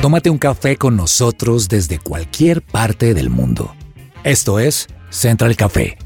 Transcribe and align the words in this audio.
Tómate 0.00 0.30
un 0.30 0.38
café 0.38 0.78
con 0.78 0.96
nosotros 0.96 1.68
desde 1.68 1.98
cualquier 1.98 2.62
parte 2.62 3.12
del 3.12 3.28
mundo. 3.28 3.74
Esto 4.24 4.58
es 4.58 4.88
Central 5.10 5.56
Café. 5.56 5.98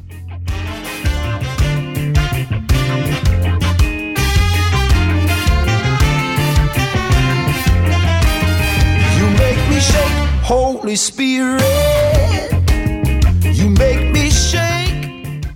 You 9.16 9.26
make 9.38 9.60
me 9.70 9.78
shake, 9.78 10.42
Holy 10.42 10.94
Spirit. 10.94 11.62
You 13.54 13.70
make 13.70 14.10
me 14.12 14.28
shake. 14.28 15.46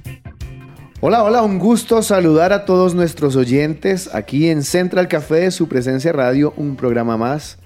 Hola, 1.00 1.24
hola, 1.24 1.42
un 1.42 1.58
gusto 1.58 2.04
saludar 2.04 2.52
a 2.52 2.64
todos 2.64 2.94
nuestros 2.94 3.34
oyentes 3.34 4.08
aquí 4.14 4.48
en 4.48 4.62
Central 4.62 5.08
Café 5.08 5.40
de 5.40 5.50
su 5.50 5.66
presencia 5.66 6.12
radio, 6.12 6.54
un 6.56 6.76
programa 6.76 7.16
más, 7.16 7.58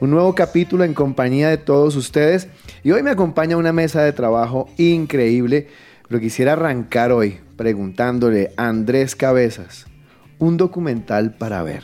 un 0.00 0.10
nuevo 0.10 0.34
capítulo 0.34 0.84
en 0.84 0.94
compañía 0.94 1.48
de 1.48 1.56
todos 1.56 1.96
ustedes. 1.96 2.48
Y 2.84 2.92
hoy 2.92 3.02
me 3.02 3.10
acompaña 3.10 3.56
una 3.56 3.72
mesa 3.72 4.02
de 4.02 4.12
trabajo 4.12 4.68
increíble, 4.78 5.68
pero 6.08 6.20
quisiera 6.20 6.52
arrancar 6.52 7.12
hoy 7.12 7.38
preguntándole 7.56 8.52
a 8.56 8.68
Andrés 8.68 9.16
Cabezas, 9.16 9.86
un 10.38 10.56
documental 10.56 11.34
para 11.34 11.62
ver. 11.62 11.82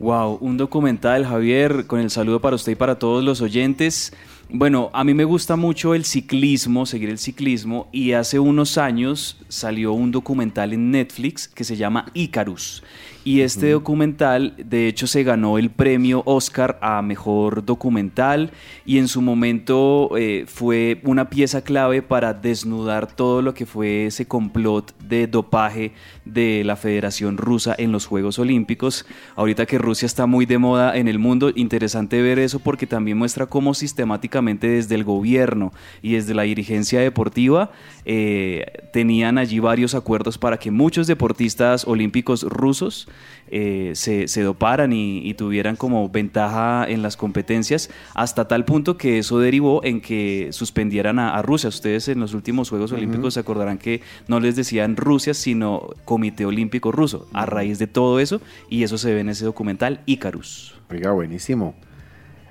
Wow, 0.00 0.38
un 0.40 0.56
documental, 0.56 1.26
Javier, 1.26 1.86
con 1.86 2.00
el 2.00 2.10
saludo 2.10 2.40
para 2.40 2.56
usted 2.56 2.72
y 2.72 2.76
para 2.76 2.98
todos 2.98 3.22
los 3.22 3.42
oyentes. 3.42 4.12
Bueno, 4.48 4.90
a 4.94 5.04
mí 5.04 5.14
me 5.14 5.24
gusta 5.24 5.54
mucho 5.54 5.94
el 5.94 6.04
ciclismo, 6.04 6.86
seguir 6.86 7.10
el 7.10 7.18
ciclismo, 7.18 7.88
y 7.92 8.12
hace 8.12 8.40
unos 8.40 8.78
años 8.78 9.38
salió 9.48 9.92
un 9.92 10.10
documental 10.10 10.72
en 10.72 10.90
Netflix 10.90 11.46
que 11.46 11.62
se 11.62 11.76
llama 11.76 12.06
Icarus. 12.14 12.82
Y 13.22 13.42
este 13.42 13.72
documental, 13.72 14.54
de 14.56 14.88
hecho, 14.88 15.06
se 15.06 15.22
ganó 15.24 15.58
el 15.58 15.68
premio 15.68 16.22
Oscar 16.24 16.78
a 16.80 17.02
Mejor 17.02 17.66
Documental 17.66 18.50
y 18.86 18.96
en 18.96 19.08
su 19.08 19.20
momento 19.20 20.16
eh, 20.16 20.44
fue 20.46 21.02
una 21.04 21.28
pieza 21.28 21.62
clave 21.62 22.00
para 22.00 22.32
desnudar 22.32 23.14
todo 23.14 23.42
lo 23.42 23.52
que 23.52 23.66
fue 23.66 24.06
ese 24.06 24.26
complot 24.26 24.96
de 25.00 25.26
dopaje 25.26 25.92
de 26.24 26.64
la 26.64 26.76
Federación 26.76 27.36
Rusa 27.36 27.74
en 27.76 27.92
los 27.92 28.06
Juegos 28.06 28.38
Olímpicos. 28.38 29.04
Ahorita 29.36 29.66
que 29.66 29.76
Rusia 29.76 30.06
está 30.06 30.24
muy 30.24 30.46
de 30.46 30.56
moda 30.56 30.96
en 30.96 31.06
el 31.06 31.18
mundo, 31.18 31.52
interesante 31.54 32.22
ver 32.22 32.38
eso 32.38 32.58
porque 32.58 32.86
también 32.86 33.18
muestra 33.18 33.44
cómo 33.44 33.74
sistemáticamente 33.74 34.66
desde 34.66 34.94
el 34.94 35.04
gobierno 35.04 35.74
y 36.00 36.14
desde 36.14 36.32
la 36.32 36.44
dirigencia 36.44 37.00
deportiva 37.00 37.70
eh, 38.06 38.88
tenían 38.94 39.36
allí 39.36 39.58
varios 39.58 39.94
acuerdos 39.94 40.38
para 40.38 40.56
que 40.56 40.70
muchos 40.70 41.06
deportistas 41.06 41.86
olímpicos 41.86 42.44
rusos 42.44 43.08
eh, 43.52 43.92
se, 43.94 44.28
se, 44.28 44.42
doparan 44.42 44.92
y, 44.92 45.28
y, 45.28 45.34
tuvieran 45.34 45.74
como 45.74 46.08
ventaja 46.08 46.84
en 46.88 47.02
las 47.02 47.16
competencias, 47.16 47.90
hasta 48.14 48.46
tal 48.46 48.64
punto 48.64 48.96
que 48.96 49.18
eso 49.18 49.40
derivó 49.40 49.82
en 49.82 50.00
que 50.00 50.50
suspendieran 50.52 51.18
a, 51.18 51.34
a 51.34 51.42
Rusia. 51.42 51.68
Ustedes 51.68 52.06
en 52.08 52.20
los 52.20 52.32
últimos 52.32 52.70
Juegos 52.70 52.92
Olímpicos 52.92 53.34
se 53.34 53.40
acordarán 53.40 53.78
que 53.78 54.02
no 54.28 54.38
les 54.38 54.54
decían 54.54 54.96
Rusia, 54.96 55.34
sino 55.34 55.88
Comité 56.04 56.46
Olímpico 56.46 56.92
Ruso, 56.92 57.26
a 57.32 57.44
raíz 57.44 57.80
de 57.80 57.88
todo 57.88 58.20
eso, 58.20 58.40
y 58.68 58.84
eso 58.84 58.98
se 58.98 59.12
ve 59.12 59.20
en 59.20 59.30
ese 59.30 59.44
documental 59.44 60.00
Icarus. 60.06 60.76
Oiga, 60.88 61.10
buenísimo. 61.10 61.74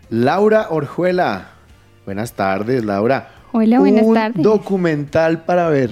Laura 0.10 0.68
Orjuela, 0.70 1.52
buenas 2.06 2.34
tardes, 2.34 2.84
Laura. 2.84 3.32
Hola, 3.52 3.80
buenas 3.80 4.06
un 4.06 4.14
tardes. 4.14 4.44
documental 4.44 5.44
para 5.44 5.70
ver. 5.70 5.92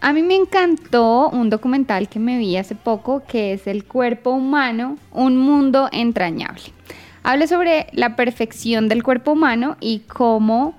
A 0.00 0.12
mí 0.12 0.22
me 0.22 0.36
encantó 0.36 1.28
un 1.30 1.50
documental 1.50 2.08
que 2.08 2.20
me 2.20 2.38
vi 2.38 2.56
hace 2.56 2.74
poco 2.74 3.22
que 3.26 3.52
es 3.52 3.66
El 3.66 3.84
cuerpo 3.84 4.30
humano, 4.30 4.96
un 5.12 5.36
mundo 5.36 5.88
entrañable. 5.90 6.62
Habla 7.24 7.46
sobre 7.48 7.88
la 7.92 8.14
perfección 8.14 8.88
del 8.88 9.02
cuerpo 9.02 9.32
humano 9.32 9.76
y 9.80 10.00
cómo 10.00 10.76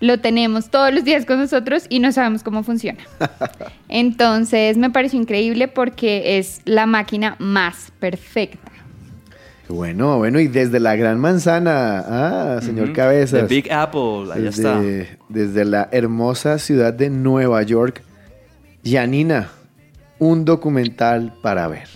lo 0.00 0.18
tenemos 0.18 0.68
todos 0.68 0.92
los 0.92 1.04
días 1.04 1.24
con 1.24 1.38
nosotros 1.38 1.86
y 1.88 2.00
no 2.00 2.12
sabemos 2.12 2.42
cómo 2.42 2.62
funciona. 2.62 2.98
Entonces 3.88 4.76
me 4.76 4.90
pareció 4.90 5.18
increíble 5.18 5.68
porque 5.68 6.38
es 6.38 6.60
la 6.66 6.86
máquina 6.86 7.36
más 7.38 7.90
perfecta. 8.00 8.70
Bueno, 9.68 10.18
bueno, 10.18 10.38
y 10.40 10.48
desde 10.48 10.78
la 10.80 10.96
Gran 10.96 11.18
Manzana, 11.18 12.04
ah, 12.06 12.60
señor 12.60 12.86
Ujú. 12.86 12.94
Cabezas. 12.94 13.48
The 13.48 13.54
Big 13.54 13.72
Apple, 13.72 14.30
allá 14.30 14.50
está. 14.50 14.80
desde, 14.80 15.18
desde 15.30 15.64
la 15.64 15.88
hermosa 15.90 16.58
ciudad 16.58 16.92
de 16.92 17.08
Nueva 17.08 17.62
York. 17.62 18.02
Yanina, 18.82 19.50
un 20.18 20.44
documental 20.44 21.32
para 21.42 21.68
ver. 21.68 21.88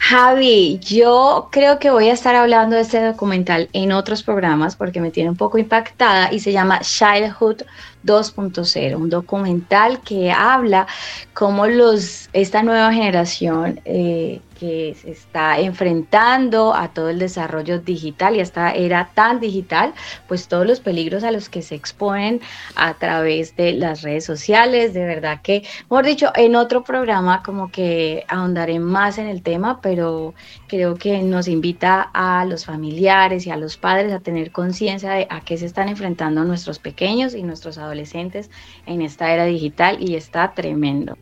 Javi, 0.00 0.78
yo 0.78 1.48
creo 1.50 1.78
que 1.78 1.90
voy 1.90 2.08
a 2.08 2.12
estar 2.12 2.34
hablando 2.34 2.76
de 2.76 2.82
este 2.82 3.02
documental 3.02 3.68
en 3.72 3.92
otros 3.92 4.22
programas 4.22 4.76
porque 4.76 5.00
me 5.00 5.10
tiene 5.10 5.28
un 5.28 5.36
poco 5.36 5.58
impactada 5.58 6.32
y 6.32 6.40
se 6.40 6.52
llama 6.52 6.80
Childhood 6.80 7.62
2.0, 8.04 8.96
un 8.96 9.10
documental 9.10 10.00
que 10.00 10.30
habla 10.30 10.86
cómo 11.34 11.66
los, 11.66 12.28
esta 12.32 12.62
nueva 12.62 12.92
generación 12.92 13.80
eh, 13.84 14.40
que 14.58 14.96
se 15.00 15.12
está 15.12 15.60
enfrentando 15.60 16.74
a 16.74 16.88
todo 16.88 17.10
el 17.10 17.20
desarrollo 17.20 17.78
digital 17.78 18.34
y 18.34 18.40
esta 18.40 18.72
era 18.72 19.10
tan 19.14 19.38
digital, 19.38 19.94
pues 20.26 20.48
todos 20.48 20.66
los 20.66 20.80
peligros 20.80 21.22
a 21.22 21.30
los 21.30 21.48
que 21.48 21.62
se 21.62 21.76
exponen 21.76 22.40
a 22.74 22.94
través 22.94 23.54
de 23.54 23.72
las 23.72 24.02
redes 24.02 24.24
sociales, 24.24 24.94
de 24.94 25.04
verdad 25.04 25.40
que, 25.42 25.62
mejor 25.88 26.06
dicho, 26.06 26.32
en 26.34 26.56
otro 26.56 26.82
programa 26.82 27.42
como 27.44 27.70
que 27.70 28.24
ahondaré 28.26 28.80
más 28.80 29.18
en 29.18 29.28
el 29.28 29.42
tema, 29.42 29.80
pero 29.80 30.34
creo 30.66 30.96
que 30.96 31.22
nos 31.22 31.46
invita 31.46 32.10
a 32.12 32.44
los 32.44 32.64
familiares 32.64 33.46
y 33.46 33.50
a 33.50 33.56
los 33.56 33.76
padres 33.76 34.12
a 34.12 34.18
tener 34.18 34.50
conciencia 34.50 35.12
de 35.12 35.28
a 35.30 35.40
qué 35.42 35.56
se 35.56 35.66
están 35.66 35.88
enfrentando 35.88 36.42
nuestros 36.42 36.80
pequeños 36.80 37.34
y 37.34 37.44
nuestros 37.44 37.78
adolescentes 37.78 37.87
en 37.90 39.02
esta 39.02 39.32
era 39.32 39.44
digital 39.44 39.98
y 40.00 40.14
está 40.14 40.52
tremendo. 40.54 41.16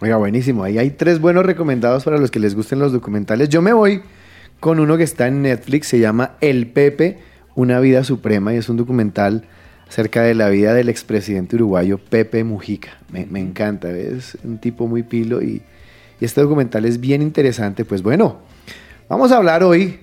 Oiga, 0.00 0.16
buenísimo. 0.16 0.62
Ahí 0.64 0.78
hay 0.78 0.90
tres 0.90 1.20
buenos 1.20 1.46
recomendados 1.46 2.04
para 2.04 2.18
los 2.18 2.30
que 2.30 2.38
les 2.38 2.54
gusten 2.54 2.78
los 2.78 2.92
documentales. 2.92 3.48
Yo 3.48 3.62
me 3.62 3.72
voy 3.72 4.02
con 4.60 4.78
uno 4.78 4.96
que 4.96 5.04
está 5.04 5.26
en 5.26 5.42
Netflix, 5.42 5.88
se 5.88 5.98
llama 5.98 6.32
El 6.40 6.66
Pepe, 6.68 7.18
una 7.54 7.80
vida 7.80 8.04
suprema, 8.04 8.52
y 8.52 8.58
es 8.58 8.68
un 8.68 8.76
documental 8.76 9.44
acerca 9.88 10.22
de 10.22 10.34
la 10.34 10.48
vida 10.48 10.74
del 10.74 10.88
expresidente 10.88 11.56
uruguayo 11.56 11.98
Pepe 11.98 12.44
Mujica. 12.44 12.98
Me, 13.10 13.40
encanta, 13.40 13.90
es 13.90 14.36
un 14.44 14.58
tipo 14.58 14.86
muy 14.86 15.02
pilo 15.02 15.42
y 15.42 15.62
este 16.20 16.40
documental 16.40 16.84
es 16.84 17.00
bien 17.00 17.22
interesante. 17.22 17.84
Pues 17.84 18.02
bueno, 18.02 18.38
vamos 19.08 19.32
a 19.32 19.36
hablar 19.36 19.62
hoy 19.62 20.00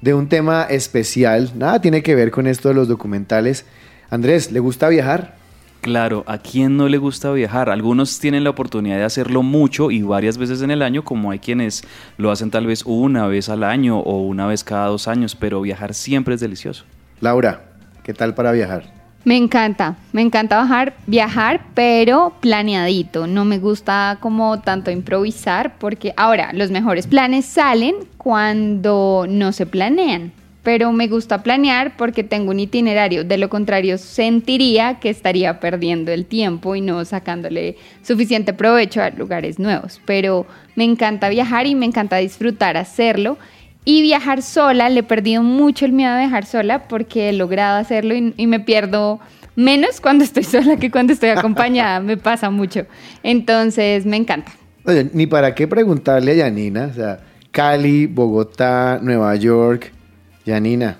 de 0.00 0.14
un 0.14 0.28
tema 0.28 0.64
especial. 0.64 1.52
Nada 1.56 1.80
tiene 1.80 2.02
que 2.02 2.14
ver 2.14 2.30
con 2.30 2.46
esto 2.46 2.68
de 2.68 2.74
los 2.74 2.88
documentales. 2.88 3.64
Andrés, 4.08 4.52
¿le 4.52 4.60
gusta 4.60 4.88
viajar? 4.88 5.34
Claro, 5.80 6.24
¿a 6.26 6.38
quién 6.38 6.76
no 6.76 6.88
le 6.88 6.98
gusta 6.98 7.32
viajar? 7.32 7.70
Algunos 7.70 8.18
tienen 8.18 8.44
la 8.44 8.50
oportunidad 8.50 8.96
de 8.96 9.04
hacerlo 9.04 9.42
mucho 9.42 9.90
y 9.90 10.02
varias 10.02 10.38
veces 10.38 10.62
en 10.62 10.70
el 10.70 10.82
año, 10.82 11.04
como 11.04 11.30
hay 11.30 11.38
quienes 11.38 11.82
lo 12.16 12.30
hacen 12.30 12.50
tal 12.50 12.66
vez 12.66 12.82
una 12.84 13.26
vez 13.26 13.48
al 13.48 13.64
año 13.64 13.98
o 13.98 14.22
una 14.22 14.46
vez 14.46 14.64
cada 14.64 14.86
dos 14.86 15.08
años, 15.08 15.34
pero 15.34 15.60
viajar 15.60 15.94
siempre 15.94 16.34
es 16.34 16.40
delicioso. 16.40 16.84
Laura, 17.20 17.64
¿qué 18.02 18.14
tal 18.14 18.34
para 18.34 18.52
viajar? 18.52 18.94
Me 19.24 19.36
encanta, 19.36 19.96
me 20.12 20.22
encanta 20.22 20.56
bajar, 20.56 20.94
viajar, 21.08 21.66
pero 21.74 22.34
planeadito. 22.40 23.26
No 23.26 23.44
me 23.44 23.58
gusta 23.58 24.18
como 24.20 24.60
tanto 24.60 24.92
improvisar 24.92 25.78
porque 25.78 26.14
ahora 26.16 26.52
los 26.52 26.70
mejores 26.70 27.08
planes 27.08 27.44
salen 27.44 27.96
cuando 28.18 29.26
no 29.28 29.50
se 29.50 29.66
planean. 29.66 30.32
Pero 30.66 30.90
me 30.90 31.06
gusta 31.06 31.44
planear 31.44 31.96
porque 31.96 32.24
tengo 32.24 32.50
un 32.50 32.58
itinerario. 32.58 33.22
De 33.22 33.38
lo 33.38 33.48
contrario, 33.48 33.98
sentiría 33.98 34.98
que 34.98 35.10
estaría 35.10 35.60
perdiendo 35.60 36.10
el 36.10 36.26
tiempo 36.26 36.74
y 36.74 36.80
no 36.80 37.04
sacándole 37.04 37.76
suficiente 38.02 38.52
provecho 38.52 39.00
a 39.00 39.10
lugares 39.10 39.60
nuevos. 39.60 40.00
Pero 40.06 40.44
me 40.74 40.82
encanta 40.82 41.28
viajar 41.28 41.68
y 41.68 41.76
me 41.76 41.86
encanta 41.86 42.16
disfrutar 42.16 42.76
hacerlo. 42.76 43.38
Y 43.84 44.02
viajar 44.02 44.42
sola, 44.42 44.88
le 44.88 44.98
he 44.98 45.02
perdido 45.04 45.44
mucho 45.44 45.84
el 45.84 45.92
miedo 45.92 46.10
a 46.10 46.18
viajar 46.18 46.44
sola 46.44 46.88
porque 46.88 47.28
he 47.28 47.32
logrado 47.32 47.78
hacerlo 47.78 48.16
y, 48.16 48.34
y 48.36 48.48
me 48.48 48.58
pierdo 48.58 49.20
menos 49.54 50.00
cuando 50.00 50.24
estoy 50.24 50.42
sola 50.42 50.78
que 50.78 50.90
cuando 50.90 51.12
estoy 51.12 51.28
acompañada. 51.28 52.00
me 52.00 52.16
pasa 52.16 52.50
mucho. 52.50 52.86
Entonces, 53.22 54.04
me 54.04 54.16
encanta. 54.16 54.50
Oye, 54.84 55.08
ni 55.12 55.28
para 55.28 55.54
qué 55.54 55.68
preguntarle 55.68 56.32
a 56.32 56.34
Yanina, 56.34 56.88
o 56.90 56.92
sea, 56.92 57.20
Cali, 57.52 58.06
Bogotá, 58.06 58.98
Nueva 59.00 59.36
York, 59.36 59.92
Yanina. 60.46 60.96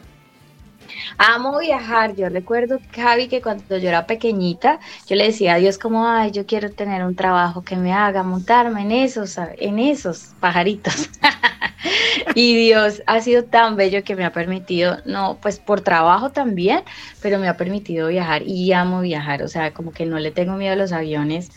Amo 1.19 1.59
viajar. 1.59 2.15
Yo 2.15 2.29
recuerdo, 2.29 2.79
Javi, 2.95 3.29
que 3.29 3.41
cuando 3.41 3.79
yo 3.79 3.89
era 3.89 4.07
pequeñita, 4.07 4.81
yo 5.07 5.17
le 5.17 5.25
decía 5.25 5.55
a 5.55 5.59
Dios 5.59 5.79
como, 5.79 6.07
ay, 6.07 6.31
yo 6.33 6.47
quiero 6.47 6.71
tener 6.71 7.05
un 7.05 7.15
trabajo 7.15 7.63
que 7.63 7.77
me 7.77 7.93
haga 7.93 8.23
montarme 8.23 8.83
en 8.83 8.93
esos, 8.93 9.39
en 9.39 9.79
esos 9.79 10.35
pajaritos. 10.41 11.09
y 12.35 12.57
Dios 12.57 13.03
ha 13.07 13.21
sido 13.21 13.45
tan 13.45 13.77
bello 13.77 14.03
que 14.05 14.17
me 14.17 14.25
ha 14.25 14.33
permitido, 14.33 14.99
no, 15.07 15.39
pues 15.41 15.59
por 15.59 15.81
trabajo 15.81 16.31
también, 16.31 16.83
pero 17.23 17.39
me 17.39 17.49
ha 17.49 17.57
permitido 17.57 18.09
viajar 18.09 18.43
y 18.43 18.73
amo 18.73 19.01
viajar. 19.01 19.43
O 19.43 19.49
sea, 19.49 19.73
como 19.73 19.93
que 19.93 20.07
no 20.07 20.19
le 20.19 20.33
tengo 20.33 20.57
miedo 20.57 20.73
a 20.73 20.77
los 20.77 20.93
aviones 20.93 21.51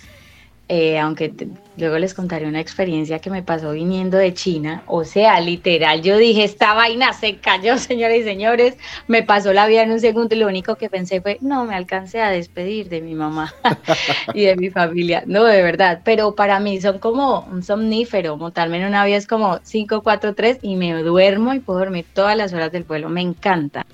eh, 0.71 1.00
aunque 1.00 1.33
luego 1.77 1.98
les 1.98 2.13
contaré 2.13 2.45
una 2.45 2.60
experiencia 2.60 3.18
que 3.18 3.31
me 3.31 3.42
pasó 3.42 3.71
viniendo 3.71 4.18
de 4.18 4.36
China. 4.36 4.83
O 4.86 5.04
sea, 5.04 5.42
literal, 5.42 6.04
yo 6.04 6.16
dije, 6.16 6.44
esta 6.44 6.75
vaina 6.75 7.12
se 7.13 7.38
cayó, 7.38 7.77
señores 7.80 8.21
y 8.21 8.24
señores. 8.24 8.77
Me 9.07 9.24
pasó 9.24 9.51
la 9.51 9.66
vida 9.66 9.81
en 9.81 9.92
un 9.92 10.00
segundo 10.00 10.36
y 10.36 10.38
lo 10.38 10.48
único 10.48 10.75
que 10.75 10.88
pensé 10.88 11.21
fue, 11.21 11.39
no, 11.42 11.66
me 11.66 11.74
alcancé 11.74 12.21
a 12.21 12.30
despedir 12.30 12.88
de 12.88 13.01
mi 13.01 13.16
mamá 13.16 13.51
y 14.36 14.45
de 14.45 14.56
mi 14.57 14.69
familia. 14.69 15.24
No, 15.25 15.44
de 15.44 15.63
verdad. 15.63 16.01
Pero 16.06 16.36
para 16.36 16.60
mí 16.60 16.80
son 16.80 17.00
como 17.00 17.48
un 17.51 17.63
somnífero. 17.63 18.38
Montarme 18.38 18.80
en 18.80 18.89
un 18.89 18.94
avión 18.94 19.18
es 19.18 19.25
como 19.25 19.60
5, 19.63 20.04
4, 20.04 20.36
3 20.36 20.60
y 20.62 20.75
me 20.75 20.94
duermo 21.01 21.56
y 21.56 21.60
puedo 21.62 21.80
dormir 21.80 22.06
todas 22.13 22.38
las 22.38 22.54
horas 22.54 22.71
del 22.71 22.83
vuelo. 22.83 23.10
Me 23.10 23.21
encanta. 23.21 23.88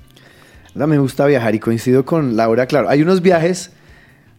Me 0.73 0.97
gusta 0.97 1.25
viajar 1.25 1.55
y 1.55 1.59
coincido 1.59 2.03
con 2.03 2.35
Laura. 2.35 2.65
Claro, 2.65 2.89
hay 2.89 3.01
unos 3.01 3.21
viajes 3.21 3.71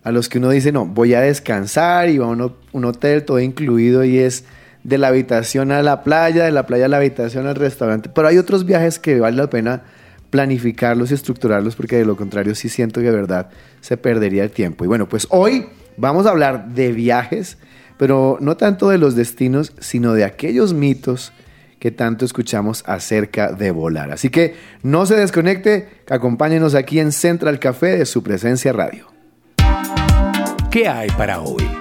a 0.06 0.12
los 0.12 0.28
que 0.28 0.38
uno 0.38 0.50
dice, 0.50 0.70
no, 0.70 0.86
voy 0.86 1.14
a 1.14 1.20
descansar 1.20 2.08
y 2.10 2.18
va 2.18 2.26
a 2.26 2.28
un 2.28 2.84
hotel 2.84 3.24
todo 3.24 3.40
incluido 3.40 4.04
y 4.04 4.18
es 4.18 4.44
de 4.84 4.98
la 4.98 5.08
habitación 5.08 5.72
a 5.72 5.82
la 5.82 6.04
playa, 6.04 6.44
de 6.44 6.52
la 6.52 6.64
playa 6.64 6.84
a 6.84 6.88
la 6.88 6.98
habitación 6.98 7.48
al 7.48 7.56
restaurante. 7.56 8.08
Pero 8.14 8.28
hay 8.28 8.38
otros 8.38 8.64
viajes 8.64 9.00
que 9.00 9.18
vale 9.18 9.36
la 9.36 9.50
pena 9.50 9.82
planificarlos 10.30 11.10
y 11.10 11.14
estructurarlos 11.14 11.74
porque 11.74 11.96
de 11.96 12.04
lo 12.04 12.16
contrario 12.16 12.54
sí 12.54 12.68
siento 12.68 13.00
que 13.00 13.06
de 13.06 13.16
verdad 13.16 13.48
se 13.80 13.96
perdería 13.96 14.44
el 14.44 14.52
tiempo. 14.52 14.84
Y 14.84 14.86
bueno, 14.86 15.08
pues 15.08 15.26
hoy 15.30 15.66
vamos 15.96 16.24
a 16.26 16.30
hablar 16.30 16.68
de 16.68 16.92
viajes, 16.92 17.58
pero 17.98 18.38
no 18.40 18.56
tanto 18.56 18.90
de 18.90 18.98
los 18.98 19.16
destinos, 19.16 19.72
sino 19.80 20.12
de 20.12 20.22
aquellos 20.22 20.72
mitos 20.72 21.32
que 21.80 21.90
tanto 21.90 22.24
escuchamos 22.24 22.84
acerca 22.86 23.50
de 23.50 23.72
volar. 23.72 24.12
Así 24.12 24.30
que 24.30 24.54
no 24.84 25.04
se 25.04 25.16
desconecte, 25.16 25.88
acompáñenos 26.08 26.76
aquí 26.76 27.00
en 27.00 27.10
Central 27.10 27.58
Café 27.58 27.98
de 27.98 28.06
su 28.06 28.22
presencia 28.22 28.72
radio. 28.72 29.15
¿Qué 30.70 30.88
hay 30.88 31.08
para 31.10 31.40
hoy? 31.40 31.75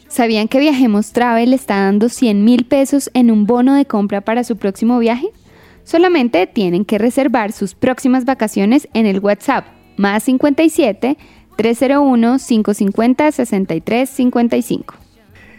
¿Sabían 0.09 0.47
que 0.47 0.59
Viajemos 0.59 1.11
Travel 1.11 1.53
está 1.53 1.77
dando 1.77 2.07
100 2.07 2.45
mil 2.45 2.67
pesos 2.67 3.09
en 3.15 3.31
un 3.31 3.47
bono 3.47 3.73
de 3.73 3.85
compra 3.85 4.21
para 4.21 4.43
su 4.43 4.57
próximo 4.57 4.99
viaje? 4.99 5.31
Solamente 5.83 6.47
tienen 6.47 6.85
que 6.85 6.97
reservar 6.97 7.51
sus 7.51 7.75
próximas 7.75 8.25
vacaciones 8.25 8.87
en 8.93 9.05
el 9.05 9.19
WhatsApp 9.19 9.65
más 9.97 10.23
57 10.23 11.17
301 11.55 12.37
550 12.39 13.31
63 13.31 14.09
55. 14.09 14.95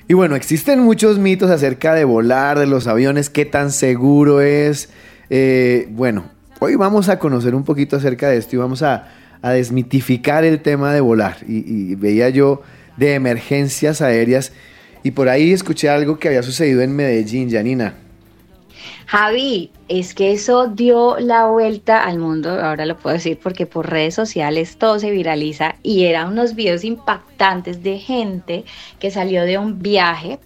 Y 0.06 0.14
bueno, 0.14 0.36
existen 0.36 0.80
muchos 0.80 1.18
mitos 1.18 1.50
acerca 1.50 1.94
de 1.94 2.04
volar, 2.04 2.58
de 2.58 2.66
los 2.66 2.86
aviones, 2.86 3.30
qué 3.30 3.44
tan 3.44 3.70
seguro 3.70 4.40
es. 4.40 4.90
Eh, 5.30 5.88
bueno, 5.90 6.24
hoy 6.60 6.74
vamos 6.74 7.08
a 7.08 7.18
conocer 7.18 7.54
un 7.54 7.64
poquito 7.64 7.96
acerca 7.96 8.28
de 8.28 8.36
esto 8.36 8.56
y 8.56 8.58
vamos 8.58 8.82
a, 8.82 9.08
desmitificar 9.42 10.42
el 10.42 10.60
tema 10.60 10.94
de 10.94 11.02
volar. 11.02 11.36
Y, 11.46 11.90
y 11.90 11.94
veía 11.96 12.30
yo 12.30 12.62
de 12.96 13.12
emergencias 13.12 14.00
aéreas 14.00 14.52
y 15.02 15.10
por 15.10 15.28
ahí 15.28 15.52
escuché 15.52 15.90
algo 15.90 16.18
que 16.18 16.28
había 16.28 16.42
sucedido 16.42 16.80
en 16.80 16.96
Medellín, 16.96 17.50
Janina. 17.50 17.94
Javi, 19.16 19.70
es 19.86 20.12
que 20.12 20.32
eso 20.32 20.66
dio 20.66 21.20
la 21.20 21.46
vuelta 21.46 22.02
al 22.02 22.18
mundo, 22.18 22.50
ahora 22.50 22.84
lo 22.84 22.96
puedo 22.96 23.14
decir 23.14 23.38
porque 23.40 23.64
por 23.64 23.88
redes 23.88 24.12
sociales 24.12 24.76
todo 24.76 24.98
se 24.98 25.12
viraliza 25.12 25.76
y 25.84 26.06
eran 26.06 26.32
unos 26.32 26.56
videos 26.56 26.82
impactantes 26.82 27.84
de 27.84 28.00
gente 28.00 28.64
que 28.98 29.12
salió 29.12 29.44
de 29.44 29.56
un 29.56 29.80
viaje 29.80 30.40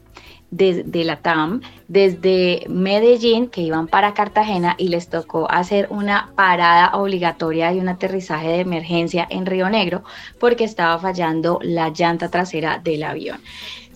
de, 0.50 0.82
de, 0.82 1.04
la 1.04 1.16
TAM 1.16 1.62
desde 1.88 2.66
Medellín 2.68 3.48
que 3.48 3.62
iban 3.62 3.86
para 3.86 4.12
Cartagena 4.12 4.74
y 4.76 4.88
les 4.88 5.08
tocó 5.08 5.50
hacer 5.50 5.86
una 5.88 6.30
parada 6.34 6.90
obligatoria 6.92 7.72
y 7.72 7.78
un 7.78 7.88
aterrizaje 7.88 8.48
de 8.48 8.60
emergencia 8.60 9.26
en 9.30 9.46
Río 9.46 9.70
Negro 9.70 10.04
porque 10.38 10.64
estaba 10.64 10.98
fallando 10.98 11.58
la 11.62 11.88
llanta 11.88 12.30
trasera 12.30 12.78
del 12.84 13.02
avión. 13.02 13.40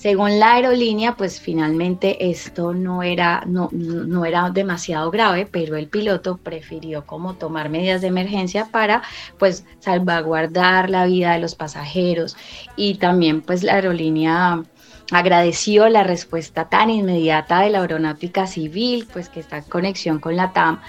Según 0.02 0.40
la 0.40 0.54
aerolínea, 0.54 1.14
pues 1.14 1.40
finalmente 1.40 2.28
esto 2.28 2.74
no 2.74 3.04
era, 3.04 3.44
no, 3.46 3.68
no 3.70 4.24
era 4.24 4.50
demasiado 4.50 5.12
grave, 5.12 5.46
pero 5.48 5.76
el 5.76 5.86
piloto 5.86 6.38
prefirió 6.38 7.06
como 7.06 7.34
tomar 7.34 7.68
medidas 7.68 8.00
de 8.00 8.08
emergencia 8.08 8.66
para 8.72 9.04
pues 9.38 9.64
salvaguardar 9.78 10.90
la 10.90 11.06
vida 11.06 11.34
de 11.34 11.38
los 11.38 11.54
pasajeros. 11.54 12.36
Y 12.74 12.94
también 12.96 13.42
pues 13.42 13.62
la 13.62 13.74
aerolínea 13.74 14.64
agradeció 15.12 15.88
la 15.88 16.02
respuesta 16.02 16.68
tan 16.68 16.90
inmediata 16.90 17.60
de 17.60 17.70
la 17.70 17.80
aeronáutica 17.82 18.48
civil, 18.48 19.06
pues 19.12 19.28
que 19.28 19.38
está 19.38 19.58
en 19.58 19.64
conexión 19.64 20.18
con 20.18 20.34
la 20.34 20.52
TAM, 20.52 20.80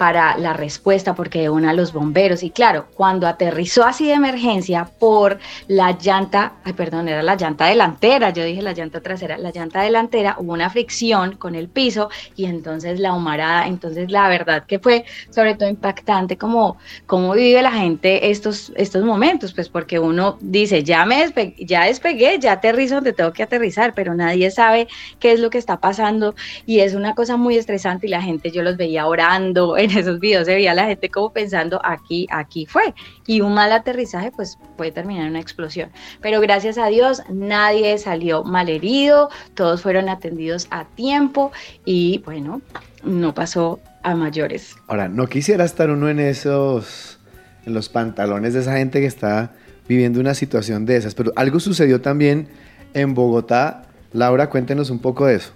para 0.00 0.38
la 0.38 0.54
respuesta 0.54 1.14
porque 1.14 1.50
una 1.50 1.70
a 1.70 1.72
los 1.74 1.92
bomberos. 1.92 2.42
Y 2.42 2.48
claro, 2.48 2.86
cuando 2.94 3.26
aterrizó 3.26 3.84
así 3.84 4.06
de 4.06 4.14
emergencia 4.14 4.86
por 4.98 5.38
la 5.68 5.98
llanta, 5.98 6.54
ay 6.64 6.72
perdón, 6.72 7.08
era 7.08 7.22
la 7.22 7.36
llanta 7.36 7.66
delantera, 7.66 8.30
yo 8.30 8.42
dije 8.42 8.62
la 8.62 8.72
llanta 8.72 9.02
trasera, 9.02 9.36
la 9.36 9.50
llanta 9.50 9.82
delantera, 9.82 10.36
hubo 10.38 10.54
una 10.54 10.70
fricción 10.70 11.36
con 11.36 11.54
el 11.54 11.68
piso 11.68 12.08
y 12.34 12.46
entonces 12.46 12.98
la 12.98 13.12
humarada, 13.12 13.66
entonces 13.66 14.10
la 14.10 14.26
verdad 14.30 14.64
que 14.64 14.78
fue 14.78 15.04
sobre 15.28 15.54
todo 15.54 15.68
impactante 15.68 16.38
como 16.38 16.78
cómo 17.04 17.34
vive 17.34 17.60
la 17.60 17.72
gente 17.72 18.30
estos, 18.30 18.72
estos 18.76 19.04
momentos, 19.04 19.52
pues 19.52 19.68
porque 19.68 19.98
uno 19.98 20.38
dice, 20.40 20.82
ya 20.82 21.04
me 21.04 21.20
despegué, 21.20 21.66
ya 21.66 21.84
despegué, 21.84 22.38
ya 22.38 22.52
aterrizo 22.52 22.94
donde 22.94 23.12
tengo 23.12 23.34
que 23.34 23.42
aterrizar, 23.42 23.92
pero 23.92 24.14
nadie 24.14 24.50
sabe 24.50 24.88
qué 25.18 25.32
es 25.32 25.40
lo 25.40 25.50
que 25.50 25.58
está 25.58 25.78
pasando 25.78 26.34
y 26.64 26.80
es 26.80 26.94
una 26.94 27.14
cosa 27.14 27.36
muy 27.36 27.56
estresante 27.56 28.06
y 28.06 28.10
la 28.10 28.22
gente 28.22 28.50
yo 28.50 28.62
los 28.62 28.78
veía 28.78 29.06
orando, 29.06 29.76
en 29.76 29.89
esos 29.96 30.20
videos 30.20 30.46
se 30.46 30.54
veía 30.54 30.74
la 30.74 30.86
gente 30.86 31.08
como 31.08 31.32
pensando 31.32 31.80
aquí, 31.84 32.26
aquí 32.30 32.66
fue. 32.66 32.94
Y 33.26 33.40
un 33.40 33.54
mal 33.54 33.72
aterrizaje 33.72 34.30
pues 34.30 34.58
puede 34.76 34.92
terminar 34.92 35.24
en 35.24 35.30
una 35.30 35.40
explosión. 35.40 35.90
Pero 36.20 36.40
gracias 36.40 36.78
a 36.78 36.86
Dios 36.86 37.22
nadie 37.28 37.96
salió 37.98 38.44
mal 38.44 38.68
herido, 38.68 39.30
todos 39.54 39.82
fueron 39.82 40.08
atendidos 40.08 40.66
a 40.70 40.84
tiempo 40.84 41.52
y 41.84 42.18
bueno, 42.24 42.62
no 43.02 43.34
pasó 43.34 43.80
a 44.02 44.14
mayores. 44.14 44.76
Ahora, 44.86 45.08
no 45.08 45.26
quisiera 45.26 45.64
estar 45.64 45.90
uno 45.90 46.08
en 46.08 46.20
esos, 46.20 47.18
en 47.66 47.74
los 47.74 47.88
pantalones 47.88 48.54
de 48.54 48.60
esa 48.60 48.76
gente 48.76 49.00
que 49.00 49.06
está 49.06 49.52
viviendo 49.88 50.20
una 50.20 50.34
situación 50.34 50.86
de 50.86 50.96
esas, 50.96 51.14
pero 51.14 51.32
algo 51.36 51.60
sucedió 51.60 52.00
también 52.00 52.48
en 52.94 53.14
Bogotá. 53.14 53.82
Laura, 54.12 54.48
cuéntenos 54.48 54.90
un 54.90 54.98
poco 54.98 55.26
de 55.26 55.36
eso. 55.36 55.52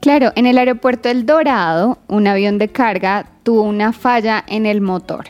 Claro, 0.00 0.32
en 0.36 0.46
el 0.46 0.58
aeropuerto 0.58 1.08
El 1.08 1.26
Dorado, 1.26 1.98
un 2.06 2.28
avión 2.28 2.58
de 2.58 2.68
carga 2.68 3.26
tuvo 3.42 3.62
una 3.62 3.92
falla 3.92 4.44
en 4.46 4.64
el 4.64 4.80
motor. 4.80 5.26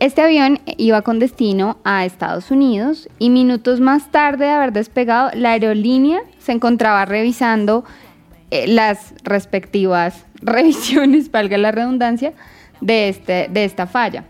Este 0.00 0.22
avión 0.22 0.60
iba 0.78 1.02
con 1.02 1.18
destino 1.18 1.76
a 1.84 2.04
Estados 2.04 2.50
Unidos 2.50 3.08
y 3.18 3.28
minutos 3.28 3.80
más 3.80 4.10
tarde 4.10 4.46
de 4.46 4.50
haber 4.50 4.72
despegado, 4.72 5.30
la 5.34 5.52
aerolínea 5.52 6.22
se 6.38 6.52
encontraba 6.52 7.04
revisando 7.04 7.84
eh, 8.50 8.66
las 8.66 9.14
respectivas 9.24 10.24
revisiones, 10.40 11.30
valga 11.30 11.58
la 11.58 11.70
redundancia, 11.70 12.32
de, 12.80 13.10
este, 13.10 13.48
de 13.50 13.64
esta 13.64 13.86
falla. 13.86 14.24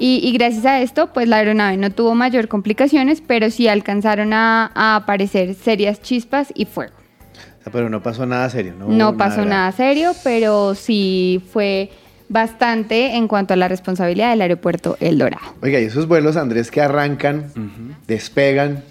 Y, 0.00 0.30
gracias 0.30 0.64
a 0.64 0.80
esto, 0.80 1.12
pues 1.12 1.26
la 1.26 1.38
aeronave 1.38 1.76
no 1.76 1.90
tuvo 1.90 2.14
mayor 2.14 2.46
complicaciones, 2.46 3.20
pero 3.20 3.50
sí 3.50 3.66
alcanzaron 3.66 4.32
a 4.32 4.70
aparecer 4.76 5.54
serias 5.54 6.00
chispas 6.00 6.52
y 6.54 6.66
fuego 6.66 6.92
pero 7.70 7.88
no 7.88 8.02
pasó 8.02 8.26
nada 8.26 8.48
serio. 8.50 8.74
No, 8.78 8.88
no 8.88 9.16
pasó 9.16 9.44
nada, 9.44 9.70
serio, 9.72 10.12
pero 10.22 10.74
sí 10.74 11.42
fue 11.52 11.90
bastante 12.28 13.16
en 13.16 13.28
cuanto 13.28 13.54
a 13.54 13.56
la 13.56 13.68
responsabilidad 13.68 14.30
del 14.30 14.42
aeropuerto 14.42 14.96
El 15.00 15.18
Dorado. 15.18 15.54
Oiga, 15.62 15.80
y 15.80 15.84
esos 15.84 16.06
vuelos, 16.06 16.36
Andrés, 16.36 16.70
que 16.70 16.80
arrancan, 16.80 17.52
despegan 18.06 18.82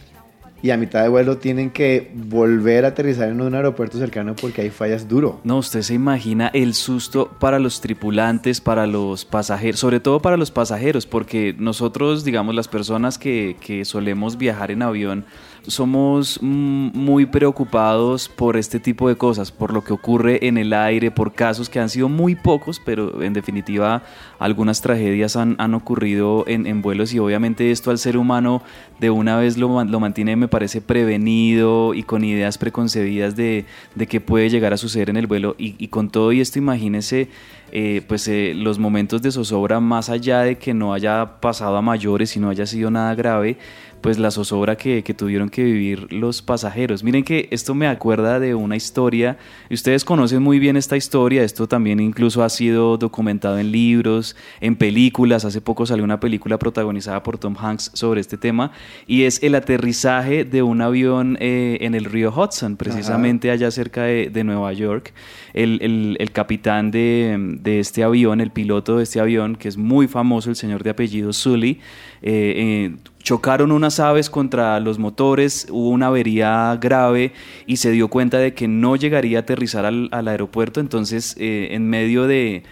y 0.62 0.72
a 0.72 0.78
mitad 0.78 1.04
de 1.04 1.10
vuelo 1.10 1.38
tienen 1.38 1.70
que 1.70 2.12
volver 2.16 2.86
a 2.86 2.90
aterrizar 2.90 3.30
en 3.30 3.42
un 3.42 3.54
aeropuerto 3.54 4.00
cercano 4.00 4.36
porque 4.36 4.62
hay 4.62 4.70
fallas 4.72 5.08
duro. 5.08 5.40
No, 5.44 5.58
usted 5.58 5.82
se 5.84 5.94
imagina 5.94 6.50
el 6.54 6.74
susto 6.74 7.30
para 7.40 7.60
los 7.60 7.80
tripulantes, 7.80 8.60
para 8.60 8.88
los 8.88 9.24
pasajeros, 9.24 9.80
sobre 9.80 10.00
todo 10.00 10.20
para 10.20 10.36
los 10.36 10.50
pasajeros, 10.50 11.06
porque 11.06 11.56
nosotros, 11.58 12.24
digamos, 12.24 12.56
las 12.56 12.68
personas 12.68 13.20
que, 13.20 13.56
que 13.62 13.86
solemos 13.86 14.38
viajar 14.38 14.72
en 14.72 14.82
avión, 14.82 15.26
somos 15.68 16.42
muy 16.42 17.26
preocupados 17.26 18.30
por 18.30 18.58
este 18.58 18.80
tipo 18.80 19.10
de 19.10 19.16
cosas, 19.16 19.52
por 19.52 19.74
lo 19.74 19.84
que 19.84 19.94
ocurre 19.94 20.48
en 20.48 20.58
el 20.58 20.74
aire, 20.74 21.12
por 21.12 21.34
casos 21.34 21.70
que 21.70 21.80
han 21.80 21.90
sido 21.90 22.10
muy 22.10 22.36
pocos, 22.36 22.82
pero 22.84 23.22
en 23.22 23.34
definitiva 23.34 24.04
algunas 24.40 24.82
tragedias 24.82 25.36
han, 25.36 25.56
han 25.60 25.74
ocurrido 25.74 26.46
en, 26.48 26.66
en, 26.66 26.82
vuelos 26.82 27.14
y 27.14 27.20
obviamente 27.20 27.72
esto 27.72 27.92
al 27.92 27.98
ser 27.98 28.18
humano 28.18 28.62
de 29.00 29.10
una 29.10 29.38
vez 29.38 29.58
lo, 29.58 29.84
lo 29.84 30.00
mantiene, 30.00 30.36
me 30.36 30.48
parece, 30.48 30.82
prevenido 30.82 31.94
y 31.94 32.04
con 32.04 32.24
ideas 32.24 32.58
preconcebidas 32.58 33.36
de, 33.36 33.66
de 33.96 34.08
qué 34.08 34.22
puede 34.22 34.50
llegar 34.50 34.74
a 34.74 34.78
suceder 34.78 35.10
en 35.10 35.18
el 35.18 35.28
vuelo. 35.28 35.56
Y, 35.58 35.76
y 35.78 35.88
con 35.88 36.10
todo 36.10 36.32
y 36.32 36.42
esto, 36.42 36.60
imagínese 36.60 37.30
eh, 37.72 38.02
pues 38.08 38.28
eh, 38.30 38.54
los 38.56 38.80
momentos 38.80 39.22
de 39.22 39.32
zozobra, 39.32 39.82
más 39.82 40.10
allá 40.10 40.42
de 40.42 40.58
que 40.58 40.74
no 40.74 40.94
haya 40.94 41.42
pasado 41.42 41.76
a 41.76 41.82
mayores 41.82 42.36
y 42.38 42.40
no 42.40 42.50
haya 42.50 42.66
sido 42.66 42.90
nada 42.90 43.14
grave, 43.14 43.58
pues 44.00 44.20
la 44.20 44.32
zozobra 44.32 44.78
que, 44.78 45.04
que, 45.04 45.14
tuvieron 45.14 45.50
que 45.50 45.64
vivir 45.64 46.14
los 46.14 46.42
pasajeros. 46.42 47.04
Miren 47.04 47.26
que 47.26 47.50
esto 47.52 47.76
me 47.76 47.88
acuerda 47.88 48.40
de 48.40 48.56
una 48.56 48.78
historia, 48.78 49.38
y 49.70 49.74
ustedes 49.74 50.06
conocen 50.06 50.42
muy 50.42 50.60
bien 50.60 50.78
esta 50.78 50.96
historia, 50.96 51.44
esto 51.44 51.68
también 51.68 52.00
incluso 52.00 52.42
ha 52.42 52.50
sido 52.50 52.98
documentado 52.98 53.60
en 53.60 53.72
libros, 53.72 54.38
en 54.62 54.78
películas, 54.78 55.44
hace 55.44 55.60
poco 55.60 55.86
salió 55.86 56.06
una 56.06 56.22
película 56.22 56.58
protagonizada 56.58 57.22
por 57.22 57.38
Tom 57.38 57.56
Hanks 57.60 57.92
sobre 57.94 58.22
este 58.22 58.38
tema, 58.38 58.72
y 59.08 59.24
es 59.24 59.42
el 59.44 59.56
aterrizaje 59.56 60.46
de 60.46 60.64
un 60.64 60.82
avión 60.82 61.38
eh, 61.40 61.78
en 61.82 61.96
el 61.96 62.06
río 62.06 62.34
Hudson, 62.36 62.78
precisamente 62.78 63.50
Ajá. 63.50 63.56
allá 63.56 63.72
cerca 63.72 64.04
de, 64.04 64.30
de 64.30 64.44
Nueva 64.44 64.74
York. 64.74 65.14
El, 65.54 65.80
el, 65.82 66.18
el 66.20 66.32
capitán 66.32 66.92
de, 66.92 67.36
de, 67.62 67.80
este 67.80 68.04
avión, 68.04 68.42
el 68.42 68.52
piloto 68.52 68.98
de 68.98 69.04
este 69.04 69.20
avión, 69.20 69.56
que 69.56 69.68
es 69.68 69.78
muy 69.78 70.08
famoso, 70.08 70.50
el 70.50 70.56
señor 70.56 70.84
de 70.84 70.92
apellido 70.92 71.34
Sully, 71.34 71.80
eh, 72.22 72.92
eh, 72.92 72.96
chocaron 73.28 73.74
unas 73.74 74.00
aves 74.00 74.30
contra 74.30 74.80
los 74.80 75.00
motores, 75.00 75.68
hubo 75.70 75.90
una 75.90 76.08
avería 76.08 76.78
grave 76.80 77.34
y 77.66 77.76
se 77.76 77.92
dio 77.92 78.08
cuenta 78.08 78.38
de 78.38 78.54
que 78.54 78.70
no 78.70 78.96
llegaría 78.96 79.40
a 79.40 79.42
aterrizar 79.42 79.86
al, 79.86 80.28
aeropuerto, 80.30 80.80
entonces 80.80 81.36
eh, 81.38 81.68
en 81.72 81.90
medio 81.90 82.26
de, 82.26 82.64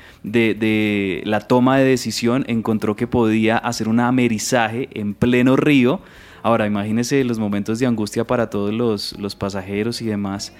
la 1.26 1.42
toma 1.42 1.78
de 1.78 1.84
decisión 1.84 2.46
encontró 2.48 2.96
que 2.96 3.06
podía 3.06 3.58
hacer 3.58 3.90
un 3.90 4.00
amerizaje 4.00 4.88
en 4.94 5.14
pleno 5.14 5.58
río. 5.58 6.00
Ahora 6.42 6.66
imagínense 6.66 7.22
los 7.26 7.38
momentos 7.38 7.80
de 7.80 7.88
angustia 7.88 8.26
para 8.26 8.50
todos 8.50 8.74
los 8.74 9.36
pasajeros 9.36 10.02
y 10.02 10.06
demás 10.06 10.54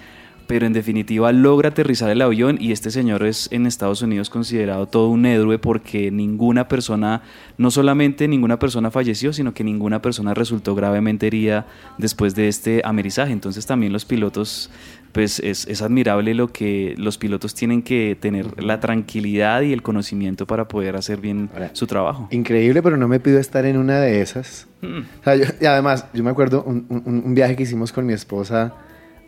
pero 0.46 0.66
en 0.66 0.72
definitiva 0.72 1.32
logra 1.32 1.70
aterrizar 1.70 2.10
el 2.10 2.22
avión 2.22 2.58
y 2.60 2.72
este 2.72 2.90
señor 2.90 3.24
es 3.24 3.48
en 3.50 3.66
Estados 3.66 4.02
Unidos 4.02 4.30
considerado 4.30 4.86
todo 4.86 5.08
un 5.08 5.26
héroe 5.26 5.58
porque 5.58 6.10
ninguna 6.10 6.68
persona, 6.68 7.22
no 7.58 7.70
solamente 7.70 8.28
ninguna 8.28 8.58
persona 8.58 8.90
falleció, 8.90 9.32
sino 9.32 9.54
que 9.54 9.64
ninguna 9.64 10.02
persona 10.02 10.34
resultó 10.34 10.74
gravemente 10.74 11.26
herida 11.26 11.66
después 11.98 12.34
de 12.34 12.48
este 12.48 12.82
amerizaje. 12.84 13.32
Entonces 13.32 13.66
también 13.66 13.92
los 13.92 14.04
pilotos, 14.04 14.70
pues 15.12 15.40
es, 15.40 15.66
es 15.66 15.82
admirable 15.82 16.34
lo 16.34 16.52
que 16.52 16.94
los 16.96 17.18
pilotos 17.18 17.54
tienen 17.54 17.82
que 17.82 18.16
tener 18.18 18.62
la 18.62 18.80
tranquilidad 18.80 19.62
y 19.62 19.72
el 19.72 19.82
conocimiento 19.82 20.46
para 20.46 20.68
poder 20.68 20.96
hacer 20.96 21.20
bien 21.20 21.50
Ahora, 21.52 21.70
su 21.72 21.86
trabajo. 21.86 22.28
Increíble, 22.30 22.82
pero 22.82 22.96
no 22.96 23.08
me 23.08 23.20
pido 23.20 23.38
estar 23.38 23.66
en 23.66 23.76
una 23.76 24.00
de 24.00 24.20
esas. 24.20 24.68
O 24.82 25.24
sea, 25.24 25.34
yo, 25.34 25.46
y 25.60 25.66
además, 25.66 26.06
yo 26.12 26.22
me 26.22 26.30
acuerdo 26.30 26.62
un, 26.62 26.86
un, 26.88 27.22
un 27.24 27.34
viaje 27.34 27.56
que 27.56 27.64
hicimos 27.64 27.92
con 27.92 28.06
mi 28.06 28.12
esposa 28.12 28.74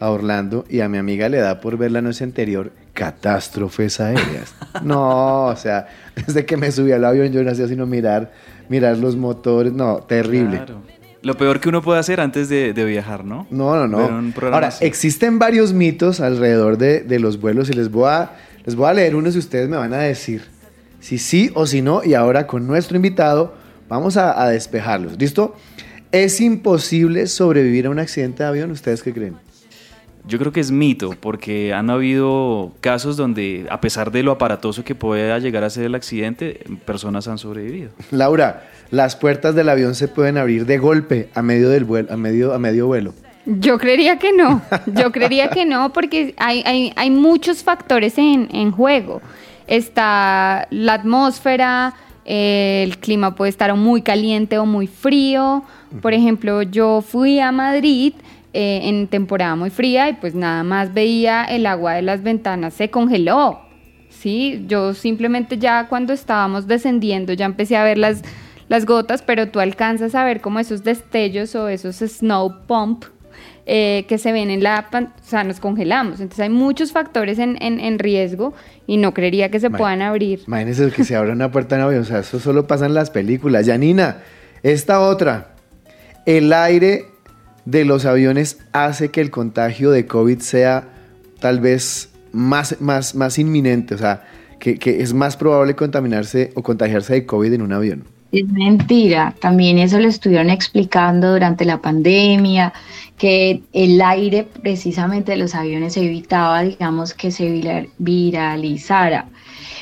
a 0.01 0.11
Orlando 0.11 0.65
y 0.69 0.81
a 0.81 0.89
mi 0.89 0.99
amiga 0.99 1.29
le 1.29 1.39
da 1.39 1.61
por 1.61 1.77
ver 1.77 1.93
la 1.93 2.03
noche 2.03 2.25
anterior 2.25 2.73
catástrofes 2.93 4.01
aéreas. 4.01 4.55
No, 4.83 5.47
o 5.47 5.57
sea, 5.57 5.89
desde 6.15 6.45
que 6.45 6.57
me 6.57 6.71
subí 6.71 6.93
al 6.93 7.05
avión 7.05 7.33
yo 7.33 7.43
no 7.43 7.51
hacía 7.51 7.69
sino 7.69 7.87
mirar, 7.87 8.33
mirar 8.69 8.99
los 8.99 9.17
motores. 9.17 9.73
No, 9.73 9.99
terrible. 9.99 10.57
Claro. 10.57 10.83
Lo 11.23 11.37
peor 11.37 11.59
que 11.59 11.69
uno 11.69 11.83
puede 11.83 11.99
hacer 11.99 12.21
antes 12.21 12.49
de, 12.49 12.73
de 12.73 12.85
viajar, 12.85 13.25
¿no? 13.25 13.47
No, 13.51 13.75
no, 13.75 13.89
no. 13.89 14.33
Ahora, 14.53 14.69
así. 14.69 14.85
existen 14.85 15.39
varios 15.39 15.73
mitos 15.73 16.21
alrededor 16.21 16.79
de, 16.79 17.01
de, 17.01 17.19
los 17.19 17.41
vuelos 17.41 17.71
y 17.71 17.73
les 17.73 17.91
voy, 17.91 18.09
a, 18.09 18.33
les 18.65 18.77
voy 18.77 18.89
a 18.89 18.95
leer 18.95 19.17
unos 19.17 19.35
y 19.35 19.39
ustedes 19.39 19.69
me 19.69 19.77
van 19.77 19.93
a 19.95 19.99
decir 19.99 20.43
si 21.01 21.19
sí 21.19 21.51
o 21.55 21.67
si 21.67 21.83
no. 21.83 22.03
Y 22.05 22.15
ahora 22.15 22.47
con 22.47 22.67
nuestro 22.67 22.97
invitado 22.97 23.55
vamos 23.89 24.17
a, 24.17 24.41
a 24.41 24.49
despejarlos. 24.49 25.19
¿Listo? 25.19 25.57
¿Es 26.13 26.41
imposible 26.41 27.27
sobrevivir 27.27 27.87
a 27.87 27.91
un 27.91 27.99
accidente 27.99 28.45
de 28.45 28.49
avión? 28.49 28.71
¿Ustedes 28.71 29.03
qué 29.03 29.13
creen? 29.13 29.37
Yo 30.29 30.39
creo 30.39 30.53
que 30.53 30.61
es 30.61 30.71
mito, 30.71 31.15
porque 31.19 31.73
han 31.73 31.89
habido 31.89 32.73
casos 32.83 33.17
donde, 33.17 33.67
a 33.71 33.81
pesar 33.81 34.11
de 34.11 34.23
lo 34.23 34.33
aparatoso 34.33 34.85
que 34.85 34.95
pueda 34.95 35.39
llegar 35.39 35.65
a 35.65 35.71
ser 35.71 35.85
el 35.85 35.95
accidente, 35.95 36.61
personas 36.85 37.27
han 37.29 37.39
sobrevivido. 37.39 37.93
Laura, 38.11 38.69
las 38.91 39.17
puertas 39.17 39.55
del 39.55 39.71
avión 39.71 39.95
se 39.95 40.07
pueden 40.07 40.37
abrir 40.37 40.67
de 40.67 40.77
golpe 40.77 41.31
a 41.35 41.41
medio 41.41 41.71
del 41.71 41.87
vuelo, 41.87 42.13
a 42.13 42.19
medio, 42.19 42.53
a 42.53 42.59
medio 42.59 42.87
vuelo. 42.87 43.15
Yo 43.47 43.79
creería 43.79 44.19
que 44.19 44.35
no, 44.35 44.61
yo 44.87 45.11
creería 45.13 45.49
que 45.49 45.65
no, 45.65 45.95
porque 45.95 46.35
hay, 46.37 46.63
hay, 46.67 46.93
hay 46.95 47.11
muchos 47.11 47.63
factores 47.63 48.19
en, 48.19 48.49
en, 48.53 48.71
juego. 48.71 49.23
Está 49.67 50.69
la 50.71 50.93
atmósfera, 50.93 51.95
el 52.27 52.99
clima 52.99 53.35
puede 53.35 53.49
estar 53.49 53.75
muy 53.75 54.03
caliente 54.03 54.59
o 54.59 54.67
muy 54.67 54.89
frío. 54.89 55.65
Por 56.03 56.13
ejemplo, 56.13 56.61
yo 56.61 57.01
fui 57.01 57.41
a 57.41 57.51
Madrid 57.51 58.13
eh, 58.53 58.81
en 58.85 59.09
temporada 59.09 59.57
muy 59.57 59.71
fría 59.71 60.09
y 60.09 60.15
pues 60.15 60.35
nada 60.35 60.63
más 60.63 60.95
veía 60.95 61.45
el 61.45 61.67
agua 61.67 61.95
de 61.95 62.03
las 62.03 62.23
ventanas 62.23 62.75
se 62.75 62.91
congeló. 62.91 63.61
Sí, 64.09 64.65
yo 64.67 64.95
simplemente 64.95 65.59
ya 65.59 65.87
cuando 65.89 66.13
estábamos 66.13 66.67
descendiendo 66.67 67.35
ya 67.35 67.45
empecé 67.45 67.77
a 67.77 67.85
ver 67.85 67.99
las, 67.99 68.23
las 68.69 68.87
gotas, 68.87 69.23
pero 69.23 69.49
tú 69.49 69.61
alcanzas 69.61 70.15
a 70.15 70.25
ver 70.25 70.41
como 70.41 70.61
esos 70.61 70.83
destellos 70.83 71.55
o 71.55 71.69
esos 71.69 71.97
snow 71.97 72.67
pump 72.67 73.05
eh, 73.67 74.07
que 74.09 74.17
se 74.17 74.33
ven 74.33 74.49
en 74.49 74.63
la 74.63 74.89
o 74.91 75.23
sea, 75.23 75.45
nos 75.45 75.61
congelamos. 75.61 76.21
Entonces 76.21 76.41
hay 76.41 76.49
muchos 76.49 76.91
factores 76.91 77.39
en, 77.39 77.59
en, 77.61 77.81
en 77.81 77.99
riesgo 77.99 78.55
y 78.87 78.97
no 78.97 79.13
creería 79.13 79.51
que 79.51 79.61
se 79.61 79.69
Man, 79.69 79.79
puedan 79.79 80.01
abrir. 80.01 80.41
Imagínense 80.47 80.91
que 80.91 81.05
se 81.05 81.15
abra 81.15 81.35
una 81.35 81.53
puerta 81.53 81.77
en 81.77 81.83
avión, 81.83 82.01
o 82.01 82.05
sea, 82.07 82.21
eso 82.21 82.41
solo 82.41 82.67
pasa 82.67 82.87
en 82.87 82.95
las 82.95 83.11
películas. 83.11 83.67
Janina, 83.67 84.23
esta 84.63 85.01
otra, 85.01 85.55
el 86.25 86.51
aire 86.55 87.05
de 87.69 87.85
los 87.85 88.07
aviones 88.07 88.59
hace 88.73 89.11
que 89.11 89.21
el 89.21 89.31
contagio 89.31 89.91
de 89.91 90.07
COVID 90.07 90.39
sea 90.39 90.89
tal 91.39 91.61
vez 91.61 92.09
más, 92.33 92.81
más, 92.81 93.15
más 93.15 93.39
inminente, 93.39 93.95
o 93.95 93.99
sea, 93.99 94.25
que, 94.59 94.79
que, 94.79 95.03
es 95.03 95.13
más 95.13 95.37
probable 95.37 95.77
contaminarse 95.77 96.51
o 96.55 96.63
contagiarse 96.63 97.13
de 97.13 97.27
COVID 97.27 97.53
en 97.53 97.63
un 97.63 97.73
avión. 97.75 98.05
Es 98.33 98.49
mentira, 98.49 99.35
también 99.39 99.79
eso 99.79 100.01
lo 100.01 100.09
estuvieron 100.09 100.49
explicando 100.49 101.33
durante 101.33 101.67
la 101.67 101.83
pandemia, 101.83 102.73
que 103.19 103.61
el 103.75 104.01
aire 104.01 104.47
precisamente 104.63 105.33
de 105.33 105.39
los 105.39 105.55
aviones 105.55 105.97
evitaba, 105.99 106.63
digamos, 106.63 107.13
que 107.13 107.31
se 107.31 107.87
viralizara. 107.99 109.29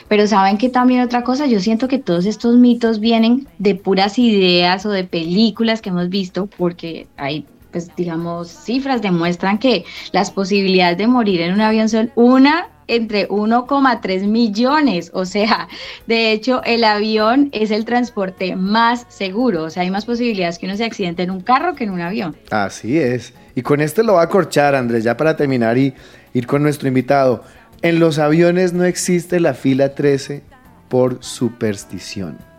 Pero 0.08 0.26
saben 0.26 0.58
que 0.58 0.68
también 0.70 1.02
otra 1.02 1.22
cosa, 1.22 1.46
yo 1.46 1.60
siento 1.60 1.86
que 1.86 1.98
todos 1.98 2.26
estos 2.26 2.56
mitos 2.56 2.98
vienen 2.98 3.46
de 3.58 3.76
puras 3.76 4.18
ideas 4.18 4.86
o 4.86 4.90
de 4.90 5.04
películas 5.04 5.82
que 5.82 5.90
hemos 5.90 6.08
visto, 6.08 6.48
porque 6.56 7.06
hay 7.16 7.44
pues 7.76 7.94
digamos, 7.94 8.48
cifras 8.48 9.02
demuestran 9.02 9.58
que 9.58 9.84
las 10.10 10.30
posibilidades 10.30 10.96
de 10.96 11.06
morir 11.08 11.42
en 11.42 11.52
un 11.52 11.60
avión 11.60 11.90
son 11.90 12.10
una 12.14 12.70
entre 12.86 13.28
1,3 13.28 14.26
millones. 14.26 15.10
O 15.12 15.26
sea, 15.26 15.68
de 16.06 16.32
hecho, 16.32 16.62
el 16.64 16.84
avión 16.84 17.50
es 17.52 17.70
el 17.70 17.84
transporte 17.84 18.56
más 18.56 19.04
seguro. 19.10 19.64
O 19.64 19.68
sea, 19.68 19.82
hay 19.82 19.90
más 19.90 20.06
posibilidades 20.06 20.58
que 20.58 20.64
uno 20.64 20.74
se 20.74 20.86
accidente 20.86 21.22
en 21.22 21.30
un 21.30 21.42
carro 21.42 21.74
que 21.74 21.84
en 21.84 21.90
un 21.90 22.00
avión. 22.00 22.34
Así 22.50 22.98
es. 22.98 23.34
Y 23.54 23.60
con 23.60 23.82
esto 23.82 24.02
lo 24.02 24.14
va 24.14 24.22
a 24.22 24.28
corchar, 24.30 24.74
Andrés, 24.74 25.04
ya 25.04 25.18
para 25.18 25.36
terminar 25.36 25.76
y 25.76 25.92
ir 26.32 26.46
con 26.46 26.62
nuestro 26.62 26.88
invitado. 26.88 27.44
En 27.82 28.00
los 28.00 28.18
aviones 28.18 28.72
no 28.72 28.84
existe 28.84 29.38
la 29.38 29.52
fila 29.52 29.94
13 29.94 30.42
por 30.88 31.22
superstición 31.22 32.55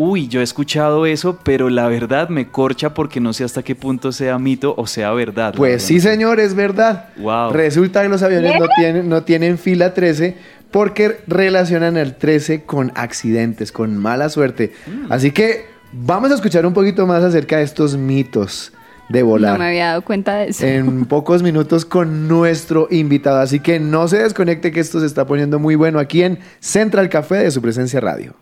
uy, 0.00 0.28
yo 0.28 0.40
he 0.40 0.42
escuchado 0.42 1.04
eso, 1.04 1.38
pero 1.42 1.68
la 1.68 1.86
verdad 1.88 2.30
me 2.30 2.48
corcha 2.48 2.94
porque 2.94 3.20
no 3.20 3.34
sé 3.34 3.44
hasta 3.44 3.62
qué 3.62 3.74
punto 3.74 4.12
sea 4.12 4.38
mito 4.38 4.74
o 4.78 4.86
sea 4.86 5.12
verdad. 5.12 5.52
Pues 5.54 5.82
sí, 5.82 6.00
señor, 6.00 6.40
es 6.40 6.54
verdad. 6.54 7.10
Wow. 7.18 7.52
Resulta 7.52 8.02
que 8.02 8.08
los 8.08 8.22
aviones 8.22 8.58
no 8.58 8.66
tienen, 8.74 9.08
no 9.10 9.22
tienen 9.24 9.58
fila 9.58 9.92
13 9.92 10.38
porque 10.70 11.18
relacionan 11.26 11.98
el 11.98 12.14
13 12.14 12.62
con 12.62 12.92
accidentes, 12.94 13.72
con 13.72 13.98
mala 13.98 14.30
suerte. 14.30 14.72
Mm. 14.86 15.12
Así 15.12 15.32
que 15.32 15.66
vamos 15.92 16.30
a 16.30 16.34
escuchar 16.34 16.64
un 16.64 16.72
poquito 16.72 17.06
más 17.06 17.22
acerca 17.22 17.58
de 17.58 17.64
estos 17.64 17.94
mitos 17.94 18.72
de 19.10 19.22
volar. 19.22 19.52
No 19.52 19.58
me 19.58 19.66
había 19.66 19.88
dado 19.88 20.02
cuenta 20.02 20.36
de 20.36 20.48
eso. 20.48 20.64
En 20.64 21.04
pocos 21.08 21.42
minutos 21.42 21.84
con 21.84 22.26
nuestro 22.26 22.88
invitado. 22.90 23.40
Así 23.40 23.60
que 23.60 23.78
no 23.78 24.08
se 24.08 24.22
desconecte 24.22 24.72
que 24.72 24.80
esto 24.80 24.98
se 24.98 25.06
está 25.06 25.26
poniendo 25.26 25.58
muy 25.58 25.74
bueno 25.74 25.98
aquí 25.98 26.22
en 26.22 26.38
Central 26.60 27.10
Café 27.10 27.36
de 27.36 27.50
su 27.50 27.60
presencia 27.60 28.00
radio. 28.00 28.34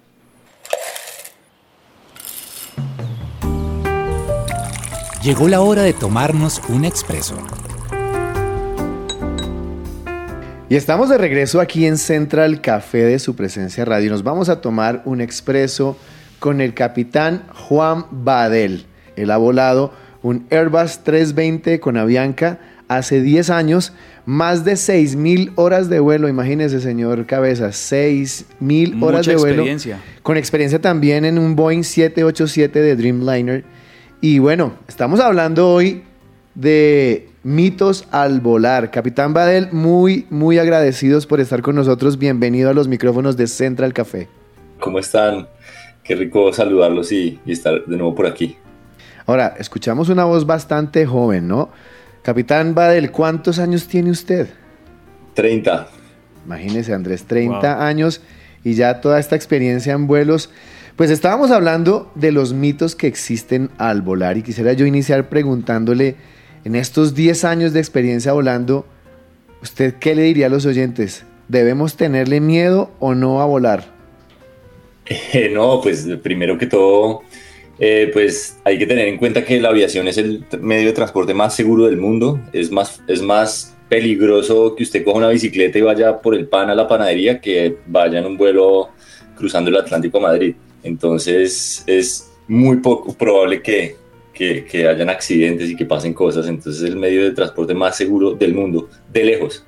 Llegó 5.28 5.47
la 5.47 5.61
hora 5.61 5.82
de 5.82 5.92
tomarnos 5.92 6.62
un 6.70 6.87
expreso. 6.87 7.37
Y 10.70 10.75
estamos 10.75 11.11
de 11.11 11.18
regreso 11.18 11.61
aquí 11.61 11.85
en 11.85 11.99
Central 11.99 12.62
Café 12.62 13.04
de 13.04 13.18
su 13.18 13.37
presencia 13.37 13.85
radio. 13.85 14.11
Nos 14.11 14.23
vamos 14.23 14.49
a 14.49 14.62
tomar 14.62 15.02
un 15.04 15.20
expreso 15.20 15.99
con 16.38 16.62
el 16.62 16.73
capitán 16.73 17.42
Juan 17.52 18.06
Badel. 18.11 18.87
Él 19.16 19.30
ha 19.30 19.37
volado 19.37 19.92
un 20.23 20.47
Airbus 20.49 21.00
320 21.04 21.78
con 21.78 21.99
Avianca 21.99 22.58
hace 22.88 23.20
10 23.20 23.50
años, 23.50 23.92
más 24.25 24.64
de 24.64 24.73
6.000 24.73 25.52
horas 25.56 25.90
de 25.90 26.00
vuelo, 26.00 26.30
imagínese 26.30 26.80
señor 26.80 27.26
Cabeza, 27.26 27.68
6.000 27.68 29.02
horas 29.02 29.26
Mucha 29.26 29.30
de 29.32 29.37
vuelo. 29.37 29.56
experiencia. 29.56 30.00
Con 30.23 30.38
experiencia 30.38 30.80
también 30.80 31.26
en 31.26 31.38
un 31.38 31.54
Boeing 31.54 31.82
787 31.82 32.80
de 32.80 32.97
Dreamliner. 32.97 33.77
Y 34.20 34.38
bueno, 34.40 34.72
estamos 34.88 35.20
hablando 35.20 35.70
hoy 35.70 36.02
de 36.54 37.28
mitos 37.44 38.06
al 38.10 38.40
volar. 38.40 38.90
Capitán 38.90 39.32
Badel, 39.32 39.68
muy, 39.72 40.26
muy 40.30 40.58
agradecidos 40.58 41.26
por 41.26 41.40
estar 41.40 41.62
con 41.62 41.76
nosotros. 41.76 42.18
Bienvenido 42.18 42.70
a 42.70 42.75
los 42.75 42.88
micrófonos 42.88 43.37
de 43.37 43.46
Central 43.46 43.92
Café. 43.92 44.28
¿Cómo 44.80 44.98
están? 44.98 45.48
Qué 46.02 46.16
rico 46.16 46.52
saludarlos 46.52 47.12
y, 47.12 47.38
y 47.46 47.52
estar 47.52 47.84
de 47.84 47.96
nuevo 47.96 48.14
por 48.14 48.26
aquí. 48.26 48.56
Ahora, 49.26 49.54
escuchamos 49.58 50.08
una 50.08 50.25
voz 50.25 50.46
bastante 50.46 51.06
joven, 51.06 51.46
¿no? 51.46 51.70
Capitán 52.22 52.75
Badel, 52.75 53.10
¿cuántos 53.10 53.58
años 53.58 53.87
tiene 53.87 54.10
usted? 54.10 54.48
30. 55.34 55.87
Imagínese, 56.46 56.92
Andrés, 56.94 57.25
30 57.25 57.75
Wow. 57.75 57.82
años 57.84 58.20
y 58.64 58.75
ya 58.75 59.00
toda 59.00 59.20
esta 59.20 59.37
experiencia 59.37 59.92
en 59.92 60.06
vuelos. 60.06 60.50
Pues 60.99 61.12
estábamos 61.12 61.52
hablando 61.52 62.11
de 62.17 62.33
los 62.33 62.55
mitos 62.55 62.97
que 62.97 63.07
existen 63.07 63.71
al 63.78 64.02
volar 64.02 64.37
y 64.37 64.43
quisiera 64.43 64.73
yo 64.73 64.85
iniciar 64.85 65.28
preguntándole, 65.28 66.17
en 66.64 66.75
estos 66.75 67.14
10 67.14 67.45
años 67.45 67.73
de 67.73 67.78
experiencia 67.78 68.33
volando, 68.33 68.85
¿usted 69.62 69.95
qué 70.00 70.17
le 70.17 70.23
diría 70.23 70.47
a 70.47 70.49
los 70.49 70.67
oyentes? 70.67 71.25
¿Debemos 71.47 71.95
tenerle 71.95 72.40
miedo 72.40 72.90
o 72.99 73.14
no 73.14 73.40
a 73.40 73.45
volar? 73.45 73.85
Eh, 75.07 75.49
no, 75.55 75.81
pues 75.81 76.05
primero 76.21 76.59
que 76.59 76.67
todo, 76.67 77.23
eh, 77.78 78.11
pues 78.12 78.59
hay 78.64 78.76
que 78.76 78.87
tener 78.88 79.07
en 79.07 79.19
cuenta 79.19 79.45
que 79.45 79.61
la 79.61 79.69
aviación 79.69 80.09
es 80.09 80.19
el 80.19 80.47
medio 80.61 80.88
de 80.88 80.95
transporte 80.95 81.33
más 81.33 81.55
seguro 81.55 81.87
del 81.87 81.97
mundo. 81.97 82.40
Es 82.52 82.73
más, 82.73 83.00
es 83.07 83.23
más 83.23 83.76
peligroso 83.88 84.75
que 84.75 84.83
usted 84.83 85.05
coja 85.05 85.19
una 85.19 85.28
bicicleta 85.28 85.78
y 85.78 85.83
vaya 85.83 86.21
por 86.21 86.35
el 86.35 86.49
pan 86.49 86.71
a 86.71 86.75
la 86.75 86.88
panadería 86.88 87.40
que 87.40 87.76
vaya 87.87 88.19
en 88.19 88.26
un 88.26 88.37
vuelo 88.37 88.88
cruzando 89.37 89.71
el 89.71 89.76
Atlántico 89.76 90.19
a 90.19 90.23
Madrid. 90.23 90.57
Entonces 90.88 91.85
es 91.87 92.30
muy 92.49 92.78
poco 92.78 93.12
probable 93.12 93.62
que, 93.62 93.97
que, 94.33 94.88
hayan 94.88 95.11
accidentes 95.11 95.71
y 95.71 95.76
que 95.76 95.85
pasen 95.85 96.14
cosas. 96.14 96.49
Entonces 96.49 96.83
es 96.83 96.88
el 96.88 96.97
medio 96.97 97.23
de 97.25 97.33
transporte 97.33 97.75
más 97.75 97.97
seguro 97.97 98.33
del 98.35 98.54
mundo, 98.54 98.88
de 99.12 99.25
lejos. 99.25 99.64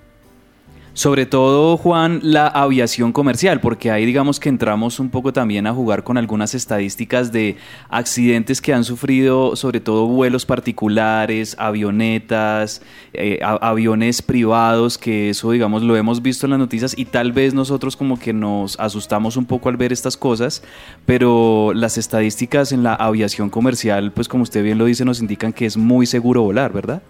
Sobre 0.92 1.24
todo, 1.24 1.76
Juan, 1.76 2.18
la 2.22 2.48
aviación 2.48 3.12
comercial, 3.12 3.60
porque 3.60 3.92
ahí 3.92 4.04
digamos 4.04 4.40
que 4.40 4.48
entramos 4.48 4.98
un 4.98 5.08
poco 5.08 5.32
también 5.32 5.68
a 5.68 5.72
jugar 5.72 6.02
con 6.02 6.18
algunas 6.18 6.52
estadísticas 6.54 7.30
de 7.30 7.56
accidentes 7.88 8.60
que 8.60 8.74
han 8.74 8.82
sufrido, 8.82 9.54
sobre 9.54 9.78
todo 9.78 10.08
vuelos 10.08 10.46
particulares, 10.46 11.54
avionetas, 11.60 12.82
eh, 13.12 13.38
aviones 13.42 14.20
privados, 14.20 14.98
que 14.98 15.30
eso 15.30 15.52
digamos 15.52 15.82
lo 15.82 15.96
hemos 15.96 16.22
visto 16.22 16.46
en 16.46 16.50
las 16.50 16.58
noticias 16.58 16.98
y 16.98 17.04
tal 17.04 17.30
vez 17.30 17.54
nosotros 17.54 17.96
como 17.96 18.18
que 18.18 18.32
nos 18.32 18.78
asustamos 18.80 19.36
un 19.36 19.44
poco 19.44 19.68
al 19.68 19.76
ver 19.76 19.92
estas 19.92 20.16
cosas, 20.16 20.64
pero 21.06 21.72
las 21.72 21.98
estadísticas 21.98 22.72
en 22.72 22.82
la 22.82 22.94
aviación 22.94 23.48
comercial, 23.48 24.10
pues 24.10 24.26
como 24.26 24.42
usted 24.42 24.64
bien 24.64 24.76
lo 24.76 24.86
dice, 24.86 25.04
nos 25.04 25.20
indican 25.20 25.52
que 25.52 25.66
es 25.66 25.76
muy 25.76 26.04
seguro 26.06 26.42
volar, 26.42 26.72
¿verdad? 26.72 27.00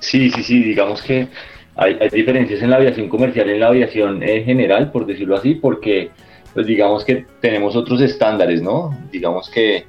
Sí, 0.00 0.30
sí, 0.30 0.42
sí, 0.42 0.62
digamos 0.62 1.00
que 1.00 1.28
hay, 1.76 1.96
hay 2.00 2.08
diferencias 2.08 2.62
en 2.62 2.70
la 2.70 2.76
aviación 2.76 3.08
comercial 3.08 3.48
y 3.48 3.52
en 3.52 3.60
la 3.60 3.68
aviación 3.68 4.22
eh, 4.22 4.42
general, 4.44 4.90
por 4.92 5.06
decirlo 5.06 5.36
así, 5.36 5.54
porque 5.54 6.10
pues 6.52 6.66
digamos 6.66 7.04
que 7.04 7.26
tenemos 7.40 7.74
otros 7.74 8.00
estándares, 8.00 8.62
¿no? 8.62 8.96
Digamos 9.10 9.50
que 9.50 9.86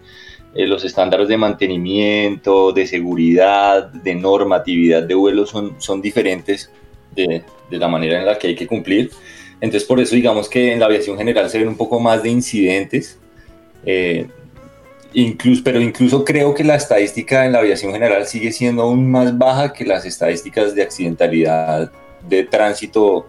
eh, 0.55 0.67
los 0.67 0.83
estándares 0.83 1.27
de 1.27 1.37
mantenimiento, 1.37 2.71
de 2.71 2.87
seguridad, 2.87 3.91
de 3.91 4.15
normatividad 4.15 5.03
de 5.03 5.13
vuelo 5.13 5.45
son, 5.45 5.75
son 5.79 6.01
diferentes 6.01 6.71
de, 7.15 7.43
de 7.69 7.77
la 7.77 7.87
manera 7.87 8.19
en 8.19 8.25
la 8.25 8.37
que 8.37 8.47
hay 8.47 8.55
que 8.55 8.65
cumplir. 8.65 9.11
Entonces 9.61 9.87
por 9.87 9.99
eso 9.99 10.15
digamos 10.15 10.49
que 10.49 10.73
en 10.73 10.79
la 10.79 10.87
aviación 10.87 11.17
general 11.17 11.49
se 11.49 11.59
ven 11.59 11.67
un 11.67 11.77
poco 11.77 11.99
más 11.99 12.23
de 12.23 12.29
incidentes. 12.29 13.19
eh, 13.85 14.27
Incluso, 15.17 15.63
pero 15.63 15.79
incluso 15.79 16.25
creo 16.25 16.53
que 16.53 16.65
la 16.65 16.75
estadística 16.75 17.45
en 17.45 17.53
la 17.53 17.59
aviación 17.59 17.93
general 17.93 18.27
sigue 18.27 18.51
siendo 18.51 18.81
aún 18.81 19.09
más 19.09 19.37
baja 19.37 19.71
que 19.71 19.85
las 19.85 20.05
estadísticas 20.05 20.75
de 20.75 20.83
accidentalidad 20.83 21.89
de 22.27 22.43
tránsito 22.43 23.25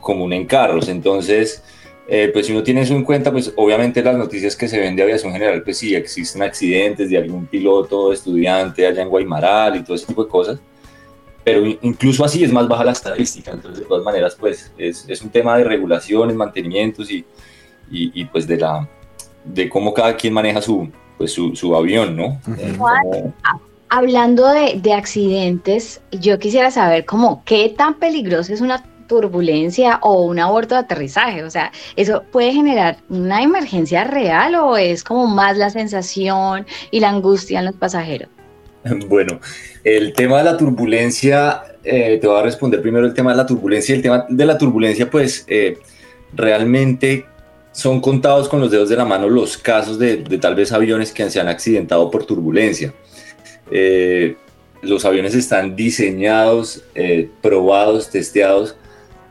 común 0.00 0.34
en 0.34 0.44
carros. 0.44 0.86
Entonces, 0.88 1.62
eh, 2.08 2.28
pues 2.30 2.44
si 2.44 2.52
uno 2.52 2.62
tiene 2.62 2.82
eso 2.82 2.94
en 2.94 3.04
cuenta, 3.04 3.32
pues 3.32 3.54
obviamente 3.56 4.02
las 4.02 4.18
noticias 4.18 4.54
que 4.54 4.68
se 4.68 4.78
ven 4.78 4.94
de 4.96 5.02
aviación 5.02 5.32
general, 5.32 5.62
pues 5.62 5.78
sí, 5.78 5.94
existen 5.94 6.42
accidentes 6.42 7.08
de 7.08 7.16
algún 7.16 7.46
piloto, 7.46 8.12
estudiante 8.12 8.86
allá 8.86 9.00
en 9.00 9.08
Guaymaral 9.08 9.76
y 9.76 9.82
todo 9.82 9.96
ese 9.96 10.04
tipo 10.04 10.24
de 10.24 10.30
cosas. 10.30 10.58
Pero 11.42 11.64
in- 11.64 11.78
incluso 11.80 12.22
así 12.22 12.44
es 12.44 12.52
más 12.52 12.68
baja 12.68 12.84
la 12.84 12.92
estadística. 12.92 13.50
Entonces, 13.50 13.80
de 13.80 13.86
todas 13.86 14.04
maneras, 14.04 14.36
pues 14.38 14.70
es, 14.76 15.06
es 15.08 15.22
un 15.22 15.30
tema 15.30 15.56
de 15.56 15.64
regulaciones, 15.64 16.36
mantenimientos 16.36 17.10
y, 17.10 17.24
y, 17.90 18.20
y, 18.20 18.26
pues 18.26 18.46
de 18.46 18.58
la 18.58 18.86
de 19.42 19.70
cómo 19.70 19.94
cada 19.94 20.16
quien 20.16 20.34
maneja 20.34 20.60
su, 20.60 20.90
pues 21.18 21.32
su, 21.32 21.54
su 21.56 21.74
avión, 21.76 22.16
¿no? 22.16 22.40
Juan, 22.78 23.02
como- 23.04 23.34
Hablando 23.90 24.48
de, 24.48 24.80
de 24.82 24.92
accidentes, 24.92 26.00
yo 26.10 26.38
quisiera 26.40 26.70
saber 26.72 27.04
cómo, 27.04 27.42
qué 27.44 27.72
tan 27.76 27.94
peligroso 27.94 28.52
es 28.52 28.60
una 28.60 28.82
turbulencia 29.06 29.98
o 30.02 30.22
un 30.24 30.40
aborto 30.40 30.74
de 30.74 30.80
aterrizaje. 30.80 31.44
O 31.44 31.50
sea, 31.50 31.70
¿eso 31.94 32.24
puede 32.32 32.52
generar 32.52 32.96
una 33.08 33.42
emergencia 33.42 34.02
real 34.02 34.56
o 34.56 34.76
es 34.76 35.04
como 35.04 35.26
más 35.28 35.56
la 35.58 35.70
sensación 35.70 36.66
y 36.90 36.98
la 37.00 37.10
angustia 37.10 37.60
en 37.60 37.66
los 37.66 37.74
pasajeros? 37.76 38.28
Bueno, 39.08 39.38
el 39.84 40.12
tema 40.12 40.38
de 40.38 40.44
la 40.44 40.56
turbulencia, 40.56 41.62
eh, 41.84 42.18
te 42.20 42.26
voy 42.26 42.38
a 42.40 42.42
responder 42.42 42.82
primero 42.82 43.06
el 43.06 43.14
tema 43.14 43.30
de 43.30 43.36
la 43.36 43.46
turbulencia. 43.46 43.94
El 43.94 44.02
tema 44.02 44.26
de 44.28 44.44
la 44.44 44.58
turbulencia, 44.58 45.08
pues 45.10 45.44
eh, 45.46 45.78
realmente 46.34 47.24
son 47.74 48.00
contados 48.00 48.48
con 48.48 48.60
los 48.60 48.70
dedos 48.70 48.88
de 48.88 48.96
la 48.96 49.04
mano 49.04 49.28
los 49.28 49.58
casos 49.58 49.98
de, 49.98 50.18
de 50.18 50.38
tal 50.38 50.54
vez 50.54 50.70
aviones 50.72 51.12
que 51.12 51.28
se 51.28 51.40
han 51.40 51.48
accidentado 51.48 52.10
por 52.10 52.24
turbulencia. 52.24 52.94
Eh, 53.70 54.36
los 54.80 55.04
aviones 55.04 55.34
están 55.34 55.74
diseñados, 55.74 56.84
eh, 56.94 57.28
probados, 57.42 58.10
testeados 58.10 58.76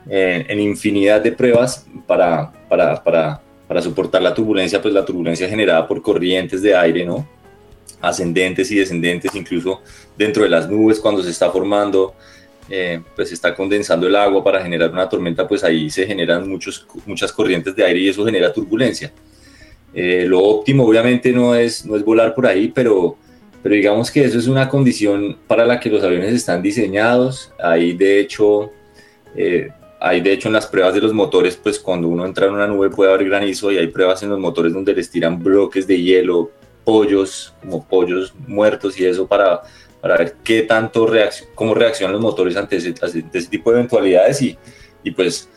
eh, 0.10 0.46
en 0.50 0.60
infinidad 0.60 1.22
de 1.22 1.32
pruebas 1.32 1.86
para, 2.06 2.52
para, 2.68 3.02
para, 3.02 3.42
para 3.68 3.82
soportar 3.82 4.22
la 4.22 4.34
turbulencia, 4.34 4.82
pues 4.82 4.94
la 4.94 5.06
turbulencia 5.06 5.48
generada 5.48 5.88
por 5.88 6.02
corrientes 6.02 6.62
de 6.62 6.76
aire, 6.76 7.06
¿no? 7.06 7.26
ascendentes 8.02 8.70
y 8.70 8.76
descendentes, 8.76 9.34
incluso 9.34 9.82
dentro 10.18 10.44
de 10.44 10.50
las 10.50 10.70
nubes 10.70 11.00
cuando 11.00 11.24
se 11.24 11.30
está 11.30 11.50
formando, 11.50 12.14
eh, 12.70 13.02
pues 13.16 13.32
está 13.32 13.54
condensando 13.54 14.08
el 14.08 14.16
agua 14.16 14.44
para 14.44 14.62
generar 14.62 14.92
una 14.92 15.10
tormenta, 15.10 15.48
pues 15.48 15.64
ahí 15.64 15.90
se 15.90 16.06
generan 16.06 16.48
muchos, 16.48 16.88
muchas 17.06 17.32
corrientes 17.32 17.76
de 17.76 17.84
aire 17.84 18.00
y 18.00 18.10
eso 18.10 18.26
genera 18.26 18.54
turbulencia. 18.54 19.12
Eh, 19.94 20.26
lo 20.28 20.42
óptimo 20.42 20.86
obviamente 20.86 21.32
no 21.32 21.56
es, 21.56 21.86
no 21.86 21.96
es 21.96 22.04
volar 22.04 22.34
por 22.34 22.48
ahí, 22.48 22.72
pero, 22.74 23.18
pero 23.62 23.76
digamos 23.76 24.10
que 24.10 24.24
eso 24.24 24.40
es 24.40 24.48
una 24.48 24.70
condición 24.70 25.38
para 25.46 25.66
la 25.66 25.80
que 25.80 25.90
los 25.90 26.04
aviones 26.04 26.34
están 26.34 26.62
diseñados. 26.62 27.52
Ahí 27.62 27.94
de 27.94 28.20
hecho, 28.20 28.72
eh, 29.36 29.70
hay 30.00 30.22
de 30.22 30.32
hecho 30.32 30.48
en 30.48 30.54
las 30.54 30.66
pruebas 30.66 30.94
de 30.94 31.02
los 31.02 31.14
motores, 31.14 31.58
pues 31.62 31.80
cuando 31.80 32.08
uno 32.08 32.26
entra 32.26 32.48
en 32.48 32.54
una 32.54 32.68
nube 32.68 32.90
puede 32.90 33.12
haber 33.14 33.28
granizo 33.28 33.72
y 33.72 33.78
hay 33.78 33.88
pruebas 33.88 34.24
en 34.24 34.30
los 34.30 34.40
motores 34.40 34.74
donde 34.74 34.94
les 34.94 35.10
tiran 35.10 35.42
bloques 35.42 35.86
de 35.86 36.02
hielo, 36.02 36.52
pollos, 36.84 37.54
como 37.62 37.86
pollos 37.86 38.34
muertos 38.48 39.00
y 39.00 39.06
eso 39.06 39.28
para, 39.28 39.62
para 40.04 40.18
ver 40.18 40.36
qué 40.44 40.64
tanto 40.64 41.08
reaccion 41.08 41.48
cómo 41.56 41.74
reaccionan 41.74 42.12
los 42.12 42.22
motores 42.22 42.58
ante 42.58 42.76
ese, 42.76 42.90
ante 42.90 43.38
ese 43.38 43.48
tipo 43.48 43.72
de 43.72 43.78
eventualidades 43.78 44.42
y, 44.42 44.58
y 45.02 45.12
pues 45.12 45.48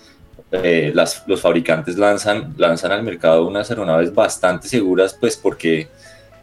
eh, 0.53 0.93
las, 0.95 1.25
los 1.27 1.41
fabricantes 1.41 1.99
lanzan, 1.99 2.55
lanzan 2.57 2.93
al 2.93 3.03
mercado 3.03 3.45
unas 3.45 3.69
aeronaves 3.71 4.15
bastante 4.15 4.69
seguras 4.69 5.17
pues 5.19 5.37
porque 5.37 5.89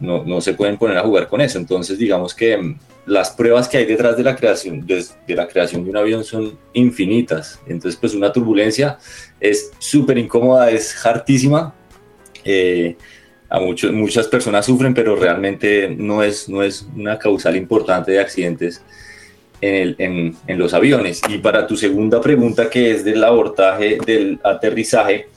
no, 0.00 0.22
no, 0.22 0.42
se 0.42 0.52
pueden 0.52 0.76
poner 0.76 0.98
a 0.98 1.00
jugar 1.00 1.28
con 1.28 1.40
eso. 1.40 1.56
Entonces 1.56 1.96
digamos 1.96 2.34
que 2.34 2.58
mm, 2.58 2.78
las 3.06 3.30
pruebas 3.30 3.68
que 3.68 3.78
hay 3.78 3.86
detrás 3.86 4.18
de 4.18 4.22
la 4.22 4.36
creación 4.36 4.86
de, 4.86 5.02
de 5.26 5.34
la 5.34 5.48
creación 5.48 5.82
de 5.82 5.88
un 5.88 5.96
avión 5.96 6.24
son 6.24 6.58
infinitas. 6.74 7.58
Entonces 7.66 7.98
pues 7.98 8.12
una 8.12 8.30
turbulencia 8.30 8.98
es 9.40 9.70
súper 9.78 10.18
incómoda, 10.18 10.70
es 10.70 10.94
hartísima. 11.06 11.72
Eh, 12.44 12.98
a 13.48 13.60
muchos, 13.60 13.92
muchas 13.92 14.26
personas 14.26 14.66
sufren, 14.66 14.94
pero 14.94 15.16
realmente 15.16 15.94
no 15.96 16.22
es, 16.22 16.48
no 16.48 16.62
es 16.62 16.86
una 16.96 17.18
causal 17.18 17.56
importante 17.56 18.12
de 18.12 18.20
accidentes 18.20 18.82
en, 19.60 19.74
el, 19.74 19.96
en, 19.98 20.36
en, 20.46 20.58
los 20.58 20.74
aviones. 20.74 21.20
Y 21.28 21.38
para 21.38 21.66
tu 21.66 21.76
segunda 21.76 22.20
pregunta, 22.20 22.68
que 22.68 22.90
es 22.90 23.04
del 23.04 23.22
abortaje, 23.22 23.98
del 24.04 24.40
aterrizaje, 24.42 25.28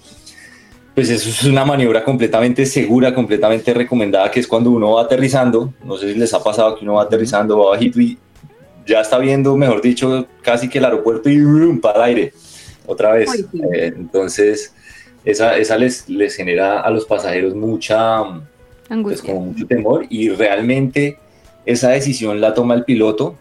pues 0.97 1.11
eso 1.11 1.29
es 1.29 1.43
una 1.43 1.63
maniobra 1.63 2.03
completamente 2.03 2.65
segura, 2.65 3.13
completamente 3.13 3.71
recomendada, 3.71 4.31
que 4.31 4.39
es 4.39 4.47
cuando 4.47 4.71
uno 4.71 4.93
va 4.93 5.03
aterrizando, 5.03 5.71
no 5.83 5.95
sé 5.95 6.11
si 6.11 6.17
les 6.17 6.33
ha 6.33 6.43
pasado 6.43 6.75
que 6.75 6.83
uno 6.83 6.95
va 6.95 7.03
aterrizando, 7.03 7.59
va 7.59 7.69
bajito 7.69 8.01
y 8.01 8.17
ya 8.83 9.01
está 9.01 9.19
viendo, 9.19 9.55
mejor 9.55 9.79
dicho, 9.79 10.25
casi 10.41 10.67
que 10.67 10.79
el 10.79 10.85
aeropuerto 10.85 11.29
y 11.29 11.39
¡brum! 11.39 11.79
para 11.79 11.97
el 11.97 12.03
aire, 12.03 12.33
otra 12.87 13.11
vez. 13.11 13.29
Eh, 13.73 13.93
entonces 13.95 14.73
esa, 15.27 15.57
esa 15.57 15.77
les, 15.77 16.07
les, 16.09 16.35
genera 16.35 16.79
a 16.79 16.89
los 16.89 17.05
pasajeros 17.05 17.53
mucha 17.53 18.19
angustia. 18.19 19.01
Pues, 19.01 19.21
como 19.21 19.41
mucho 19.41 19.67
temor 19.67 20.05
y 20.09 20.29
realmente 20.29 21.17
esa 21.65 21.89
decisión 21.89 22.39
la 22.39 22.53
toma 22.53 22.75
el 22.75 22.85
piloto 22.85 23.35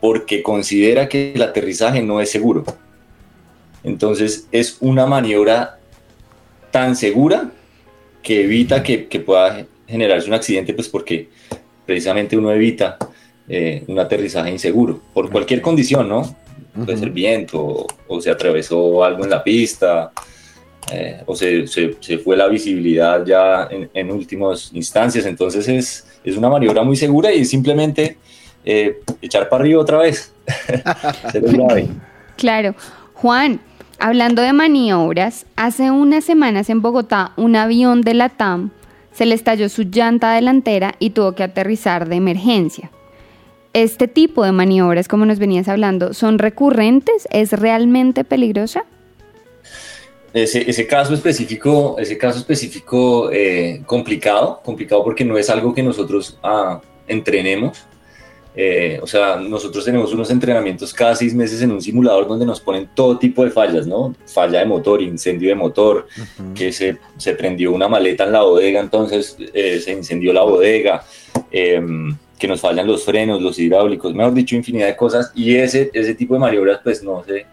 porque 0.00 0.42
considera 0.42 1.08
que 1.08 1.32
el 1.34 1.42
aterrizaje 1.42 2.02
no 2.02 2.20
es 2.20 2.30
seguro. 2.30 2.64
Entonces 3.82 4.46
es 4.52 4.78
una 4.80 5.06
maniobra 5.06 5.80
tan 6.70 6.94
segura 6.94 7.50
que 8.22 8.44
evita 8.44 8.84
que, 8.84 8.98
pueda 9.26 9.66
generarse 9.88 10.28
un 10.28 10.34
accidente, 10.34 10.72
pues 10.72 10.88
porque 10.88 11.28
precisamente 11.84 12.36
uno 12.36 12.52
evita 12.52 12.96
eh, 13.48 13.82
un 13.88 13.98
aterrizaje 13.98 14.50
inseguro, 14.50 15.00
por 15.12 15.30
cualquier 15.30 15.60
condición, 15.60 16.08
¿no? 16.08 16.36
Puede 16.74 16.96
ser 16.96 17.10
viento, 17.10 17.86
o, 18.06 18.20
se 18.20 18.30
atravesó 18.30 19.04
algo 19.04 19.24
en 19.24 19.30
la 19.30 19.42
pista, 19.42 20.12
eh, 20.90 21.22
o 21.26 21.36
se, 21.36 21.66
fue 22.24 22.36
la 22.36 22.48
visibilidad 22.48 23.24
ya 23.24 23.68
en, 23.70 24.10
últimas 24.10 24.70
instancias. 24.72 25.26
Entonces 25.26 25.68
es, 25.68 26.06
es, 26.24 26.36
una 26.36 26.48
maniobra 26.48 26.82
muy 26.82 26.96
segura 26.96 27.32
y 27.32 27.44
simplemente 27.44 28.16
eh, 28.64 29.00
echar 29.20 29.48
para 29.48 29.62
arriba 29.62 29.80
otra 29.80 29.98
vez. 29.98 30.32
claro. 32.36 32.74
Juan, 33.14 33.60
hablando 33.98 34.42
de 34.42 34.52
maniobras, 34.52 35.46
hace 35.56 35.90
unas 35.90 36.24
semanas 36.24 36.68
en 36.70 36.82
Bogotá 36.82 37.32
un 37.36 37.56
avión 37.56 38.00
de 38.02 38.14
la 38.14 38.28
TAM 38.28 38.70
se 39.12 39.26
le 39.26 39.34
estalló 39.34 39.68
su 39.68 39.82
llanta 39.82 40.32
delantera 40.32 40.94
y 40.98 41.10
tuvo 41.10 41.32
que 41.32 41.42
aterrizar 41.42 42.08
de 42.08 42.16
emergencia. 42.16 42.90
¿Este 43.74 44.08
tipo 44.08 44.44
de 44.44 44.52
maniobras, 44.52 45.08
como 45.08 45.24
nos 45.24 45.38
venías 45.38 45.68
hablando, 45.68 46.12
son 46.12 46.38
recurrentes? 46.38 47.26
¿Es 47.30 47.52
realmente 47.52 48.24
peligrosa? 48.24 48.84
Ese, 50.34 50.86
caso 50.86 51.12
específico, 51.12 51.96
ese 51.98 52.16
caso 52.16 52.38
específico 52.38 53.30
eh, 53.30 53.82
complicado, 53.84 54.60
complicado 54.64 55.04
porque 55.04 55.24
no 55.24 55.36
es 55.36 55.50
algo 55.50 55.74
que 55.74 55.82
nosotros 55.82 56.38
ah, 56.42 56.80
entrenemos. 57.06 57.86
Eh, 58.54 58.98
o 59.02 59.06
sea, 59.06 59.36
nosotros 59.36 59.84
tenemos 59.84 60.12
unos 60.12 60.30
entrenamientos 60.30 60.92
cada 60.92 61.14
seis 61.14 61.34
meses 61.34 61.62
en 61.62 61.72
un 61.72 61.80
simulador 61.80 62.28
donde 62.28 62.44
nos 62.44 62.60
ponen 62.60 62.88
todo 62.94 63.18
tipo 63.18 63.44
de 63.44 63.50
fallas, 63.50 63.86
¿no? 63.86 64.14
Falla 64.26 64.60
de 64.60 64.66
motor, 64.66 65.00
incendio 65.00 65.48
de 65.48 65.54
motor, 65.54 66.06
que 66.54 66.70
se, 66.70 66.98
se, 67.16 67.34
prendió 67.34 67.72
una 67.72 67.88
maleta 67.88 68.24
en 68.24 68.32
la 68.32 68.42
bodega, 68.42 68.80
entonces 68.80 69.36
eh, 69.54 69.80
se 69.80 69.92
incendió 69.92 70.34
la 70.34 70.42
bodega, 70.42 71.02
em, 71.50 72.14
que 72.38 72.46
nos 72.46 72.60
fallan 72.60 72.86
los 72.86 73.04
frenos, 73.04 73.40
los 73.40 73.58
hidráulicos, 73.58 74.14
mejor 74.14 74.34
dicho, 74.34 74.54
infinidad 74.54 74.88
de 74.88 74.96
cosas. 74.96 75.32
Y 75.34 75.56
ese, 75.56 75.90
ese 75.94 76.14
tipo 76.14 76.34
de 76.34 76.40
maniobras, 76.40 76.80
pues 76.84 77.02
no 77.02 77.24
se, 77.24 77.46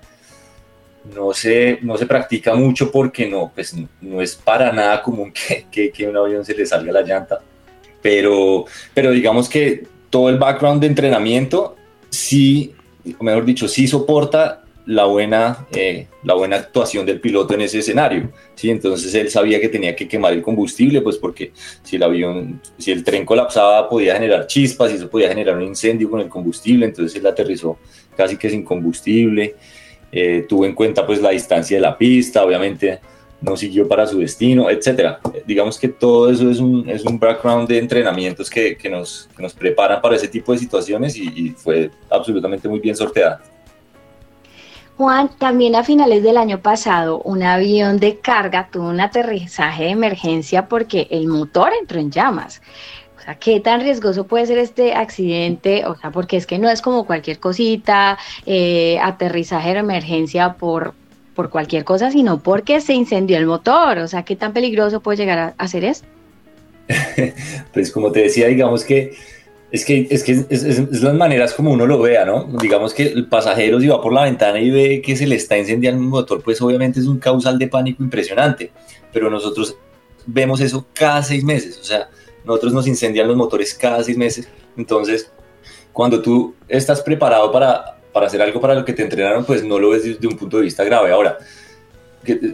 no 1.16 1.34
se, 1.34 1.80
no 1.82 1.98
se 1.98 2.06
practica 2.06 2.54
mucho 2.56 2.92
porque 2.92 3.28
no, 3.28 3.52
pues, 3.54 3.76
no 4.02 4.22
es 4.22 4.36
para 4.36 4.72
nada 4.72 5.02
común 5.02 5.34
que, 5.72 5.92
que, 5.92 6.08
un 6.08 6.18
avión 6.18 6.46
se 6.46 6.56
le 6.56 6.66
salga 6.66 6.92
la 6.92 7.02
llanta. 7.02 7.40
Pero, 8.02 8.66
pero 8.94 9.12
digamos 9.12 9.50
que 9.50 9.84
todo 10.10 10.30
el 10.30 10.38
background 10.38 10.82
de 10.82 10.88
entrenamiento 10.88 11.76
sí, 12.10 12.74
mejor 13.20 13.46
dicho, 13.46 13.68
sí 13.68 13.88
soporta 13.88 14.64
la 14.90 15.06
buena, 15.06 15.68
eh, 15.72 16.08
la 16.24 16.34
buena 16.34 16.56
actuación 16.56 17.06
del 17.06 17.20
piloto 17.20 17.54
en 17.54 17.62
ese 17.62 17.78
escenario. 17.80 18.32
¿sí? 18.56 18.72
Entonces 18.72 19.14
él 19.14 19.30
sabía 19.30 19.62
que 19.62 19.70
tenía 19.70 19.96
que 19.96 20.08
quemar 20.08 20.34
el 20.34 20.42
combustible, 20.42 21.02
pues 21.02 21.18
porque 21.18 21.52
si 21.84 21.98
el 21.98 22.04
avión, 22.04 22.60
si 22.80 22.92
el 22.92 23.04
tren 23.04 23.24
colapsaba 23.24 23.88
podía 23.88 24.16
generar 24.16 24.48
chispas 24.48 24.92
y 24.92 24.96
eso 24.96 25.08
podía 25.08 25.30
generar 25.30 25.58
un 25.58 25.64
incendio 25.64 26.10
con 26.10 26.22
el 26.22 26.28
combustible, 26.28 26.88
entonces 26.88 27.20
él 27.20 27.28
aterrizó 27.28 27.78
casi 28.18 28.36
que 28.36 28.50
sin 28.50 28.64
combustible. 28.64 29.56
Eh, 30.12 30.46
tuvo 30.48 30.66
en 30.66 30.74
cuenta 30.74 31.06
pues 31.06 31.22
la 31.22 31.30
distancia 31.30 31.78
de 31.78 31.82
la 31.82 31.98
pista, 31.98 32.44
obviamente 32.44 33.00
no 33.42 33.56
siguió 33.56 33.88
para 33.88 34.06
su 34.06 34.20
destino, 34.20 34.70
etcétera. 34.70 35.20
Digamos 35.46 35.80
que 35.80 35.88
todo 35.88 36.30
eso 36.30 36.50
es 36.50 36.60
un, 36.60 36.90
es 36.90 37.04
un 37.06 37.20
background 37.20 37.68
de 37.68 37.80
entrenamientos 37.80 38.50
que, 38.50 38.76
que, 38.76 38.90
nos, 38.90 39.30
que 39.36 39.44
nos 39.44 39.54
preparan 39.54 40.02
para 40.02 40.16
ese 40.16 40.28
tipo 40.28 40.52
de 40.52 40.60
situaciones 40.60 41.16
y, 41.16 41.52
fue 41.52 41.90
absolutamente 42.10 42.68
muy 42.68 42.80
bien 42.80 42.96
sorteada. 42.96 43.42
Juan, 44.98 45.30
también 45.38 45.76
a 45.76 45.84
finales 45.84 46.24
del 46.24 46.36
año 46.36 46.62
pasado, 46.62 47.22
un 47.22 47.42
avión 47.42 48.00
de 48.00 48.20
carga 48.20 48.68
tuvo 48.70 48.90
un 48.90 49.00
aterrizaje 49.00 49.86
de 49.86 49.90
emergencia 49.92 50.68
porque 50.68 51.08
el 51.10 51.28
motor 51.28 51.72
entró 51.80 52.00
en 52.00 52.12
llamas. 52.12 52.62
Sea, 53.30 53.38
¿qué 53.38 53.60
tan 53.60 53.82
riesgoso 53.82 54.24
puede 54.24 54.48
ser 54.48 54.58
este 54.58 54.94
accidente? 54.94 55.86
O 55.86 55.96
sea, 55.96 56.10
porque 56.10 56.36
es 56.36 56.48
que 56.48 56.58
no 56.58 56.68
es 56.68 56.82
como 56.82 57.06
cualquier 57.06 57.38
cosita, 57.38 58.18
eh, 58.48 58.98
aterrizaje 59.04 59.74
de 59.74 59.80
emergencia 59.80 60.54
por, 60.54 60.96
por 61.36 61.52
cualquier 61.52 61.84
cosa, 61.84 62.10
sino 62.10 62.42
porque 62.42 62.82
se 62.82 62.96
incendió 62.96 63.38
el 63.38 63.46
motor. 63.46 64.00
O 64.00 64.08
sea, 64.08 64.24
¿qué 64.24 64.36
tan 64.36 64.52
peligroso 64.52 65.02
puede 65.02 65.20
llegar 65.20 65.54
a, 65.56 65.68
ser 65.68 65.84
eso? 65.84 66.06
pues 67.72 67.92
como 67.92 68.12
te 68.12 68.22
decía, 68.22 68.48
digamos 68.48 68.84
que 68.84 69.14
es 69.72 69.86
que 69.86 70.08
es, 70.10 70.24
que 70.24 70.46
es, 70.50 71.04
las 71.04 71.14
maneras 71.14 71.54
como 71.54 71.72
uno 71.72 71.86
lo 71.86 72.00
vea, 72.00 72.26
¿no? 72.26 72.46
Digamos 72.60 72.96
que 72.96 73.04
el 73.04 73.28
pasajero 73.28 73.80
si 73.80 73.90
va 73.90 74.02
por 74.02 74.12
la 74.12 74.24
ventana 74.24 74.60
y 74.60 74.72
ve 74.72 75.04
que 75.06 75.16
se 75.16 75.28
le 75.28 75.36
está 75.36 75.56
incendiando 75.56 76.02
el 76.02 76.10
motor, 76.10 76.42
pues 76.42 76.60
obviamente 76.64 77.00
es 77.00 77.06
un 77.06 77.20
causal 77.20 77.60
de 77.60 77.68
pánico 77.68 78.02
impresionante, 78.02 78.72
pero 79.14 79.30
nosotros 79.30 79.76
vemos 80.26 80.62
eso 80.62 80.88
cada 80.94 81.22
seis 81.22 81.44
meses, 81.44 81.78
o 81.78 81.84
sea, 81.84 82.10
nosotros 82.46 82.74
nos 82.74 82.88
incendian 82.88 83.28
los 83.28 83.38
motores 83.38 83.74
cada 83.74 84.04
seis 84.04 84.18
meses, 84.18 84.48
entonces 84.78 85.32
cuando 85.94 86.22
tú 86.22 86.56
estás 86.68 87.02
preparado 87.02 87.52
para 87.52 88.00
para 88.12 88.28
hacer 88.28 88.42
algo 88.42 88.60
para 88.60 88.76
lo 88.76 88.86
que 88.86 88.94
te 88.94 89.04
entrenaron, 89.04 89.46
pues 89.46 89.64
no 89.64 89.80
lo 89.80 89.92
ves 89.92 90.04
desde 90.04 90.28
un 90.28 90.38
punto 90.38 90.58
de 90.58 90.64
vista 90.64 90.84
grave. 90.84 91.12
Ahora, 91.12 91.38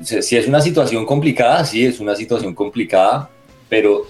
si 0.04 0.38
es 0.38 0.48
una 0.48 0.62
situación 0.62 1.06
complicada, 1.06 1.64
sí, 1.66 1.86
es 1.86 2.00
una 2.00 2.16
situación 2.16 2.54
complicada, 2.54 3.30
pero 3.70 4.06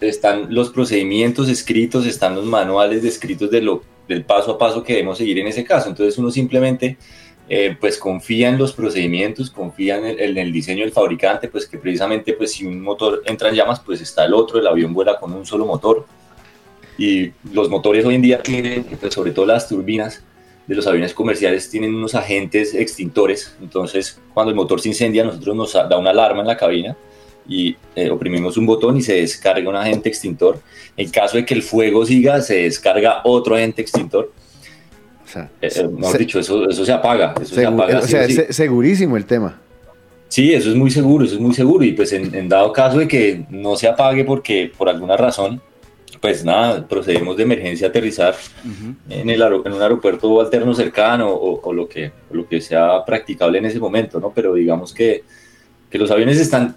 están 0.00 0.52
los 0.54 0.70
procedimientos 0.70 1.48
escritos, 1.48 2.06
están 2.06 2.34
los 2.34 2.44
manuales 2.44 3.02
descritos 3.02 3.50
de 3.50 3.62
lo, 3.62 3.82
del 4.06 4.24
paso 4.24 4.52
a 4.52 4.58
paso 4.58 4.82
que 4.82 4.94
debemos 4.94 5.18
seguir 5.18 5.38
en 5.38 5.46
ese 5.46 5.64
caso. 5.64 5.88
Entonces 5.88 6.18
uno 6.18 6.30
simplemente 6.30 6.98
eh, 7.48 7.76
pues 7.78 7.98
confía 7.98 8.48
en 8.48 8.58
los 8.58 8.72
procedimientos, 8.72 9.50
confía 9.50 9.96
en 9.96 10.38
el, 10.38 10.52
diseño 10.52 10.84
del 10.84 10.92
fabricante, 10.92 11.48
pues 11.48 11.66
que 11.66 11.78
precisamente 11.78 12.34
pues 12.34 12.52
si 12.52 12.66
un 12.66 12.80
motor 12.80 13.22
entra 13.24 13.48
en 13.48 13.54
llamas, 13.54 13.80
pues 13.80 14.00
está 14.00 14.24
el 14.24 14.34
otro, 14.34 14.58
el 14.58 14.66
avión 14.66 14.92
vuela 14.92 15.18
con 15.18 15.32
un 15.32 15.46
solo 15.46 15.64
motor. 15.64 16.06
Y 16.98 17.30
los 17.52 17.68
motores 17.70 18.04
hoy 18.04 18.16
en 18.16 18.22
día 18.22 18.42
tienen, 18.42 18.84
pues 18.84 19.14
sobre 19.14 19.30
todo 19.30 19.46
las 19.46 19.68
turbinas, 19.68 20.22
de 20.66 20.74
los 20.74 20.86
aviones 20.86 21.14
comerciales 21.14 21.70
tienen 21.70 21.94
unos 21.94 22.14
agentes 22.14 22.74
extintores, 22.74 23.56
entonces 23.62 24.20
cuando 24.34 24.50
el 24.50 24.56
motor 24.56 24.82
se 24.82 24.88
incendia 24.88 25.24
nosotros 25.24 25.56
nos 25.56 25.72
da 25.72 25.96
una 25.96 26.10
alarma 26.10 26.42
en 26.42 26.46
la 26.46 26.58
cabina 26.58 26.94
y 27.48 27.74
eh, 27.96 28.10
oprimimos 28.10 28.58
un 28.58 28.66
botón 28.66 28.98
y 28.98 29.02
se 29.02 29.14
descarga 29.14 29.68
un 29.68 29.76
agente 29.76 30.10
extintor. 30.10 30.60
En 30.96 31.08
caso 31.08 31.38
de 31.38 31.46
que 31.46 31.54
el 31.54 31.62
fuego 31.62 32.04
siga, 32.04 32.42
se 32.42 32.64
descarga 32.64 33.22
otro 33.24 33.54
agente 33.54 33.80
extintor. 33.80 34.30
O 35.28 35.30
sea, 35.30 35.50
eh, 35.60 35.68
eh, 35.76 36.18
dicho, 36.18 36.40
eso, 36.40 36.68
eso 36.68 36.84
se 36.86 36.92
apaga. 36.92 37.34
Eso 37.40 37.54
se 37.54 37.66
apaga 37.66 37.98
o 37.98 38.02
sea, 38.02 38.24
es 38.24 38.56
segurísimo 38.56 39.16
el 39.16 39.26
tema. 39.26 39.60
Sí, 40.28 40.54
eso 40.54 40.70
es 40.70 40.76
muy 40.76 40.90
seguro, 40.90 41.24
eso 41.24 41.34
es 41.34 41.40
muy 41.40 41.54
seguro. 41.54 41.84
Y 41.84 41.92
pues 41.92 42.12
en, 42.12 42.34
en, 42.34 42.48
dado 42.48 42.72
caso 42.72 42.98
de 42.98 43.08
que 43.08 43.44
no 43.50 43.76
se 43.76 43.88
apague 43.88 44.24
porque 44.24 44.72
por 44.76 44.88
alguna 44.88 45.16
razón 45.16 45.60
pues 46.20 46.44
nada, 46.44 46.86
procedemos 46.86 47.36
de 47.36 47.44
emergencia 47.44 47.86
a 47.86 47.90
aterrizar 47.90 48.34
en, 49.08 49.30
el 49.30 49.42
en 49.42 49.72
un 49.72 49.82
aeropuerto 49.82 50.40
alterno 50.40 50.74
cercano 50.74 51.30
o, 51.30 51.72
lo, 51.72 51.88
que, 51.88 52.10
lo 52.30 52.48
que 52.48 52.60
sea 52.60 53.04
practicable 53.04 53.58
en 53.58 53.66
ese 53.66 53.78
momento, 53.78 54.18
¿no? 54.18 54.32
Pero 54.34 54.54
digamos 54.54 54.92
que, 54.92 55.22
que 55.90 55.98
los 55.98 56.10
aviones 56.10 56.38
están, 56.38 56.76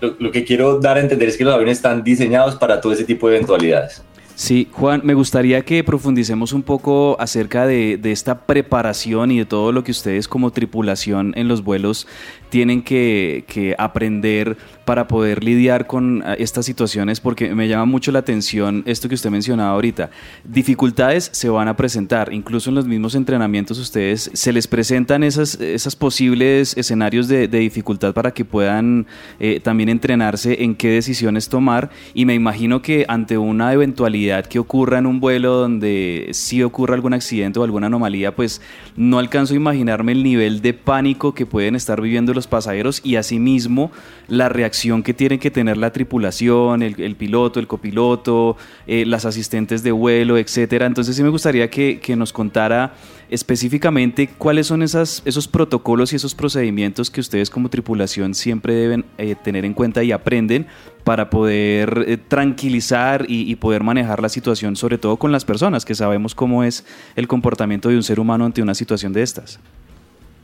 lo, 0.00 0.14
lo, 0.18 0.30
que 0.30 0.44
quiero 0.44 0.78
dar 0.78 0.98
a 0.98 1.00
entender 1.00 1.28
es 1.28 1.36
que 1.36 1.44
los 1.44 1.54
aviones 1.54 1.78
están 1.78 2.04
diseñados 2.04 2.56
para 2.56 2.80
todo 2.80 2.92
ese 2.92 3.04
tipo 3.04 3.28
de 3.28 3.36
eventualidades. 3.36 4.02
Sí, 4.42 4.66
Juan, 4.72 5.02
me 5.04 5.14
gustaría 5.14 5.64
que 5.64 5.84
profundicemos 5.84 6.52
un 6.52 6.64
poco 6.64 7.16
acerca 7.20 7.64
de, 7.64 8.00
esta 8.02 8.44
preparación 8.44 9.30
y 9.30 9.38
de 9.38 9.44
todo 9.44 9.70
lo 9.70 9.84
que 9.84 9.92
ustedes 9.92 10.26
como 10.26 10.50
tripulación 10.50 11.32
en 11.36 11.46
los 11.46 11.62
vuelos 11.62 12.08
tienen 12.52 12.82
que, 12.82 13.44
que, 13.48 13.74
aprender 13.78 14.58
para 14.84 15.08
poder 15.08 15.42
lidiar 15.42 15.86
con 15.86 16.22
ah, 16.22 16.34
estas 16.34 16.66
situaciones, 16.66 17.18
porque 17.18 17.54
me 17.54 17.66
llama 17.66 17.86
mucho 17.86 18.12
la 18.12 18.18
atención 18.18 18.82
esto 18.84 19.08
que 19.08 19.14
usted 19.14 19.30
mencionaba 19.30 19.70
ahorita. 19.70 20.10
Dificultades 20.44 21.30
se 21.32 21.48
van 21.48 21.68
a 21.68 21.76
presentar, 21.76 22.30
incluso 22.30 22.68
en 22.68 22.74
los 22.74 22.86
mismos 22.86 23.14
entrenamientos 23.14 23.78
ustedes 23.78 24.30
se 24.34 24.52
les 24.52 24.66
presentan 24.66 25.22
esas, 25.22 25.58
esas 25.62 25.96
posibles 25.96 26.76
escenarios 26.76 27.26
de, 27.26 27.48
dificultad 27.48 28.12
para 28.12 28.32
que 28.32 28.44
puedan 28.44 29.06
eh, 29.40 29.58
también 29.60 29.88
entrenarse 29.88 30.62
en 30.62 30.74
qué 30.74 30.90
decisiones 30.90 31.48
tomar 31.48 31.88
y 32.12 32.26
me 32.26 32.34
imagino 32.34 32.82
que 32.82 33.06
ante 33.08 33.38
una 33.38 33.72
eventualidad 33.72 34.44
que 34.44 34.58
ocurra 34.58 34.98
en 34.98 35.06
un 35.06 35.20
vuelo 35.20 35.54
donde 35.54 36.28
sí 36.32 36.62
ocurra 36.62 36.96
algún 36.96 37.14
accidente 37.14 37.58
o 37.60 37.64
alguna 37.64 37.86
anomalía, 37.86 38.36
pues 38.36 38.60
no 38.94 39.18
alcanzo 39.18 39.54
a 39.54 39.56
imaginarme 39.56 40.12
el 40.12 40.22
nivel 40.22 40.60
de 40.60 40.74
pánico 40.74 41.32
que 41.32 41.46
pueden 41.46 41.76
estar 41.76 41.98
viviendo 42.02 42.34
los 42.34 42.41
pasajeros 42.46 43.00
y 43.04 43.16
asimismo 43.16 43.90
la 44.28 44.48
reacción 44.48 45.02
que 45.02 45.14
tienen 45.14 45.38
que 45.38 45.50
tener 45.50 45.76
la 45.76 45.92
tripulación, 45.92 46.82
el, 46.82 47.16
piloto, 47.16 47.60
el 47.60 47.66
copiloto, 47.66 48.56
eh, 48.86 49.04
las 49.06 49.24
asistentes 49.24 49.82
de 49.82 49.92
vuelo, 49.92 50.38
etcétera. 50.38 50.86
Entonces 50.86 51.16
sí 51.16 51.22
me 51.22 51.28
gustaría 51.28 51.70
que, 51.70 52.00
nos 52.16 52.32
contara 52.32 52.94
específicamente, 53.30 54.28
¿cuáles 54.36 54.66
son 54.66 54.82
esas, 54.82 55.22
esos 55.24 55.48
protocolos 55.48 56.12
y 56.12 56.16
esos 56.16 56.34
procedimientos 56.34 57.10
que 57.10 57.20
ustedes 57.20 57.48
como 57.48 57.70
tripulación 57.70 58.34
siempre 58.34 58.74
deben 58.74 59.06
eh, 59.16 59.34
tener 59.34 59.64
en 59.64 59.72
cuenta 59.72 60.02
y 60.02 60.12
aprenden 60.12 60.66
para 61.04 61.30
poder 61.30 62.04
eh, 62.06 62.18
tranquilizar 62.18 63.24
y, 63.28 63.50
y, 63.50 63.56
poder 63.56 63.82
manejar 63.82 64.20
la 64.20 64.28
situación, 64.28 64.76
sobre 64.76 64.98
todo 64.98 65.16
con 65.16 65.32
las 65.32 65.46
personas, 65.46 65.86
que 65.86 65.94
sabemos 65.94 66.34
cómo 66.34 66.62
es 66.64 66.84
el 67.16 67.26
comportamiento 67.26 67.88
de 67.88 67.96
un 67.96 68.02
ser 68.02 68.20
humano 68.20 68.44
ante 68.44 68.60
una 68.60 68.74
situación 68.74 69.12
de 69.14 69.22
estas? 69.22 69.58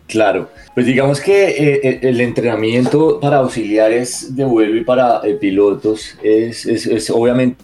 Claro, 0.08 0.48
pues 0.74 0.86
digamos 0.86 1.20
que 1.20 1.50
eh, 1.50 2.00
el 2.00 2.22
entrenamiento 2.22 3.20
para 3.20 3.36
auxiliares 3.36 4.34
de 4.34 4.42
vuelo 4.46 4.74
y 4.74 4.82
para 4.82 5.20
eh, 5.22 5.34
pilotos 5.34 6.16
es, 6.22 7.10
obviamente 7.10 7.62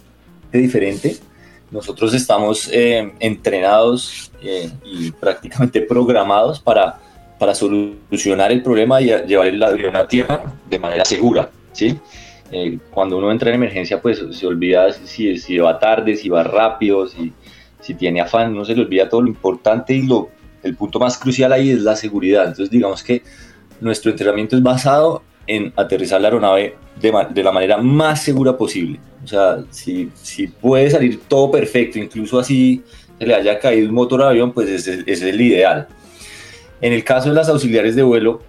diferente. 0.53 1.17
Nosotros 1.71 2.13
estamos 2.13 2.69
eh, 2.71 3.11
entrenados 3.19 4.31
y 4.85 5.11
prácticamente 5.13 5.81
programados 5.81 6.59
para, 6.59 6.99
para 7.39 7.55
solucionar 7.55 8.51
el 8.51 8.61
problema 8.61 9.01
y 9.01 9.07
llevar 9.25 9.47
el 9.47 9.63
avión 9.63 9.95
a 9.95 10.07
tierra 10.07 10.43
de 10.69 10.77
manera 10.77 11.03
segura. 11.03 11.49
¿sí? 11.73 11.97
cuando 12.91 13.17
uno 13.17 13.31
entra 13.31 13.49
en 13.49 13.55
emergencia, 13.55 13.99
pues 13.99 14.23
se 14.31 14.47
olvida 14.47 14.93
si, 14.93 15.37
si 15.39 15.57
va 15.57 15.77
tarde, 15.77 16.15
si 16.15 16.29
va 16.29 16.43
rápido, 16.43 17.05
si, 17.07 17.33
si 17.81 17.95
tiene 17.95 18.21
afán, 18.21 18.55
no 18.55 18.63
se 18.63 18.75
le 18.75 18.83
olvida 18.83 19.09
todo 19.09 19.23
lo 19.23 19.27
importante 19.27 19.93
y 19.93 20.03
lo 20.03 20.29
el 20.65 20.75
punto 20.75 20.99
más 20.99 21.17
crucial 21.17 21.53
ahí 21.53 21.69
es 21.69 21.81
la 21.81 21.95
seguridad. 21.95 22.47
Entonces, 22.47 22.69
digamos 22.69 23.03
que 23.03 23.21
nuestro 23.79 24.11
entrenamiento 24.11 24.55
es 24.57 24.63
basado 24.63 25.23
en 25.47 25.71
aterrizar 25.75 26.19
la 26.19 26.29
aeronave 26.29 26.75
de, 26.99 27.43
la 27.43 27.51
manera 27.51 27.77
más 27.77 28.23
segura 28.23 28.57
posible. 28.57 28.99
O 29.23 29.27
sea, 29.27 29.63
si, 29.69 30.09
si, 30.15 30.47
puede 30.47 30.89
salir 30.89 31.21
todo 31.27 31.51
perfecto, 31.51 31.99
incluso 31.99 32.39
así 32.39 32.83
se 33.19 33.25
le 33.25 33.35
haya 33.35 33.59
caído 33.59 33.87
un 33.89 33.95
motor 33.95 34.23
al 34.23 34.29
avión, 34.29 34.51
pues 34.51 34.69
ese, 34.69 35.03
es 35.05 35.21
el 35.21 35.39
ideal. 35.39 35.87
En 36.81 36.93
el 36.93 37.03
caso 37.03 37.29
de 37.29 37.35
las 37.35 37.47
auxiliares 37.47 37.95
de 37.95 38.03
vuelo, 38.03 38.41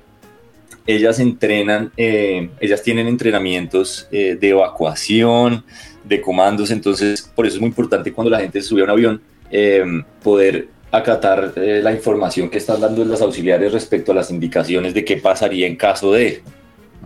ellas 0.87 1.19
entrenan, 1.19 1.93
eh, 1.97 2.49
ellas 2.61 2.83
tienen 2.83 3.09
entrenamientos 3.09 4.09
eh, 4.11 4.37
de 4.41 4.49
evacuación, 4.51 5.65
de 6.05 6.21
comandos, 6.21 6.71
entonces 6.71 7.31
por 7.35 7.47
eso 7.47 7.57
es 7.57 7.61
muy 7.61 7.69
importante 7.69 8.13
cuando 8.13 8.31
la 8.31 8.41
gente 8.41 8.63
sube 8.63 8.83
a 8.83 8.85
un 8.85 8.91
avión, 8.91 9.23
eh, 9.51 9.85
poder 10.23 10.69
acatar 10.97 11.53
eh, 11.57 11.81
la 11.83 11.93
información 11.93 12.49
que 12.49 12.59
están 12.59 12.81
dando 12.81 13.05
las 13.05 13.21
auxiliares 13.23 13.73
respecto 13.73 14.13
a 14.13 14.15
las 14.15 14.31
indicaciones 14.31 14.95
de 14.95 15.05
qué 15.05 15.17
pasaría 15.17 15.67
en 15.67 15.77
caso 15.77 16.13
de, 16.13 16.43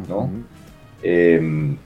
¿no? 0.09 0.31
Em, 1.03 1.77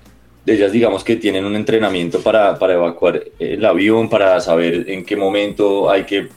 ellas 0.47 0.73
digamos 0.73 1.03
que 1.05 1.17
tienen 1.17 1.45
un 1.45 1.57
entrenamiento 1.57 2.21
para, 2.21 2.59
para, 2.59 2.75
evacuar 2.75 3.23
el 3.39 3.65
avión, 3.65 4.11
para 4.11 4.41
saber 4.41 4.89
en 4.89 5.05
qué 5.05 5.17
momento 5.17 5.91
hay 5.91 6.05
que 6.05 6.29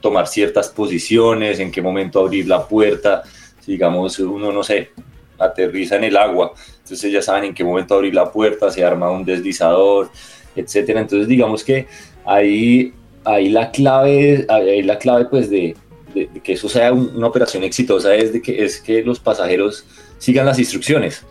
tomar 0.00 0.26
ciertas 0.26 0.68
posiciones, 0.68 1.60
en 1.60 1.70
qué 1.70 1.80
momento 1.80 2.20
abrir 2.20 2.46
la 2.46 2.66
puerta, 2.66 3.22
si 3.60 3.72
digamos 3.72 4.18
uno 4.18 4.52
no 4.52 4.62
sé, 4.62 4.90
aterriza 5.38 5.96
en 5.96 6.04
el 6.04 6.16
agua, 6.16 6.52
entonces 6.82 7.04
ellas 7.04 7.24
saben 7.24 7.44
en 7.44 7.54
qué 7.54 7.64
momento 7.64 7.94
abrir 7.94 8.14
la 8.14 8.30
puerta, 8.30 8.70
se 8.70 8.84
arma 8.84 9.10
un 9.10 9.24
deslizador, 9.24 10.10
etcétera, 10.54 11.00
entonces 11.00 11.26
digamos 11.26 11.64
que 11.64 11.86
ahí 12.26 12.92
ahí 13.24 13.48
la 13.48 13.70
clave, 13.70 14.46
ahí 14.48 14.82
la 14.82 14.98
clave 14.98 15.26
pues 15.26 15.50
de, 15.50 15.76
que 16.42 16.52
eso 16.52 16.68
sea 16.68 16.92
una 16.92 17.26
operación 17.26 17.64
exitosa 17.64 18.14
es 18.14 18.32
de 18.32 18.40
que 18.40 18.64
es 18.64 18.80
que 18.80 19.02
los 19.02 19.18
pasajeros 19.18 19.84
sigan 20.18 20.46
las 20.46 20.58
instrucciones. 20.58 21.24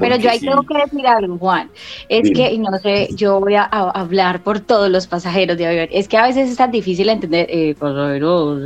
Pero 0.00 0.16
yo 0.16 0.30
ahí 0.30 0.40
tengo 0.40 0.62
que 0.62 0.74
decir 0.78 1.06
algo, 1.06 1.38
Juan. 1.38 1.70
Es 2.08 2.30
que, 2.32 2.58
no 2.58 2.76
sé, 2.78 3.08
yo 3.14 3.38
voy 3.40 3.54
a, 3.54 3.62
hablar 3.64 4.42
por 4.42 4.60
todos 4.60 4.90
los 4.90 5.06
pasajeros 5.06 5.56
de 5.56 5.66
avión. 5.66 5.88
Es 5.92 6.08
que 6.08 6.16
a 6.16 6.26
veces 6.26 6.50
es 6.50 6.56
tan 6.56 6.72
difícil 6.72 7.08
entender, 7.08 7.46
eh, 7.48 7.74
pasajeros, 7.78 8.60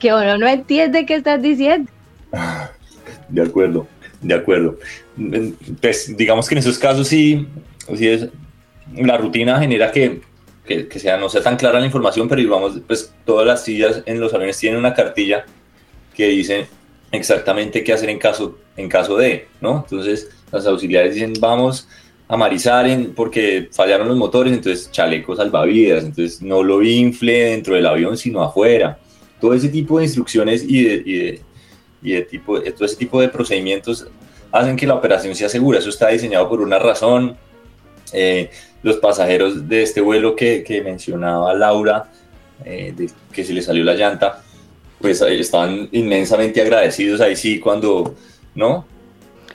que 0.00 0.12
uno 0.12 0.38
no 0.38 0.48
entiende 0.48 1.06
qué 1.06 1.14
estás 1.14 1.40
diciendo. 1.40 1.90
De 3.28 3.42
acuerdo, 3.42 3.88
de 4.22 4.34
acuerdo. 4.34 4.78
Pues 5.80 6.16
digamos 6.16 6.48
que 6.48 6.54
en 6.54 6.58
esos 6.58 6.78
casos 6.78 7.08
sí, 7.08 7.48
sí 7.96 8.06
es, 8.06 8.28
la 8.94 9.16
rutina 9.16 9.58
genera 9.58 9.90
que 9.90 10.20
que, 10.66 10.98
sea, 10.98 11.16
no 11.16 11.28
sea 11.28 11.42
tan 11.42 11.56
clara 11.56 11.80
la 11.80 11.86
información, 11.86 12.28
pero 12.28 12.40
digamos, 12.40 12.80
pues 12.86 13.12
todas 13.24 13.46
las 13.46 13.64
sillas 13.64 14.02
en 14.06 14.20
los 14.20 14.34
aviones 14.34 14.58
tienen 14.58 14.78
una 14.78 14.94
cartilla 14.94 15.46
que 16.14 16.28
dice 16.28 16.66
exactamente 17.12 17.84
qué 17.84 17.92
hacer 17.92 18.10
en 18.10 18.18
caso, 18.18 18.58
en 18.76 18.88
caso 18.88 19.16
de, 19.16 19.48
¿no? 19.60 19.84
Entonces, 19.88 20.28
las 20.50 20.66
auxiliares 20.66 21.14
dicen, 21.14 21.34
vamos 21.40 21.88
a 22.28 22.36
marizar 22.36 22.86
en, 22.88 23.14
porque 23.14 23.68
fallaron 23.72 24.08
los 24.08 24.16
motores, 24.16 24.52
entonces 24.52 24.90
chalecos 24.90 25.38
salvavidas, 25.38 26.04
entonces 26.04 26.42
no 26.42 26.62
lo 26.62 26.82
infle 26.82 27.50
dentro 27.50 27.74
del 27.74 27.86
avión, 27.86 28.16
sino 28.16 28.42
afuera. 28.42 28.98
Todo 29.40 29.54
ese 29.54 29.68
tipo 29.68 29.98
de 29.98 30.04
instrucciones 30.04 30.64
y 30.66 30.82
de, 30.82 31.02
y 31.04 31.18
de, 31.18 31.40
y 32.02 32.12
de 32.12 32.22
tipo, 32.22 32.60
todo 32.60 32.84
ese 32.84 32.96
tipo 32.96 33.20
de 33.20 33.28
procedimientos 33.28 34.06
hacen 34.50 34.76
que 34.76 34.86
la 34.86 34.94
operación 34.94 35.34
sea 35.34 35.48
segura. 35.48 35.78
Eso 35.78 35.90
está 35.90 36.08
diseñado 36.08 36.48
por 36.48 36.60
una 36.60 36.78
razón. 36.78 37.36
Eh, 38.12 38.50
los 38.86 38.98
pasajeros 38.98 39.68
de 39.68 39.82
este 39.82 40.00
vuelo 40.00 40.36
que, 40.36 40.62
que 40.62 40.80
mencionaba 40.80 41.52
Laura, 41.54 42.04
eh, 42.64 42.94
de, 42.96 43.10
que 43.32 43.44
se 43.44 43.52
le 43.52 43.60
salió 43.60 43.82
la 43.82 43.94
llanta, 43.94 44.44
pues 45.00 45.20
estaban 45.22 45.88
inmensamente 45.90 46.62
agradecidos 46.62 47.20
ahí 47.20 47.34
sí 47.34 47.58
cuando, 47.58 48.14
¿no? 48.54 48.86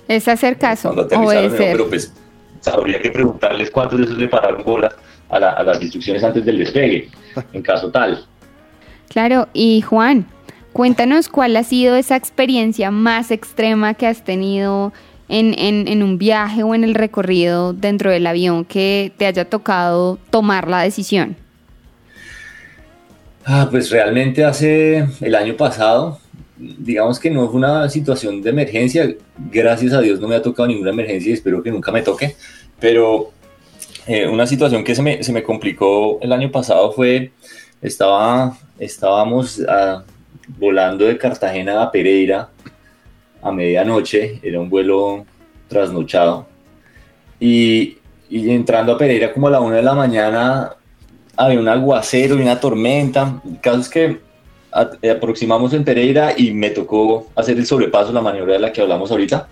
Es 0.06 0.28
hacer 0.28 0.58
caso. 0.58 0.89
Cuando 0.89 1.04
aterrizaron, 1.04 1.56
pero 1.58 1.88
pues 1.88 2.13
habría 2.65 3.02
que 3.02 3.10
preguntarles 3.10 3.72
cuántos 3.72 4.00
de 4.00 4.06
esos 4.06 4.17
le 4.17 4.28
pararon 4.28 4.65
bola 4.65 4.94
a, 5.30 5.38
a 5.38 5.63
las 5.63 5.82
instrucciones 5.82 6.22
antes 6.26 6.44
del 6.44 6.58
despegue, 6.58 7.10
en 7.54 7.62
caso 7.62 7.89
tal. 7.89 8.26
Claro, 9.08 9.48
y 9.54 9.80
Juan, 9.80 10.28
cuéntanos 10.74 11.30
cuál 11.30 11.56
ha 11.56 11.63
sido 11.63 11.96
esa 11.96 12.17
experiencia 12.17 12.91
más 12.91 13.32
extrema 13.32 13.94
que 13.94 14.08
has 14.08 14.26
tenido 14.26 14.91
en, 15.32 16.04
un 16.04 16.17
viaje 16.17 16.63
o 16.63 16.76
en 16.76 16.84
el 16.84 16.94
recorrido 16.94 17.74
dentro 17.74 18.12
del 18.12 18.28
avión 18.28 18.65
que 18.65 19.12
te 19.17 19.26
haya 19.26 19.46
tocado 19.46 20.20
tomar 20.30 20.67
la 20.67 20.82
decisión? 20.82 21.38
Ah, 23.46 23.67
pues 23.72 23.89
realmente 23.89 24.44
hace 24.44 25.08
el 25.22 25.36
año 25.36 25.56
pasado, 25.56 26.20
digamos 26.58 27.20
que 27.20 27.32
no 27.32 27.48
fue 27.48 27.58
una 27.58 27.89
situación 27.89 28.41
de 28.41 28.50
emergencia, 28.50 29.15
gracias 29.50 29.94
a 29.94 30.02
Dios 30.02 30.20
no 30.20 30.28
me 30.28 30.36
ha 30.36 30.41
tocado 30.41 30.67
ninguna 30.67 30.91
emergencia 30.91 31.32
y 31.32 31.34
espero 31.34 31.63
que 31.63 31.72
nunca 31.72 31.91
me 31.91 32.02
toque, 32.02 32.36
pero 32.80 33.32
eh, 34.06 34.28
una 34.28 34.46
situación 34.46 34.84
que 34.84 34.94
se 34.94 35.02
me, 35.02 35.24
se 35.24 35.32
me, 35.32 35.41
complicó 35.41 36.20
el 36.22 36.32
año 36.34 36.52
pasado 36.52 36.91
fue, 36.91 37.32
estaba, 37.82 38.58
estábamos 38.78 39.62
ah, 39.67 40.04
volando 40.60 41.06
de 41.06 41.17
Cartagena 41.17 41.82
a 41.82 41.91
Pereira 41.91 42.50
a 43.41 43.51
medianoche, 43.51 44.39
era 44.43 44.60
un 44.60 44.69
vuelo 44.69 45.25
trasnochado. 45.67 46.47
Y, 47.39 47.97
y, 48.30 48.49
entrando 48.51 48.93
a 48.93 48.97
Pereira 48.97 49.34
como 49.34 49.47
a 49.47 49.51
la 49.51 49.60
una 49.60 49.77
de 49.77 49.84
la 49.84 49.95
mañana, 49.95 50.75
había 51.36 51.60
un 51.60 51.67
aguacero 51.67 52.36
y 52.36 52.41
una 52.41 52.60
tormenta. 52.60 53.41
El 53.45 53.60
caso 53.60 53.82
es 53.82 53.89
que 53.89 54.19
aproximamos 54.71 55.73
en 55.73 55.84
Pereira 55.84 56.34
y 56.38 56.51
me 56.51 56.69
tocó 56.69 57.30
hacer 57.36 57.58
el 57.58 57.65
sobrepaso, 57.65 58.13
la 58.13 58.21
maniobra 58.21 58.54
de 58.54 58.60
la 58.60 58.71
que 58.71 58.82
hablamos 58.82 59.12
ahorita, 59.12 59.47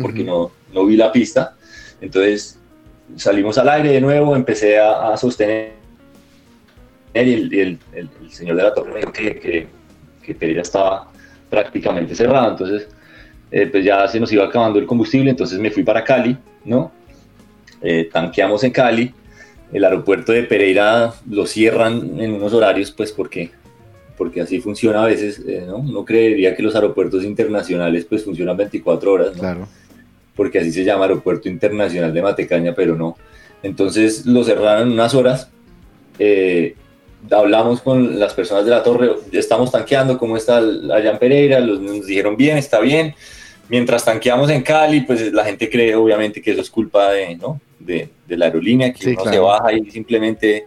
porque 0.00 0.24
no, 0.24 0.50
no 0.72 0.84
vi 0.84 0.96
la 0.96 1.12
pista. 1.12 1.54
Entonces 2.00 2.58
salimos 3.16 3.56
al 3.58 3.68
aire 3.68 3.90
de 3.92 4.00
nuevo, 4.00 4.34
empecé 4.34 4.78
a, 4.78 5.16
sostener 5.16 5.72
y 7.14 7.18
el, 7.18 7.54
el, 7.54 7.78
el, 7.92 8.30
señor 8.30 8.56
de 8.56 8.62
la 8.62 8.74
torre 8.74 9.02
que, 9.12 9.38
que, 9.38 9.66
que 10.22 10.34
Pereira 10.34 10.62
estaba 10.62 11.10
prácticamente 11.48 12.14
cerrado. 12.14 12.52
Entonces 12.52 12.88
eh, 13.54 13.66
pues 13.66 13.84
ya 13.84 14.08
se 14.08 14.18
nos 14.18 14.32
iba 14.32 14.46
acabando 14.46 14.78
el 14.78 14.86
combustible, 14.86 15.28
entonces 15.28 15.58
me 15.58 15.70
fui 15.70 15.84
para 15.84 16.02
Cali, 16.02 16.34
¿no? 16.64 16.90
Eh, 17.82 18.08
tanqueamos 18.10 18.64
en 18.64 18.70
Cali, 18.70 19.12
el 19.74 19.84
aeropuerto 19.84 20.32
de 20.32 20.44
Pereira 20.44 21.12
lo 21.28 21.46
cierran 21.46 22.18
en 22.18 22.32
unos 22.32 22.54
horarios, 22.54 22.90
pues 22.90 23.12
porque, 23.12 23.50
porque 24.16 24.40
así 24.40 24.58
funciona 24.58 25.02
a 25.02 25.06
veces, 25.06 25.42
eh, 25.46 25.64
¿no? 25.66 25.76
Uno 25.76 26.02
creería 26.02 26.56
que 26.56 26.62
los 26.62 26.74
aeropuertos 26.74 27.24
internacionales 27.24 28.06
pues 28.06 28.24
funcionan 28.24 28.56
24 28.56 29.12
horas, 29.12 29.34
¿no? 29.34 29.40
Claro. 29.40 29.68
Porque 30.34 30.60
así 30.60 30.72
se 30.72 30.82
llama 30.82 31.04
Aeropuerto 31.04 31.46
Internacional 31.50 32.14
de 32.14 32.22
Matecaña, 32.22 32.74
pero 32.74 32.96
no. 32.96 33.18
Entonces 33.62 34.24
lo 34.24 34.44
cerraron 34.44 34.92
unas 34.92 35.14
horas, 35.14 35.50
hablamos 37.30 37.82
con 37.82 38.18
las 38.18 38.32
personas 38.32 38.64
de 38.64 38.70
la 38.70 38.82
torre, 38.82 39.10
estamos 39.30 39.70
tanqueando, 39.70 40.16
¿cómo 40.16 40.38
está 40.38 40.56
allá 40.56 41.10
en 41.10 41.18
Pereira? 41.18 41.60
Los, 41.60 41.80
nos 41.80 42.06
dijeron 42.06 42.34
bien, 42.34 42.56
está 42.56 42.80
bien 42.80 43.14
mientras 43.72 44.04
tanqueamos 44.04 44.50
en 44.50 44.60
Cali, 44.60 45.00
pues 45.00 45.32
la 45.32 45.46
gente 45.46 45.70
cree 45.70 45.94
obviamente 45.94 46.42
que 46.42 46.50
eso 46.50 46.60
es 46.60 46.68
culpa 46.68 47.10
de, 47.12 47.36
¿no? 47.36 47.58
de, 47.78 48.06
de 48.28 48.36
la 48.36 48.44
aerolínea, 48.44 48.92
que 48.92 49.12
uno 49.12 49.24
se 49.24 49.38
baja 49.38 49.72
y 49.72 49.90
simplemente 49.90 50.66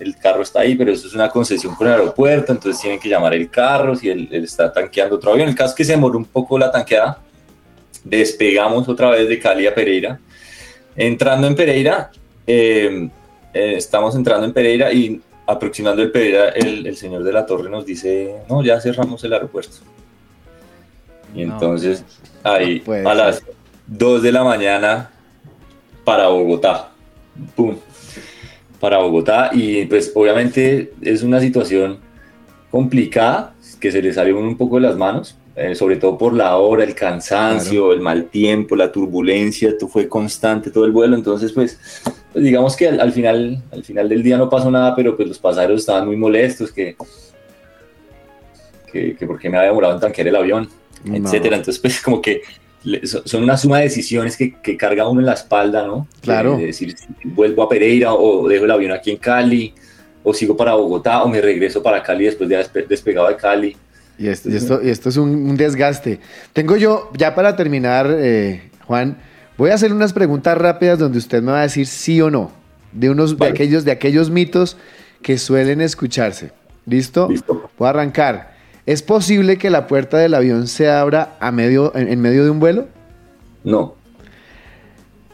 el 0.00 0.16
carro 0.16 0.40
está 0.40 0.60
ahí, 0.60 0.74
pero 0.74 0.90
eso 0.90 1.06
es 1.06 1.12
una 1.12 1.28
concesión 1.28 1.74
con 1.74 1.86
el 1.86 1.92
aeropuerto, 1.92 2.52
entonces 2.52 2.80
tienen 2.80 2.98
que 2.98 3.10
llamar 3.10 3.34
el 3.34 3.50
carro 3.50 3.94
si 3.94 4.08
él, 4.08 4.30
está 4.32 4.72
tanqueando 4.72 5.16
otro 5.16 5.32
avión. 5.32 5.50
El 5.50 5.54
caso 5.54 5.72
es 5.72 5.76
que 5.76 5.84
se 5.84 5.92
demoró 5.92 6.16
un 6.16 6.24
poco 6.24 6.58
la 6.58 6.72
tanqueada, 6.72 7.18
despegamos 8.02 8.88
otra 8.88 9.10
vez 9.10 9.28
de 9.28 9.38
Cali 9.38 9.66
a 9.66 9.74
Pereira. 9.74 10.18
Entrando 10.96 11.46
en 11.48 11.54
Pereira, 11.54 12.10
eh, 12.46 13.10
eh, 13.52 13.74
estamos 13.76 14.14
entrando 14.14 14.46
en 14.46 14.54
Pereira 14.54 14.90
y 14.94 15.20
aproximando 15.46 16.00
el 16.00 16.10
Pereira, 16.10 16.48
el, 16.48 16.86
el 16.86 16.96
señor 16.96 17.22
de 17.22 17.34
la 17.34 17.44
torre 17.44 17.68
nos 17.68 17.84
dice, 17.84 18.36
no, 18.48 18.64
ya 18.64 18.80
cerramos 18.80 19.22
el 19.24 19.34
aeropuerto. 19.34 19.76
Y 21.36 21.44
No. 21.44 21.54
entonces, 21.54 22.04
ahí, 22.42 22.80
puede 22.80 23.08
a 23.08 23.14
las 23.14 23.42
2 23.86 24.22
de 24.22 24.32
la 24.32 24.42
mañana, 24.42 25.10
para 26.04 26.28
Bogotá. 26.28 26.90
Pum. 27.54 27.76
Para 28.80 28.98
Bogotá. 28.98 29.50
Y 29.52 29.84
pues 29.86 30.12
obviamente 30.14 30.92
es 31.02 31.22
una 31.22 31.40
situación 31.40 31.98
complicada, 32.70 33.54
que 33.80 33.92
se 33.92 34.00
le 34.00 34.32
uno 34.32 34.48
un 34.48 34.56
poco 34.56 34.76
de 34.76 34.82
las 34.82 34.96
manos, 34.96 35.36
eh, 35.54 35.74
sobre 35.74 35.96
todo 35.96 36.18
por 36.18 36.34
la 36.34 36.56
hora, 36.56 36.84
el 36.84 36.94
cansancio, 36.94 37.92
el 37.92 38.00
mal 38.00 38.26
tiempo, 38.26 38.76
la 38.76 38.92
turbulencia, 38.92 39.74
fue 39.88 40.08
constante 40.08 40.70
todo 40.70 40.84
el 40.84 40.92
vuelo, 40.92 41.16
entonces 41.16 41.52
pues, 41.52 41.78
pues 42.32 42.44
digamos 42.44 42.76
que 42.76 42.88
al, 42.88 43.00
al 43.00 43.12
final, 43.12 43.62
al 43.72 43.82
final 43.82 44.08
del 44.08 44.22
día 44.22 44.36
no 44.36 44.50
pasó 44.50 44.70
nada, 44.70 44.94
pero 44.94 45.16
pues 45.16 45.28
los 45.28 45.38
pasajeros 45.38 45.80
estaban 45.80 46.06
muy 46.06 46.16
molestos, 46.16 46.70
que, 46.70 46.96
que, 48.92 49.16
que 49.16 49.26
por 49.26 49.38
qué 49.38 49.48
me 49.48 49.56
había 49.56 49.70
demorado 49.70 49.94
en 49.94 50.00
tanquear 50.00 50.28
el 50.28 50.36
avión, 50.36 50.68
No. 51.06 51.26
etcétera, 51.28 51.56
entonces 51.56 51.80
pues 51.80 52.00
como 52.02 52.20
que 52.20 52.42
son 53.24 53.42
una 53.42 53.56
suma 53.56 53.78
de 53.78 53.84
decisiones 53.84 54.36
que, 54.36 54.54
que 54.60 54.76
carga 54.76 55.08
uno 55.08 55.20
en 55.20 55.26
la 55.26 55.32
espalda, 55.34 55.86
¿no? 55.86 56.06
Claro. 56.20 56.52
De, 56.52 56.58
de 56.60 56.66
decir, 56.66 56.94
vuelvo 57.24 57.62
a 57.64 57.68
Pereira 57.68 58.12
o 58.14 58.46
dejo 58.48 58.64
el 58.64 58.70
avión 58.70 58.92
aquí 58.92 59.10
en 59.10 59.16
Cali, 59.16 59.74
o 60.22 60.32
sigo 60.34 60.56
para 60.56 60.74
Bogotá, 60.74 61.22
o 61.24 61.28
me 61.28 61.40
regreso 61.40 61.82
para 61.82 62.02
Cali 62.02 62.24
después 62.26 62.48
de 62.48 62.56
haber 62.56 62.68
despe- 62.70 62.86
despegado 62.86 63.28
de 63.28 63.36
Cali. 63.36 63.76
Y 64.18 64.28
esto, 64.28 64.48
y 64.48 64.56
esto, 64.56 64.80
y 64.82 64.88
esto 64.90 65.08
es 65.08 65.16
un, 65.16 65.30
un 65.30 65.56
desgaste. 65.56 66.20
Tengo 66.52 66.76
yo, 66.76 67.10
ya 67.16 67.34
para 67.34 67.54
terminar, 67.56 68.08
eh, 68.18 68.70
Juan, 68.86 69.18
voy 69.58 69.70
a 69.70 69.74
hacer 69.74 69.92
unas 69.92 70.12
preguntas 70.12 70.56
rápidas 70.56 70.98
donde 70.98 71.18
usted 71.18 71.42
me 71.42 71.52
va 71.52 71.60
a 71.60 71.62
decir 71.62 71.86
sí 71.86 72.20
o 72.20 72.30
no. 72.30 72.50
De 72.92 73.10
unos 73.10 73.36
Vale. 73.36 73.50
de 73.52 73.56
aquellos, 73.56 73.84
de 73.84 73.90
aquellos 73.90 74.30
mitos 74.30 74.76
que 75.22 75.36
suelen 75.38 75.80
escucharse. 75.80 76.52
¿Listo? 76.86 77.28
Listo. 77.28 77.68
Voy 77.76 77.86
a 77.86 77.90
arrancar. 77.90 78.55
¿Es 78.86 79.02
posible 79.02 79.58
que 79.58 79.68
la 79.70 79.86
puerta 79.86 80.16
del 80.18 80.34
avión 80.34 80.68
se 80.68 80.88
abra 80.88 81.36
a 81.40 81.50
medio, 81.50 81.94
en, 81.96 82.08
en 82.08 82.20
medio 82.20 82.44
de 82.44 82.50
un 82.50 82.60
vuelo? 82.60 82.88
No, 83.64 83.96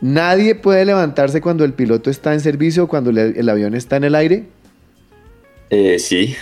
¿Nadie 0.03 0.57
puede 0.57 0.85
levantarse 0.85 1.41
cuando 1.41 1.65
el 1.65 1.75
piloto 1.75 2.11
está 2.11 2.35
en 2.35 2.41
servicio 2.41 2.85
o 2.85 2.89
cuando 2.89 3.11
el, 3.11 3.19
el 3.19 3.49
avión 3.49 3.77
está 3.77 3.97
en 3.97 4.05
el 4.05 4.17
aire? 4.17 4.47
Eh, 5.71 6.01
sí, 6.01 6.35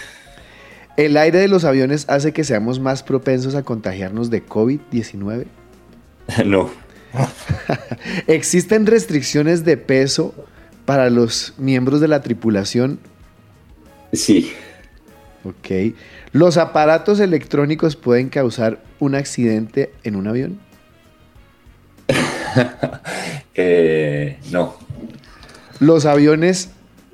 ¿El 0.96 1.18
aire 1.18 1.38
de 1.40 1.48
los 1.48 1.64
aviones 1.64 2.06
hace 2.08 2.32
que 2.32 2.42
seamos 2.42 2.80
más 2.80 3.02
propensos 3.02 3.54
a 3.54 3.62
contagiarnos 3.62 4.30
de 4.30 4.44
COVID-19? 4.46 5.44
no, 6.46 6.70
¿Existen 8.26 8.86
restricciones 8.86 9.62
de 9.66 9.76
peso 9.76 10.34
para 10.86 11.10
los 11.10 11.52
miembros 11.58 12.00
de 12.00 12.08
la 12.08 12.22
tripulación? 12.22 12.98
sí, 14.14 14.52
Ok. 15.44 15.94
¿Los 16.32 16.56
aparatos 16.58 17.18
electrónicos 17.20 17.96
pueden 17.96 18.28
causar 18.28 18.80
un 19.00 19.14
accidente 19.14 19.92
en 20.04 20.16
un 20.16 20.28
avión? 20.28 20.60
eh, 23.54 24.38
no, 24.50 24.74
¿Los 25.78 26.06
aviones 26.06 26.70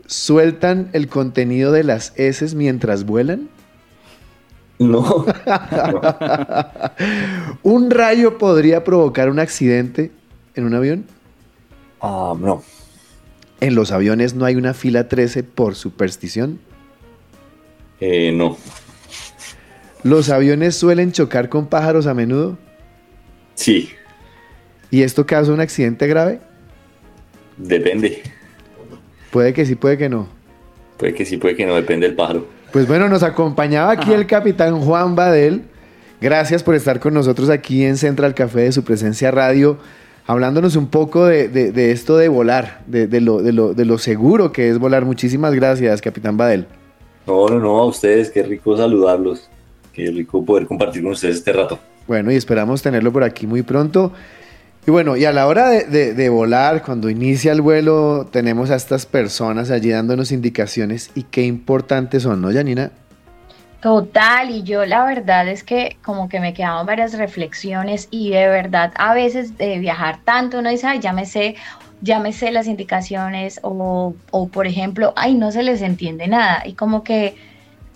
sueltan 0.06 0.88
el 0.92 1.08
contenido 1.08 1.72
de 1.72 1.84
las 1.84 2.12
heces 2.16 2.54
mientras 2.54 3.04
vuelan? 3.04 3.48
no, 4.78 5.24
¿Un 7.62 7.90
rayo 7.90 8.38
podría 8.38 8.84
provocar 8.84 9.30
un 9.30 9.38
accidente 9.38 10.10
en 10.54 10.64
un 10.64 10.74
avión? 10.74 11.04
Ah, 12.00 12.34
no, 12.38 12.62
¿En 13.60 13.74
los 13.74 13.90
aviones 13.92 14.34
no 14.34 14.44
hay 14.44 14.56
una 14.56 14.74
fila 14.74 15.08
13 15.08 15.42
por 15.42 15.74
superstición? 15.74 16.58
eh, 18.00 18.30
no, 18.32 18.56
¿Los 20.06 20.30
aviones 20.30 20.76
suelen 20.76 21.12
chocar 21.12 21.48
con 21.48 21.66
pájaros 21.66 22.06
a 22.06 22.14
menudo? 22.14 22.56
sí, 23.54 23.90
¿Y 24.90 25.02
esto 25.02 25.26
causa 25.26 25.52
un 25.52 25.60
accidente 25.60 26.06
grave? 26.06 26.38
depende. 27.56 28.22
Puede 29.32 29.52
que 29.52 29.66
sí, 29.66 29.74
puede 29.74 29.98
que 29.98 30.08
no. 30.08 30.28
Puede 30.96 31.12
que 31.14 31.24
sí, 31.24 31.36
puede 31.36 31.56
que 31.56 31.66
no, 31.66 31.74
depende 31.74 32.06
del 32.06 32.14
pájaro. 32.16 32.46
Pues 32.72 32.86
bueno, 32.86 33.08
nos 33.08 33.22
acompañaba 33.22 33.90
aquí 33.92 34.12
el 34.12 34.26
capitán 34.26 34.78
Juan 34.80 35.16
Badel. 35.16 35.62
Gracias 36.20 36.62
por 36.62 36.74
estar 36.74 37.00
con 37.00 37.14
nosotros 37.14 37.50
aquí 37.50 37.84
en 37.84 37.96
Central 37.96 38.34
Café 38.34 38.60
de 38.60 38.72
su 38.72 38.84
presencia 38.84 39.30
radio, 39.30 39.76
hablándonos 40.26 40.76
un 40.76 40.86
poco 40.88 41.26
de, 41.26 41.48
de- 41.48 41.72
de 41.72 41.90
esto 41.92 42.16
de 42.16 42.28
volar, 42.28 42.82
de, 42.86 43.06
de 43.08 43.20
lo, 43.20 43.42
de 43.42 43.52
lo- 43.52 43.74
de 43.74 43.84
lo 43.84 43.98
seguro 43.98 44.52
que 44.52 44.70
es 44.70 44.78
volar. 44.78 45.04
Muchísimas 45.04 45.52
gracias, 45.54 46.00
capitán 46.00 46.36
Badel. 46.36 46.66
No, 47.26 47.48
no, 47.48 47.58
no, 47.58 47.78
a 47.80 47.86
ustedes, 47.86 48.30
qué 48.30 48.42
rico 48.44 48.76
saludarlos. 48.76 49.50
Qué 49.96 50.10
rico 50.10 50.44
poder 50.44 50.66
compartir 50.66 51.02
con 51.02 51.12
ustedes 51.12 51.36
este 51.36 51.54
rato. 51.54 51.78
Bueno, 52.06 52.30
y 52.30 52.36
esperamos 52.36 52.82
tenerlo 52.82 53.10
por 53.12 53.24
aquí 53.24 53.46
muy 53.46 53.62
pronto. 53.62 54.12
Y 54.86 54.90
bueno, 54.90 55.16
y 55.16 55.24
a 55.24 55.32
la 55.32 55.46
hora 55.46 55.70
de, 55.70 55.84
de- 55.84 56.12
de 56.12 56.28
volar, 56.28 56.82
cuando 56.82 57.08
inicia 57.08 57.50
el 57.52 57.62
vuelo, 57.62 58.28
tenemos 58.30 58.70
a 58.70 58.76
estas 58.76 59.06
personas 59.06 59.70
allí 59.70 59.88
dándonos 59.88 60.32
indicaciones 60.32 61.10
y 61.14 61.22
qué 61.22 61.44
importantes 61.46 62.24
son, 62.24 62.42
¿no, 62.42 62.52
Janina? 62.52 62.92
Total, 63.80 64.50
y 64.50 64.62
yo 64.64 64.84
la 64.84 65.04
verdad 65.04 65.48
es 65.48 65.62
que 65.64 65.96
como 66.04 66.28
que 66.28 66.40
me 66.40 66.54
quedaban 66.54 66.86
varias 66.86 67.16
reflexiones 67.16 68.08
y 68.10 68.30
de 68.30 68.48
verdad 68.48 68.92
a 68.96 69.14
veces 69.14 69.56
de 69.58 69.78
viajar 69.78 70.20
tanto 70.24 70.58
uno 70.58 70.70
dice, 70.70 70.86
ay, 70.88 70.98
ya 71.00 71.12
me 71.12 71.24
sé, 71.26 71.56
ya 72.00 72.18
me 72.18 72.32
sé 72.32 72.50
las 72.50 72.66
indicaciones 72.66 73.60
o, 73.62 74.14
o 74.30 74.48
por 74.48 74.66
ejemplo, 74.66 75.12
ay, 75.16 75.34
no 75.34 75.52
se 75.52 75.62
les 75.62 75.82
entiende 75.82 76.26
nada 76.26 76.62
y 76.66 76.74
como 76.74 77.04
que 77.04 77.36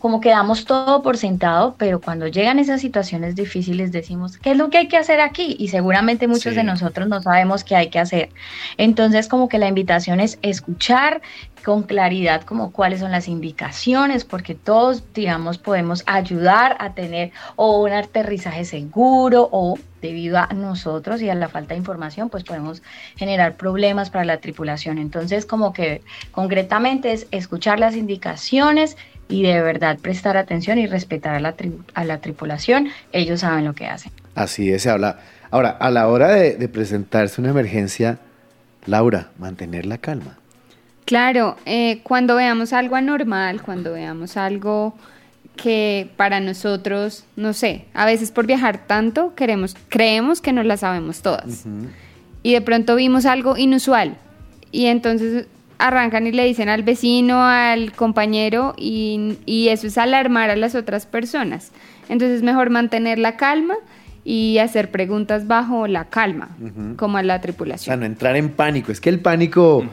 como 0.00 0.20
que 0.20 0.30
damos 0.30 0.64
todo 0.64 1.02
por 1.02 1.16
sentado, 1.16 1.76
pero 1.78 2.00
cuando 2.00 2.26
llegan 2.26 2.58
esas 2.58 2.80
situaciones 2.80 3.36
difíciles 3.36 3.92
decimos, 3.92 4.38
¿qué 4.38 4.52
es 4.52 4.56
lo 4.56 4.70
que 4.70 4.78
hay 4.78 4.88
que 4.88 4.96
hacer 4.96 5.20
aquí? 5.20 5.56
Y 5.58 5.68
seguramente 5.68 6.26
muchos 6.26 6.54
Sí. 6.54 6.56
de 6.56 6.64
nosotros 6.64 7.06
no 7.06 7.22
sabemos 7.22 7.62
qué 7.62 7.76
hay 7.76 7.90
que 7.90 7.98
hacer. 7.98 8.30
Entonces 8.78 9.28
como 9.28 9.48
que 9.48 9.58
la 9.58 9.68
invitación 9.68 10.18
es 10.18 10.38
escuchar 10.42 11.20
con 11.64 11.82
claridad 11.82 12.42
como 12.42 12.72
cuáles 12.72 13.00
son 13.00 13.10
las 13.12 13.28
indicaciones, 13.28 14.24
porque 14.24 14.54
todos, 14.54 15.04
digamos, 15.12 15.58
podemos 15.58 16.02
ayudar 16.06 16.76
a 16.80 16.94
tener 16.94 17.32
o 17.56 17.82
un 17.82 17.92
aterrizaje 17.92 18.64
seguro 18.64 19.48
o 19.52 19.78
debido 20.00 20.38
a 20.38 20.46
nosotros 20.54 21.20
y 21.20 21.28
a 21.28 21.34
la 21.34 21.50
falta 21.50 21.74
de 21.74 21.78
información, 21.78 22.30
pues 22.30 22.44
podemos 22.44 22.82
generar 23.16 23.56
problemas 23.56 24.08
para 24.08 24.24
la 24.24 24.38
tripulación. 24.38 24.96
Entonces, 24.96 25.44
como 25.44 25.74
que 25.74 26.00
concretamente 26.32 27.12
es 27.12 27.26
escuchar 27.30 27.78
las 27.78 27.94
indicaciones 27.94 28.96
y 29.30 29.42
de 29.44 29.62
verdad 29.62 29.98
prestar 29.98 30.36
atención 30.36 30.76
y 30.78 30.86
respetar 30.86 31.34
a 31.34 31.40
la, 31.40 31.56
tri- 31.56 31.78
a 31.94 32.04
la 32.04 32.18
tripulación. 32.18 32.88
Ellos 33.12 33.40
saben 33.40 33.64
lo 33.64 33.74
que 33.74 33.86
hacen. 33.86 34.12
Así 34.34 34.70
es, 34.70 34.82
se 34.82 34.90
habla. 34.90 35.20
Ahora, 35.50 35.70
a 35.70 35.90
la 35.90 36.08
hora 36.08 36.28
de, 36.28 36.56
de 36.56 36.68
presentarse 36.68 37.40
una 37.40 37.50
emergencia, 37.50 38.18
Laura, 38.86 39.30
mantener 39.38 39.86
la 39.86 39.98
calma. 39.98 40.36
Claro, 41.04 41.56
eh, 41.66 42.00
cuando 42.02 42.36
veamos 42.36 42.72
algo 42.72 42.96
anormal, 42.96 43.62
cuando 43.62 43.92
veamos 43.92 44.36
algo 44.36 44.94
que 45.56 46.08
para 46.16 46.40
nosotros, 46.40 47.24
no 47.36 47.52
sé, 47.52 47.84
a 47.94 48.06
veces 48.06 48.30
por 48.30 48.46
viajar 48.46 48.86
tanto 48.86 49.34
queremos, 49.34 49.76
creemos 49.88 50.40
que 50.40 50.52
no 50.52 50.62
la 50.62 50.76
sabemos 50.76 51.20
todas. 51.20 51.64
Y 52.42 52.52
de 52.54 52.60
pronto 52.60 52.94
vimos 52.96 53.26
algo 53.26 53.56
inusual. 53.56 54.16
Y 54.70 54.86
entonces 54.86 55.46
arrancan 55.80 56.26
y 56.26 56.32
le 56.32 56.44
dicen 56.44 56.68
al 56.68 56.82
vecino, 56.82 57.42
al 57.44 57.92
compañero, 57.92 58.74
y, 58.76 59.38
y 59.46 59.68
eso 59.68 59.86
es 59.86 59.98
alarmar 59.98 60.50
a 60.50 60.56
las 60.56 60.74
otras 60.74 61.06
personas. 61.06 61.72
Entonces 62.08 62.38
es 62.38 62.42
mejor 62.42 62.70
mantener 62.70 63.18
la 63.18 63.36
calma 63.36 63.74
y 64.24 64.58
hacer 64.58 64.90
preguntas 64.90 65.46
bajo 65.46 65.86
la 65.86 66.04
calma, 66.10 66.50
como 66.96 67.16
a 67.18 67.22
la 67.22 67.34
O 67.34 67.36
sea, 67.36 67.40
tripulación. 67.42 68.00
no 68.00 68.06
entrar 68.06 68.36
en 68.36 68.50
pánico. 68.50 68.92
Es 68.92 69.00
que 69.00 69.08
el 69.08 69.20
pánico, 69.20 69.84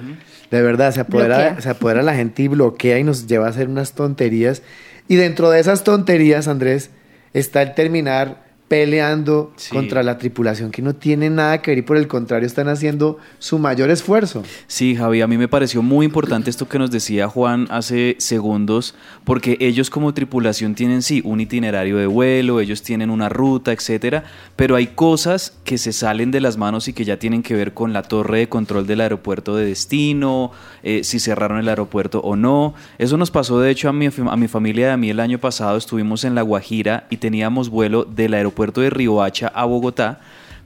de 0.52 0.62
verdad, 0.62 0.92
se 0.92 1.00
apodera, 1.00 1.38
Bloquea. 1.38 1.62
se 1.62 1.70
apodera 1.70 2.00
a 2.02 2.04
la 2.04 2.14
gente 2.16 2.44
y 2.44 2.48
bloquea 2.50 3.00
y 3.00 3.04
nos 3.04 3.26
lleva 3.28 3.48
a 3.48 3.50
hacer 3.50 3.68
unas 3.70 3.94
tonterías. 3.94 4.64
Y 5.08 5.16
dentro 5.16 5.50
de 5.50 5.60
esas 5.62 5.84
tonterías, 5.86 6.48
Andrés, 6.50 6.92
está 7.34 7.62
el 7.62 7.74
terminar 7.74 8.47
peleando 8.68 9.52
Sí. 9.56 9.74
contra 9.74 10.04
la 10.04 10.18
tripulación 10.18 10.72
que 10.72 10.82
no 10.82 10.94
tiene 10.94 11.30
nada 11.30 11.62
que 11.62 11.72
ver 11.72 11.78
y 11.78 11.82
por 11.84 11.96
el 11.96 12.08
contrario 12.08 12.46
están 12.46 12.68
haciendo 12.68 13.18
su 13.40 13.60
mayor 13.60 13.90
esfuerzo. 13.90 14.44
Sí, 14.68 14.96
Javi, 14.96 15.22
a 15.22 15.28
mí 15.28 15.38
me 15.38 15.48
pareció 15.48 15.82
muy 15.82 16.06
importante 16.06 16.50
esto 16.50 16.68
que 16.68 16.78
nos 16.78 16.92
decía 16.92 17.30
Juan 17.30 17.68
hace 17.70 18.16
segundos, 18.20 18.94
porque 19.24 19.58
ellos 19.62 19.90
como 19.90 20.14
tripulación 20.14 20.76
tienen 20.76 21.02
sí 21.02 21.22
un 21.24 21.40
itinerario 21.40 21.98
de 21.98 22.08
vuelo, 22.08 22.60
ellos 22.60 22.82
tienen 22.84 23.10
una 23.10 23.30
ruta, 23.30 23.72
etcétera, 23.72 24.26
pero 24.58 24.76
hay 24.76 24.88
cosas 24.88 25.58
que 25.64 25.78
se 25.78 25.94
salen 25.94 26.32
de 26.32 26.42
las 26.42 26.58
manos 26.58 26.90
y 26.90 26.94
que 26.94 27.06
ya 27.06 27.18
tienen 27.18 27.44
que 27.44 27.54
ver 27.56 27.74
con 27.74 27.94
la 27.94 28.02
torre 28.04 28.40
de 28.40 28.50
control 28.50 28.86
del 28.86 29.00
aeropuerto 29.02 29.56
de 29.56 29.66
destino, 29.66 30.52
eh, 30.84 31.06
si 31.06 31.20
cerraron 31.20 31.60
el 31.60 31.70
aeropuerto 31.70 32.20
o 32.20 32.36
no. 32.36 32.74
Eso 32.98 33.16
nos 33.18 33.32
pasó 33.32 33.62
de 33.62 33.72
hecho 33.72 33.88
a 33.88 33.94
mi, 33.94 34.08
a 34.08 34.36
mi 34.36 34.48
familia 34.50 34.88
y 34.90 34.92
a 34.92 34.98
mí 34.98 35.10
el 35.10 35.22
año 35.22 35.40
pasado, 35.40 35.78
estuvimos 35.78 36.26
en 36.26 36.36
La 36.36 36.42
Guajira 36.42 37.08
y 37.10 37.18
teníamos 37.18 37.70
vuelo 37.70 38.04
del 38.04 38.34
aeropuerto 38.34 38.57
de 38.66 38.90
Riohacha 38.90 39.52
a 39.54 39.66
Bogotá 39.66 40.20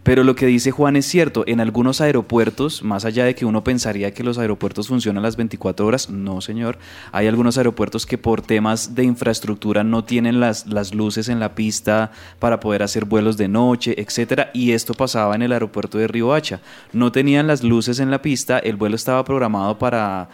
Pero 0.04 0.24
lo 0.24 0.34
que 0.34 0.48
dice 0.48 0.72
Juan 0.72 0.96
es 0.96 1.06
cierto, 1.06 1.44
en 1.46 1.60
algunos 1.60 2.02
aeropuertos, 2.02 2.82
más 2.82 3.06
allá 3.06 3.26
de 3.26 3.36
que 3.36 3.46
uno 3.46 3.64
pensaría 3.64 4.14
que 4.14 4.24
los 4.24 4.40
aeropuertos 4.40 4.88
funcionan 4.88 5.22
las 5.22 5.36
24 5.36 5.86
horas, 5.86 6.10
no 6.10 6.42
señor, 6.42 6.80
hay 7.12 7.28
algunos 7.28 7.58
aeropuertos 7.58 8.08
que 8.08 8.18
por 8.18 8.42
temas 8.42 8.96
de 8.96 9.04
infraestructura 9.04 9.84
no 9.84 10.04
tienen 10.04 10.40
las, 10.40 10.66
las 10.66 10.96
luces 10.96 11.30
en 11.30 11.40
la 11.40 11.54
pista 11.54 12.12
para 12.40 12.60
poder 12.60 12.82
hacer 12.82 13.06
vuelos 13.06 13.38
de 13.38 13.48
noche, 13.48 13.94
etcétera, 14.02 14.50
y 14.56 14.72
esto 14.72 14.96
pasaba 14.96 15.36
en 15.36 15.44
el 15.44 15.52
aeropuerto 15.52 16.00
de 16.00 16.08
Riohacha. 16.08 16.62
No 16.94 17.12
tenían 17.12 17.46
las 17.46 17.62
luces 17.62 18.00
en 18.00 18.10
la 18.10 18.24
pista, 18.24 18.58
el 18.58 18.78
vuelo 18.78 18.96
estaba 18.96 19.24
programado 19.24 19.78
para 19.78 20.30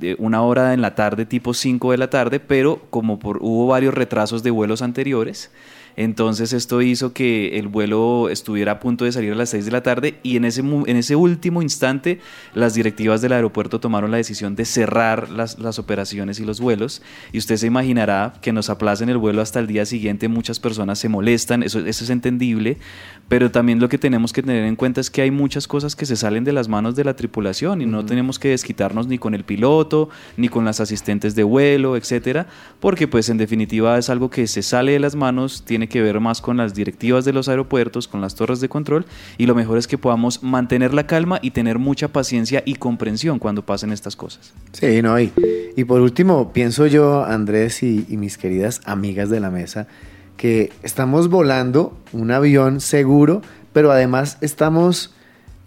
eh, 0.00 0.16
una 0.18 0.40
hora 0.42 0.72
en 0.72 0.80
la 0.80 0.94
tarde, 0.94 1.26
tipo 1.26 1.52
5 1.52 1.90
de 1.90 1.98
la 1.98 2.08
tarde, 2.08 2.40
pero 2.40 2.82
como 2.88 3.18
por, 3.18 3.38
hubo 3.42 3.66
varios 3.66 3.92
retrasos 3.92 4.42
de 4.42 4.50
vuelos 4.50 4.80
anteriores, 4.80 5.50
entonces 5.96 6.52
esto 6.52 6.82
hizo 6.82 7.12
que 7.12 7.58
el 7.58 7.68
vuelo 7.68 8.28
estuviera 8.28 8.72
a 8.72 8.80
punto 8.80 9.04
de 9.04 9.12
salir 9.12 9.32
a 9.32 9.36
las 9.36 9.50
6 9.50 9.66
de 9.66 9.70
la 9.70 9.82
tarde 9.82 10.18
y 10.22 10.36
en 10.36 10.44
ese, 10.44 10.60
en 10.60 10.96
ese 10.96 11.16
último 11.16 11.62
instante 11.62 12.20
las 12.54 12.74
directivas 12.74 13.22
del 13.22 13.32
aeropuerto 13.32 13.80
tomaron 13.80 14.10
la 14.10 14.16
decisión 14.16 14.56
de 14.56 14.64
cerrar 14.64 15.30
las, 15.30 15.58
las 15.58 15.78
operaciones 15.78 16.40
y 16.40 16.44
los 16.44 16.60
vuelos. 16.60 17.02
Y 17.32 17.38
usted 17.38 17.56
se 17.56 17.66
imaginará 17.66 18.34
que 18.42 18.52
nos 18.52 18.70
aplacen 18.70 19.08
el 19.08 19.18
vuelo 19.18 19.40
hasta 19.40 19.60
el 19.60 19.66
día 19.66 19.86
siguiente, 19.86 20.28
muchas 20.28 20.60
personas 20.60 20.98
se 20.98 21.08
molestan, 21.08 21.62
eso, 21.62 21.80
eso 21.80 22.04
es 22.04 22.10
entendible, 22.10 22.78
pero 23.28 23.50
también 23.50 23.80
lo 23.80 23.88
que 23.88 23.98
tenemos 23.98 24.32
que 24.32 24.42
tener 24.42 24.64
en 24.64 24.76
cuenta 24.76 25.00
es 25.00 25.10
que 25.10 25.22
hay 25.22 25.30
muchas 25.30 25.68
cosas 25.68 25.96
que 25.96 26.06
se 26.06 26.16
salen 26.16 26.44
de 26.44 26.52
las 26.52 26.68
manos 26.68 26.96
de 26.96 27.04
la 27.04 27.16
tripulación 27.16 27.82
y 27.82 27.86
no 27.86 28.04
tenemos 28.04 28.38
que 28.38 28.48
desquitarnos 28.48 29.06
ni 29.06 29.18
con 29.18 29.34
el 29.34 29.44
piloto, 29.44 30.08
ni 30.36 30.48
con 30.48 30.64
las 30.64 30.80
asistentes 30.80 31.34
de 31.34 31.44
vuelo, 31.44 31.96
etcétera, 31.96 32.46
porque 32.80 33.08
pues 33.08 33.28
en 33.28 33.38
definitiva 33.38 33.98
es 33.98 34.10
algo 34.10 34.30
que 34.30 34.46
se 34.46 34.62
sale 34.62 34.92
de 34.92 34.98
las 34.98 35.14
manos, 35.14 35.64
tiene 35.64 35.83
que 35.88 36.02
ver 36.02 36.20
más 36.20 36.40
con 36.40 36.56
las 36.56 36.74
directivas 36.74 37.24
de 37.24 37.32
los 37.32 37.48
aeropuertos, 37.48 38.08
con 38.08 38.20
las 38.20 38.34
torres 38.34 38.60
de 38.60 38.68
control 38.68 39.06
y 39.38 39.46
lo 39.46 39.54
mejor 39.54 39.78
es 39.78 39.86
que 39.86 39.98
podamos 39.98 40.42
mantener 40.42 40.94
la 40.94 41.06
calma 41.06 41.38
y 41.42 41.50
tener 41.52 41.78
mucha 41.78 42.08
paciencia 42.08 42.62
y 42.64 42.74
comprensión 42.74 43.38
cuando 43.38 43.64
pasen 43.64 43.92
estas 43.92 44.16
cosas. 44.16 44.52
Sí, 44.72 45.02
no, 45.02 45.18
y, 45.18 45.32
y 45.76 45.84
por 45.84 46.00
último, 46.00 46.52
pienso 46.52 46.86
yo, 46.86 47.24
Andrés 47.24 47.82
y, 47.82 48.06
y 48.08 48.16
mis 48.16 48.38
queridas 48.38 48.80
amigas 48.84 49.30
de 49.30 49.40
la 49.40 49.50
mesa, 49.50 49.86
que 50.36 50.72
estamos 50.82 51.28
volando 51.28 51.96
un 52.12 52.30
avión 52.30 52.80
seguro, 52.80 53.42
pero 53.72 53.92
además 53.92 54.38
estamos 54.40 55.14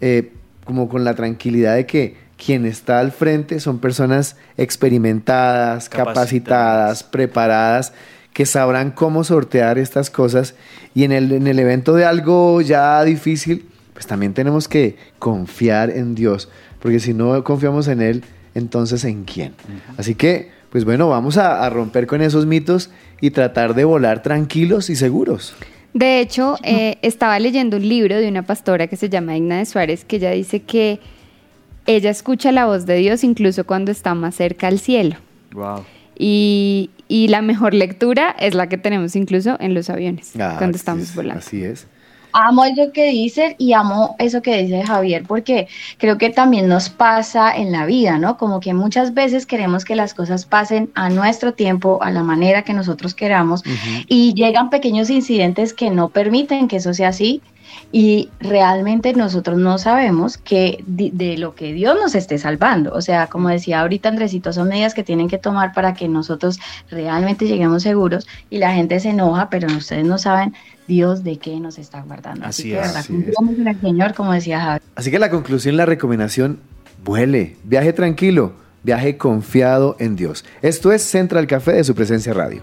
eh, 0.00 0.32
como 0.64 0.88
con 0.88 1.04
la 1.04 1.14
tranquilidad 1.14 1.76
de 1.76 1.86
que 1.86 2.28
quien 2.36 2.66
está 2.66 3.00
al 3.00 3.10
frente 3.10 3.58
son 3.58 3.78
personas 3.78 4.36
experimentadas, 4.56 5.88
capacitadas, 5.88 6.14
Capacitadas. 6.14 7.02
preparadas, 7.04 7.92
que 8.38 8.46
sabrán 8.46 8.92
cómo 8.92 9.24
sortear 9.24 9.78
estas 9.78 10.10
cosas. 10.10 10.54
Y 10.94 11.02
en 11.02 11.10
el, 11.10 11.32
en 11.32 11.48
el 11.48 11.58
evento 11.58 11.94
de 11.94 12.04
algo 12.04 12.60
ya 12.60 13.02
difícil, 13.02 13.66
pues 13.92 14.06
también 14.06 14.32
tenemos 14.32 14.68
que 14.68 14.94
confiar 15.18 15.90
en 15.90 16.14
Dios, 16.14 16.48
porque 16.78 17.00
si 17.00 17.14
no 17.14 17.42
confiamos 17.42 17.88
en 17.88 18.00
Él, 18.00 18.22
entonces 18.54 19.02
¿en 19.02 19.24
quién? 19.24 19.54
Así 19.96 20.14
que, 20.14 20.52
pues 20.70 20.84
bueno, 20.84 21.08
vamos 21.08 21.36
a, 21.36 21.66
a 21.66 21.68
romper 21.68 22.06
con 22.06 22.22
esos 22.22 22.46
mitos 22.46 22.90
y 23.20 23.32
tratar 23.32 23.74
de 23.74 23.84
volar 23.84 24.22
tranquilos 24.22 24.88
y 24.88 24.94
seguros. 24.94 25.56
De 25.92 26.20
hecho, 26.20 26.58
eh, 26.62 26.98
estaba 27.02 27.40
leyendo 27.40 27.76
un 27.76 27.88
libro 27.88 28.18
de 28.18 28.28
una 28.28 28.44
pastora 28.44 28.86
que 28.86 28.94
se 28.94 29.08
llama 29.08 29.36
Igna 29.36 29.58
de 29.58 29.66
Suárez, 29.66 30.04
que 30.04 30.14
ella 30.14 30.30
dice 30.30 30.62
que 30.62 31.00
ella 31.86 32.10
escucha 32.10 32.52
la 32.52 32.66
voz 32.66 32.86
de 32.86 32.98
Dios 32.98 33.24
incluso 33.24 33.66
cuando 33.66 33.90
está 33.90 34.14
más 34.14 34.36
cerca 34.36 34.68
al 34.68 34.78
cielo. 34.78 35.16
Wow. 35.50 35.82
Y, 36.18 36.90
y 37.06 37.28
la 37.28 37.42
mejor 37.42 37.74
lectura 37.74 38.34
es 38.38 38.54
la 38.54 38.68
que 38.68 38.76
tenemos 38.76 39.14
incluso 39.16 39.56
en 39.60 39.72
los 39.74 39.88
aviones, 39.88 40.32
Ah, 40.38 40.56
cuando 40.58 40.76
estamos 40.76 41.04
es, 41.04 41.14
volando. 41.14 41.38
Así 41.38 41.62
es. 41.64 41.86
Amo 42.32 42.64
eso 42.64 42.92
que 42.92 43.06
dice 43.10 43.56
y 43.58 43.72
amo 43.72 44.14
eso 44.18 44.42
que 44.42 44.62
dice 44.62 44.82
Javier, 44.84 45.24
porque 45.26 45.66
creo 45.96 46.18
que 46.18 46.28
también 46.28 46.68
nos 46.68 46.90
pasa 46.90 47.56
en 47.56 47.72
la 47.72 47.86
vida, 47.86 48.18
¿no? 48.18 48.36
Como 48.36 48.60
que 48.60 48.74
muchas 48.74 49.14
veces 49.14 49.46
queremos 49.46 49.84
que 49.84 49.96
las 49.96 50.12
cosas 50.12 50.44
pasen 50.44 50.90
a 50.94 51.08
nuestro 51.08 51.54
tiempo, 51.54 52.02
a 52.02 52.10
la 52.10 52.22
manera 52.22 52.62
que 52.62 52.74
nosotros 52.74 53.14
queramos, 53.14 53.62
y 54.08 54.34
llegan 54.34 54.68
pequeños 54.68 55.08
incidentes 55.08 55.72
que 55.72 55.90
no 55.90 56.10
permiten 56.10 56.68
que 56.68 56.76
eso 56.76 56.92
sea 56.92 57.08
así. 57.08 57.40
Y 57.92 58.30
realmente 58.40 59.12
nosotros 59.14 59.58
no 59.58 59.78
sabemos 59.78 60.38
que 60.38 60.84
de, 60.86 61.38
lo 61.38 61.54
que 61.54 61.72
Dios 61.72 61.96
nos 62.00 62.14
esté 62.14 62.38
salvando. 62.38 62.92
O 62.92 63.00
sea, 63.00 63.28
como 63.28 63.48
decía 63.48 63.80
ahorita 63.80 64.08
Andresito, 64.08 64.52
son 64.52 64.68
medidas 64.68 64.94
que 64.94 65.04
tienen 65.04 65.28
que 65.28 65.38
tomar 65.38 65.72
para 65.72 65.94
que 65.94 66.08
nosotros 66.08 66.58
realmente 66.90 67.46
lleguemos 67.46 67.82
seguros 67.82 68.26
y 68.50 68.58
la 68.58 68.72
gente 68.74 69.00
se 69.00 69.10
enoja, 69.10 69.48
pero 69.50 69.68
ustedes 69.68 70.04
no 70.04 70.18
saben 70.18 70.54
Dios 70.86 71.24
de 71.24 71.38
qué 71.38 71.58
nos 71.60 71.78
está 71.78 72.02
guardando. 72.02 72.46
Así, 72.46 72.62
Así 72.62 72.70
que, 72.70 72.76
es, 72.76 72.82
¿verdad? 72.82 73.00
así 73.00 73.12
es. 73.12 73.34
Confiamos 73.34 73.60
en 73.60 73.68
el 73.68 73.80
Señor, 73.80 74.14
como 74.14 74.32
decía 74.32 74.60
Javi. 74.60 74.84
Así 74.94 75.10
que 75.10 75.18
la 75.18 75.30
conclusión, 75.30 75.76
la 75.76 75.86
recomendación, 75.86 76.60
vuele, 77.04 77.56
viaje 77.64 77.92
tranquilo, 77.92 78.52
viaje 78.82 79.16
confiado 79.16 79.96
en 79.98 80.16
Dios. 80.16 80.44
Esto 80.62 80.92
es 80.92 81.02
Central 81.02 81.46
Café 81.46 81.72
de 81.72 81.84
su 81.84 81.94
presencia 81.94 82.32
radio. 82.32 82.62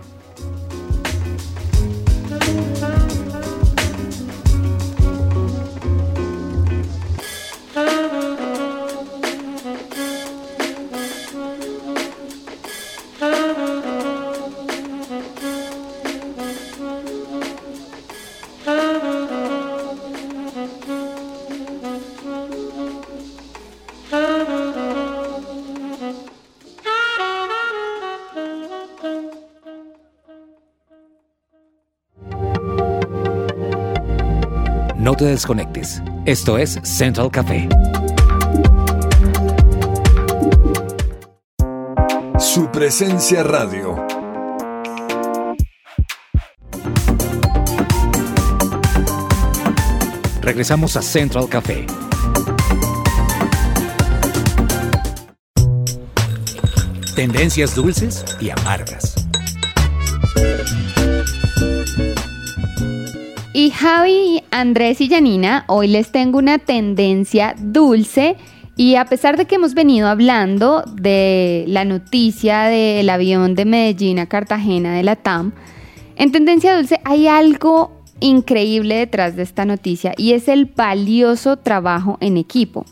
No 35.16 35.20
te 35.20 35.26
desconectes. 35.28 36.02
Esto 36.26 36.58
es 36.58 36.78
Central 36.84 37.32
Café. 37.32 37.70
Su 42.38 42.70
presencia 42.70 43.42
radio. 43.42 43.96
Regresamos 50.42 50.98
a 50.98 51.02
Central 51.02 51.48
Café. 51.48 51.86
Tendencias 57.16 57.74
dulces 57.74 58.26
y 58.42 58.50
amargas. 58.50 59.16
Y 63.54 63.72
Javi, 63.72 64.44
Andrés 64.56 65.02
y 65.02 65.10
Janina, 65.10 65.66
hoy 65.68 65.90
les 65.90 66.14
tengo 66.14 66.38
una 66.38 66.60
tendencia 66.60 67.56
dulce 67.58 68.38
y 68.78 68.96
a 68.96 69.04
pesar 69.04 69.36
de 69.36 69.44
que 69.44 69.56
hemos 69.56 69.74
venido 69.74 70.08
hablando 70.08 70.86
de 70.94 71.66
la 71.68 71.84
noticia 71.84 72.62
del 72.62 73.10
avión 73.10 73.54
de 73.56 73.66
Medellín 73.66 74.18
a 74.18 74.28
Cartagena 74.28 74.96
de 74.96 75.04
la 75.04 75.18
TAM, 75.18 75.52
en 76.16 76.32
tendencia 76.32 76.74
dulce 76.74 77.02
hay 77.04 77.28
algo 77.28 78.02
increíble 78.22 78.96
detrás 78.96 79.36
de 79.36 79.44
esta 79.44 79.66
noticia 79.66 80.14
y 80.16 80.32
es 80.32 80.48
el 80.48 80.68
valioso 80.68 81.58
trabajo 81.58 82.18
en 82.22 82.38
equipo. 82.38 82.86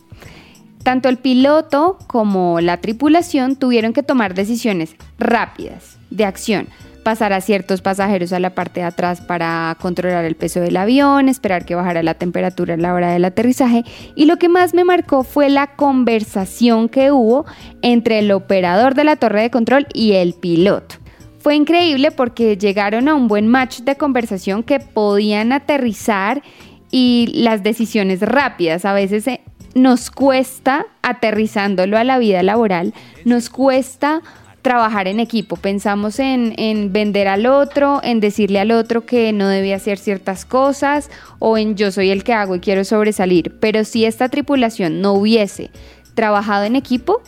Tanto 0.84 1.08
el 1.08 1.16
piloto 1.16 1.98
como 2.08 2.60
la 2.60 2.82
tripulación 2.82 3.56
tuvieron 3.56 3.94
que 3.94 4.04
tomar 4.04 4.34
decisiones 4.34 4.98
rápidas, 5.18 5.98
de 6.10 6.26
acción, 6.26 6.68
pasar 7.04 7.34
a 7.34 7.42
ciertos 7.42 7.82
pasajeros 7.82 8.34
a 8.34 8.40
la 8.40 8.56
parte 8.56 8.80
de 8.80 8.88
atrás 8.88 9.22
para 9.22 9.78
controlar 9.80 10.26
el 10.26 10.36
peso 10.36 10.62
del 10.62 10.78
avión, 10.78 11.30
esperar 11.30 11.66
que 11.66 11.76
bajara 11.76 12.02
la 12.02 12.16
temperatura 12.16 12.74
a 12.74 12.78
la 12.78 12.94
hora 12.94 13.12
del 13.12 13.26
aterrizaje 13.26 13.84
y 14.16 14.26
lo 14.26 14.38
que 14.38 14.50
más 14.50 14.74
me 14.74 14.84
marcó 14.84 15.24
fue 15.24 15.50
la 15.50 15.76
conversación 15.76 16.90
que 16.90 17.12
hubo 17.12 17.46
entre 17.82 18.20
el 18.20 18.32
operador 18.32 18.96
de 18.96 19.04
la 19.04 19.18
torre 19.18 19.42
de 19.42 19.52
control 19.52 19.88
y 19.94 20.14
el 20.14 20.34
piloto. 20.34 20.96
Fue 21.40 21.56
increíble 21.56 22.12
porque 22.12 22.58
llegaron 22.58 23.10
a 23.10 23.16
un 23.16 23.28
buen 23.28 23.48
match 23.48 23.82
de 23.82 23.98
conversación 23.98 24.64
que 24.64 24.80
podían 24.80 25.52
aterrizar 25.52 26.42
y 26.90 27.32
las 27.34 27.64
decisiones 27.64 28.22
rápidas. 28.22 28.86
A 28.86 28.94
veces 28.94 29.28
eh, 29.28 29.42
nos 29.76 30.10
cuesta, 30.10 30.86
aterrizándolo 31.02 31.98
a 31.98 32.04
la 32.04 32.18
vida 32.18 32.44
laboral, 32.44 32.94
nos 33.26 33.50
cuesta 33.50 34.22
trabajar 34.64 35.08
en 35.08 35.20
equipo. 35.20 35.58
Pensamos 35.58 36.18
en, 36.18 36.56
en 36.58 36.92
vender 36.92 37.28
al 37.28 37.46
otro, 37.46 38.00
en 38.02 38.20
decirle 38.20 38.60
al 38.60 38.72
otro 38.72 39.06
que 39.06 39.32
no 39.32 39.48
debe 39.48 39.76
hacer 39.76 40.00
ciertas 40.00 40.46
cosas 40.46 41.12
o 41.38 41.60
en 41.60 41.76
yo 41.76 41.92
soy 41.92 42.10
el 42.10 42.24
que 42.24 42.34
hago 42.34 42.56
y 42.56 42.60
quiero 42.60 42.84
sobresalir. 42.84 43.60
Pero 43.60 43.84
si 43.84 44.06
esta 44.06 44.30
tripulación 44.30 45.02
no 45.02 45.14
hubiese 45.14 45.70
trabajado 46.16 46.64
en 46.64 46.76
equipo, 46.76 47.22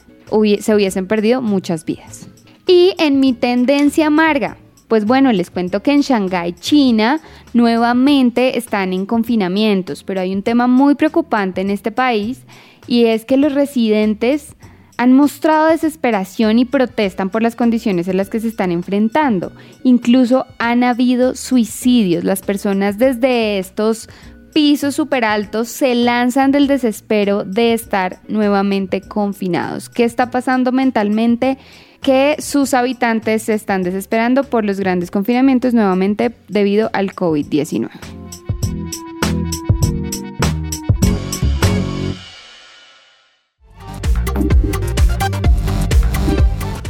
se 0.60 0.74
hubiesen 0.74 1.06
perdido 1.08 1.44
muchas 1.44 1.86
vidas. 1.86 2.28
Y 2.68 2.94
en 2.98 3.20
mi 3.20 3.34
tendencia 3.34 4.08
amarga, 4.08 4.58
Pues 4.88 5.06
bueno, 5.06 5.32
les 5.32 5.50
cuento 5.50 5.82
que 5.82 5.92
en 5.92 6.02
Shanghái, 6.02 6.54
China, 6.54 7.20
nuevamente 7.54 8.58
están 8.58 8.94
en 8.94 9.08
confinamientos, 9.08 10.04
pero 10.04 10.22
hay 10.22 10.32
un 10.32 10.44
tema 10.44 10.68
muy 10.68 10.94
preocupante 10.94 11.62
en 11.62 11.72
este 11.72 11.92
país 11.92 12.44
y 12.88 13.06
es 13.06 13.26
que 13.26 13.38
los 13.38 13.54
residentes 13.54 14.56
han 14.98 15.14
mostrado 15.14 15.68
desesperación 15.68 16.60
y 16.60 16.66
protestan 16.66 17.30
por 17.30 17.42
las 17.42 17.56
condiciones 17.56 18.08
en 18.08 18.18
las 18.18 18.30
que 18.30 18.40
se 18.40 18.48
están 18.48 18.72
enfrentando. 18.72 19.52
Incluso 19.84 20.46
han 20.58 20.84
habido 20.84 21.36
suicidios. 21.36 22.24
Las 22.24 22.42
personas 22.42 22.98
desde 22.98 23.60
estos 23.60 24.10
pisos 24.54 24.96
súper 24.96 25.26
altos 25.26 25.68
se 25.68 25.96
lanzan 25.96 26.52
del 26.52 26.68
desespero 26.68 27.44
de 27.44 27.74
estar 27.74 28.20
nuevamente 28.30 29.02
confinados. 29.02 29.90
¿Qué 29.90 30.06
está 30.06 30.32
pasando 30.32 30.72
mentalmente? 30.72 31.58
Que 32.02 32.38
sus 32.40 32.74
habitantes 32.74 33.44
se 33.44 33.54
están 33.54 33.84
desesperando 33.84 34.44
por 34.44 34.64
los 34.64 34.80
grandes 34.80 35.12
confinamientos 35.12 35.74
nuevamente 35.74 36.34
debido 36.48 36.90
al 36.94 37.14
COVID-19. 37.14 38.25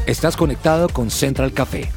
Estás 0.08 0.38
conectado 0.38 0.88
con 0.88 1.10
Central 1.10 1.51
Café. 1.51 1.89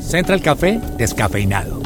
Central 0.00 0.40
Café 0.42 0.80
descafeinado. 0.96 1.82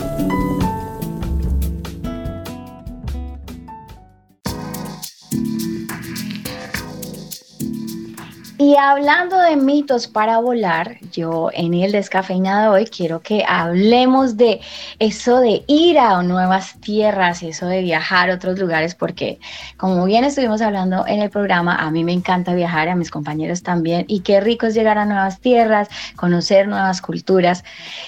Y 8.68 8.76
hablando 8.76 9.38
de 9.38 9.56
mitos 9.56 10.08
para 10.08 10.40
volar, 10.40 10.98
yo 11.10 11.48
en 11.54 11.72
el 11.72 11.90
descafeinado 11.90 12.74
hoy 12.74 12.84
quiero 12.84 13.22
que 13.22 13.42
hablemos 13.48 14.36
de 14.36 14.60
eso 14.98 15.40
de 15.40 15.64
ir 15.66 15.98
a 15.98 16.22
nuevas 16.22 16.78
tierras 16.78 17.42
eso 17.42 17.64
de 17.64 17.80
viajar 17.80 18.28
a 18.28 18.34
otros 18.34 18.58
lugares, 18.58 18.94
porque 18.94 19.40
como 19.78 20.04
bien 20.04 20.24
estuvimos 20.24 20.60
hablando 20.60 21.06
en 21.06 21.22
el 21.22 21.30
programa, 21.30 21.76
a 21.76 21.90
mí 21.90 22.04
me 22.04 22.12
encanta 22.12 22.52
viajar, 22.52 22.90
a 22.90 22.94
mis 22.94 23.10
compañeros 23.10 23.62
también, 23.62 24.04
y 24.06 24.20
qué 24.20 24.38
rico 24.38 24.66
es 24.66 24.74
llegar 24.74 24.98
a 24.98 25.06
nuevas 25.06 25.40
tierras, 25.40 25.88
conocer 26.16 26.68
nuevas 26.68 27.00
culturas, 27.00 27.64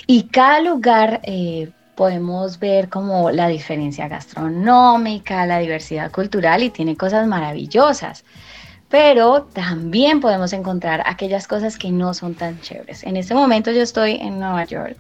y 0.07 0.25
cada 0.25 0.61
lugar... 0.61 1.21
Eh, 1.23 1.71
podemos 1.97 2.59
ver 2.59 2.89
como 2.89 3.31
la 3.31 3.49
diferencia 3.49 4.09
gastronómica, 4.09 5.45
la 5.45 5.59
diversidad 5.59 6.11
cultural 6.11 6.63
y 6.63 6.71
tiene 6.71 6.97
cosas 6.97 7.27
maravillosas 7.27 8.25
pero 8.91 9.45
también 9.53 10.21
podemos 10.21 10.53
encontrar 10.53 11.05
aquellas 11.07 11.47
cosas 11.47 11.79
que 11.79 11.93
no 11.93 12.13
son 12.13 12.35
tan 12.35 12.61
chéveres. 12.61 13.05
En 13.05 13.17
este 13.17 13.35
momento 13.35 13.71
yo 13.71 13.83
estoy 13.83 14.17
en 14.17 14.41
Nueva 14.41 14.65
York 14.65 14.97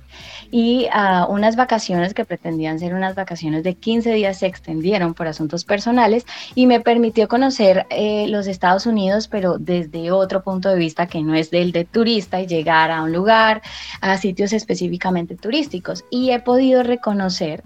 y 0.52 0.86
uh, 0.86 1.30
unas 1.30 1.56
vacaciones 1.56 2.14
que 2.14 2.24
pretendían 2.24 2.78
ser 2.78 2.94
unas 2.94 3.16
vacaciones 3.16 3.64
de 3.64 3.74
15 3.74 4.12
días 4.12 4.38
se 4.38 4.46
extendieron 4.46 5.12
por 5.14 5.26
asuntos 5.26 5.64
personales 5.64 6.24
y 6.54 6.66
me 6.66 6.80
permitió 6.80 7.26
conocer 7.26 7.86
eh, 7.90 8.28
los 8.28 8.46
Estados 8.46 8.86
Unidos, 8.86 9.26
pero 9.26 9.58
desde 9.58 10.12
otro 10.12 10.42
punto 10.44 10.68
de 10.68 10.76
vista 10.76 11.06
que 11.06 11.22
no 11.22 11.34
es 11.34 11.50
del 11.50 11.72
de 11.72 11.84
turista 11.84 12.40
y 12.40 12.46
llegar 12.46 12.92
a 12.92 13.02
un 13.02 13.12
lugar, 13.12 13.60
a 14.00 14.16
sitios 14.18 14.52
específicamente 14.52 15.34
turísticos. 15.34 16.04
Y 16.10 16.30
he 16.30 16.38
podido 16.38 16.84
reconocer 16.84 17.64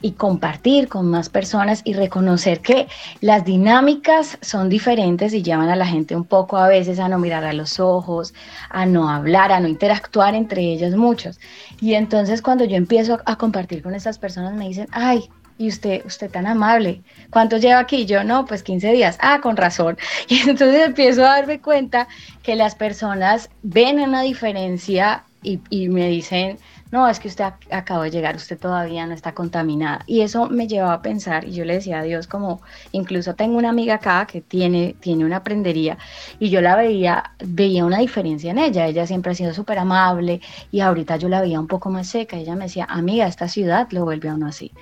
y 0.00 0.12
compartir 0.12 0.88
con 0.88 1.10
más 1.10 1.28
personas 1.28 1.82
y 1.84 1.94
reconocer 1.94 2.60
que 2.60 2.86
las 3.20 3.44
dinámicas 3.44 4.38
son 4.40 4.68
diferentes 4.68 5.34
y 5.34 5.42
llevan 5.42 5.68
a 5.68 5.76
la 5.76 5.86
gente 5.86 6.14
un 6.14 6.24
poco 6.24 6.56
a 6.56 6.68
veces 6.68 6.98
a 6.98 7.08
no 7.08 7.18
mirar 7.18 7.44
a 7.44 7.52
los 7.52 7.80
ojos, 7.80 8.34
a 8.70 8.86
no 8.86 9.10
hablar, 9.10 9.52
a 9.52 9.60
no 9.60 9.68
interactuar 9.68 10.34
entre 10.34 10.62
ellos 10.62 10.94
muchos. 10.94 11.40
Y 11.80 11.94
entonces 11.94 12.42
cuando 12.42 12.64
yo 12.64 12.76
empiezo 12.76 13.18
a 13.24 13.36
compartir 13.36 13.82
con 13.82 13.94
estas 13.94 14.18
personas 14.18 14.54
me 14.54 14.68
dicen, 14.68 14.88
ay, 14.92 15.28
y 15.58 15.68
usted, 15.68 16.06
usted 16.06 16.30
tan 16.30 16.46
amable, 16.46 17.02
¿cuánto 17.30 17.56
lleva 17.56 17.80
aquí? 17.80 18.06
Yo 18.06 18.22
no, 18.22 18.46
pues 18.46 18.62
15 18.62 18.92
días. 18.92 19.18
Ah, 19.20 19.40
con 19.42 19.56
razón. 19.56 19.98
Y 20.28 20.38
entonces 20.48 20.86
empiezo 20.86 21.24
a 21.24 21.30
darme 21.30 21.60
cuenta 21.60 22.06
que 22.42 22.54
las 22.54 22.76
personas 22.76 23.50
ven 23.62 23.98
una 23.98 24.22
diferencia 24.22 25.24
y, 25.42 25.60
y 25.70 25.88
me 25.88 26.08
dicen, 26.08 26.58
no, 26.90 27.06
es 27.06 27.20
que 27.20 27.28
usted 27.28 27.44
acaba 27.70 28.04
de 28.04 28.10
llegar, 28.10 28.36
usted 28.36 28.58
todavía 28.58 29.06
no 29.06 29.12
está 29.12 29.32
contaminada. 29.32 30.00
Y 30.06 30.22
eso 30.22 30.48
me 30.48 30.66
llevaba 30.66 30.94
a 30.94 31.02
pensar, 31.02 31.46
y 31.46 31.52
yo 31.52 31.64
le 31.64 31.74
decía 31.74 31.98
a 31.98 32.02
Dios, 32.02 32.26
como 32.26 32.62
incluso 32.92 33.34
tengo 33.34 33.58
una 33.58 33.68
amiga 33.68 33.96
acá 33.96 34.26
que 34.26 34.40
tiene, 34.40 34.94
tiene 34.98 35.24
una 35.26 35.42
prendería, 35.42 35.98
y 36.38 36.48
yo 36.48 36.62
la 36.62 36.76
veía, 36.76 37.32
veía 37.44 37.84
una 37.84 37.98
diferencia 37.98 38.50
en 38.50 38.58
ella. 38.58 38.86
Ella 38.86 39.06
siempre 39.06 39.32
ha 39.32 39.34
sido 39.34 39.52
súper 39.52 39.78
amable, 39.78 40.40
y 40.72 40.80
ahorita 40.80 41.16
yo 41.16 41.28
la 41.28 41.42
veía 41.42 41.60
un 41.60 41.66
poco 41.66 41.90
más 41.90 42.08
seca. 42.08 42.36
Ella 42.36 42.56
me 42.56 42.64
decía, 42.64 42.86
amiga, 42.88 43.26
esta 43.26 43.48
ciudad 43.48 43.88
lo 43.90 44.04
vuelve 44.04 44.30
a 44.30 44.34
uno 44.34 44.46
así. 44.46 44.72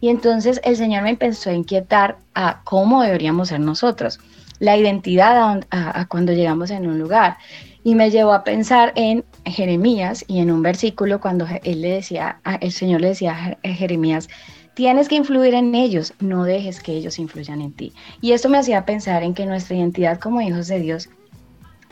Y 0.00 0.10
entonces 0.10 0.60
el 0.64 0.76
Señor 0.76 1.02
me 1.02 1.10
empezó 1.10 1.48
a 1.48 1.54
inquietar 1.54 2.18
a 2.34 2.60
cómo 2.64 3.02
deberíamos 3.02 3.48
ser 3.48 3.60
nosotros, 3.60 4.20
la 4.58 4.76
identidad 4.76 5.62
a 5.70 6.06
cuando 6.06 6.32
llegamos 6.32 6.70
en 6.70 6.86
un 6.86 6.98
lugar 6.98 7.38
y 7.84 7.94
me 7.94 8.10
llevó 8.10 8.32
a 8.32 8.44
pensar 8.44 8.92
en 8.96 9.24
Jeremías 9.44 10.24
y 10.26 10.40
en 10.40 10.50
un 10.50 10.62
versículo 10.62 11.20
cuando 11.20 11.46
él 11.62 11.82
le 11.82 11.90
decía, 11.90 12.40
el 12.60 12.72
Señor 12.72 13.02
le 13.02 13.08
decía 13.08 13.58
a 13.62 13.68
Jeremías, 13.68 14.28
tienes 14.74 15.08
que 15.08 15.16
influir 15.16 15.54
en 15.54 15.74
ellos, 15.74 16.14
no 16.18 16.44
dejes 16.44 16.80
que 16.80 16.92
ellos 16.92 17.18
influyan 17.18 17.60
en 17.60 17.72
ti. 17.72 17.92
Y 18.22 18.32
esto 18.32 18.48
me 18.48 18.58
hacía 18.58 18.86
pensar 18.86 19.22
en 19.22 19.34
que 19.34 19.46
nuestra 19.46 19.76
identidad 19.76 20.18
como 20.18 20.40
hijos 20.40 20.66
de 20.66 20.80
Dios 20.80 21.10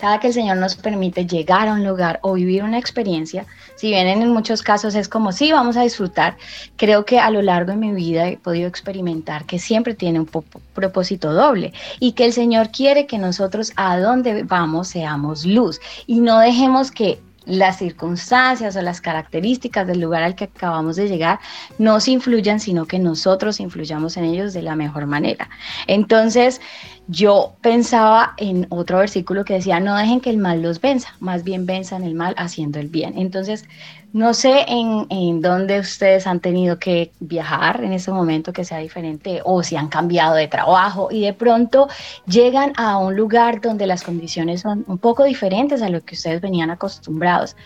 cada 0.02 0.18
que 0.18 0.26
el 0.26 0.32
Señor 0.32 0.56
nos 0.56 0.74
permite 0.74 1.26
llegar 1.26 1.68
a 1.68 1.74
un 1.74 1.86
lugar 1.86 2.18
o 2.22 2.32
vivir 2.32 2.64
una 2.64 2.76
experiencia, 2.76 3.46
si 3.76 3.90
bien 3.90 4.08
en 4.08 4.32
muchos 4.32 4.60
casos 4.60 4.96
es 4.96 5.08
como, 5.08 5.30
sí, 5.30 5.52
vamos 5.52 5.76
a 5.76 5.82
disfrutar, 5.82 6.36
creo 6.74 7.04
que 7.04 7.20
a 7.20 7.30
lo 7.30 7.40
largo 7.40 7.70
de 7.70 7.76
mi 7.76 7.92
vida 7.92 8.26
he 8.26 8.36
podido 8.36 8.66
experimentar 8.66 9.44
que 9.44 9.60
siempre 9.60 9.94
tiene 9.94 10.18
un 10.18 10.28
propósito 10.74 11.32
doble 11.32 11.72
y 12.00 12.14
que 12.14 12.24
el 12.24 12.32
Señor 12.32 12.72
quiere 12.72 13.06
que 13.06 13.16
nosotros 13.16 13.72
a 13.76 13.96
donde 13.96 14.42
vamos 14.42 14.88
seamos 14.88 15.46
luz. 15.46 15.80
Y 16.08 16.20
no 16.20 16.40
dejemos 16.40 16.90
que 16.90 17.20
las 17.44 17.78
circunstancias 17.78 18.76
o 18.76 18.82
las 18.82 19.00
características 19.00 19.86
del 19.86 20.00
lugar 20.00 20.22
al 20.22 20.34
que 20.34 20.44
acabamos 20.44 20.96
de 20.96 21.08
llegar 21.08 21.40
nos 21.78 22.08
influyan, 22.08 22.60
sino 22.60 22.86
que 22.86 22.98
nosotros 22.98 23.60
influyamos 23.60 24.16
en 24.16 24.24
ellos 24.24 24.52
de 24.52 24.62
la 24.62 24.76
mejor 24.76 25.06
manera. 25.06 25.48
Entonces, 25.86 26.60
yo 27.08 27.56
pensaba 27.60 28.34
en 28.36 28.66
otro 28.70 28.98
versículo 28.98 29.44
que 29.44 29.54
decía, 29.54 29.80
no 29.80 29.96
dejen 29.96 30.20
que 30.20 30.30
el 30.30 30.38
mal 30.38 30.62
los 30.62 30.80
venza, 30.80 31.14
más 31.20 31.42
bien 31.44 31.66
venzan 31.66 32.04
el 32.04 32.14
mal 32.14 32.34
haciendo 32.38 32.78
el 32.78 32.88
bien. 32.88 33.14
Entonces, 33.18 33.64
no 34.12 34.34
sé 34.34 34.64
en, 34.68 35.06
en, 35.10 35.40
dónde 35.40 35.80
ustedes 35.80 36.26
han 36.26 36.40
tenido 36.40 36.78
que 36.78 37.12
viajar 37.20 37.82
en 37.82 37.92
ese 37.92 38.12
momento 38.12 38.52
que 38.52 38.64
sea 38.64 38.78
diferente 38.78 39.40
o 39.44 39.62
si 39.62 39.76
han 39.76 39.88
cambiado 39.88 40.34
de 40.34 40.48
trabajo 40.48 41.08
y 41.10 41.22
de 41.22 41.32
pronto 41.32 41.88
llegan 42.26 42.72
a 42.76 42.98
un 42.98 43.16
lugar 43.16 43.60
donde 43.60 43.86
las 43.86 44.02
condiciones 44.02 44.60
son 44.60 44.84
un 44.86 44.98
poco 44.98 45.24
diferentes 45.24 45.80
a 45.82 45.88
lo 45.88 46.02
que 46.02 46.14
ustedes 46.14 46.40
venían 46.40 46.70
acostumbrados. 46.70 47.56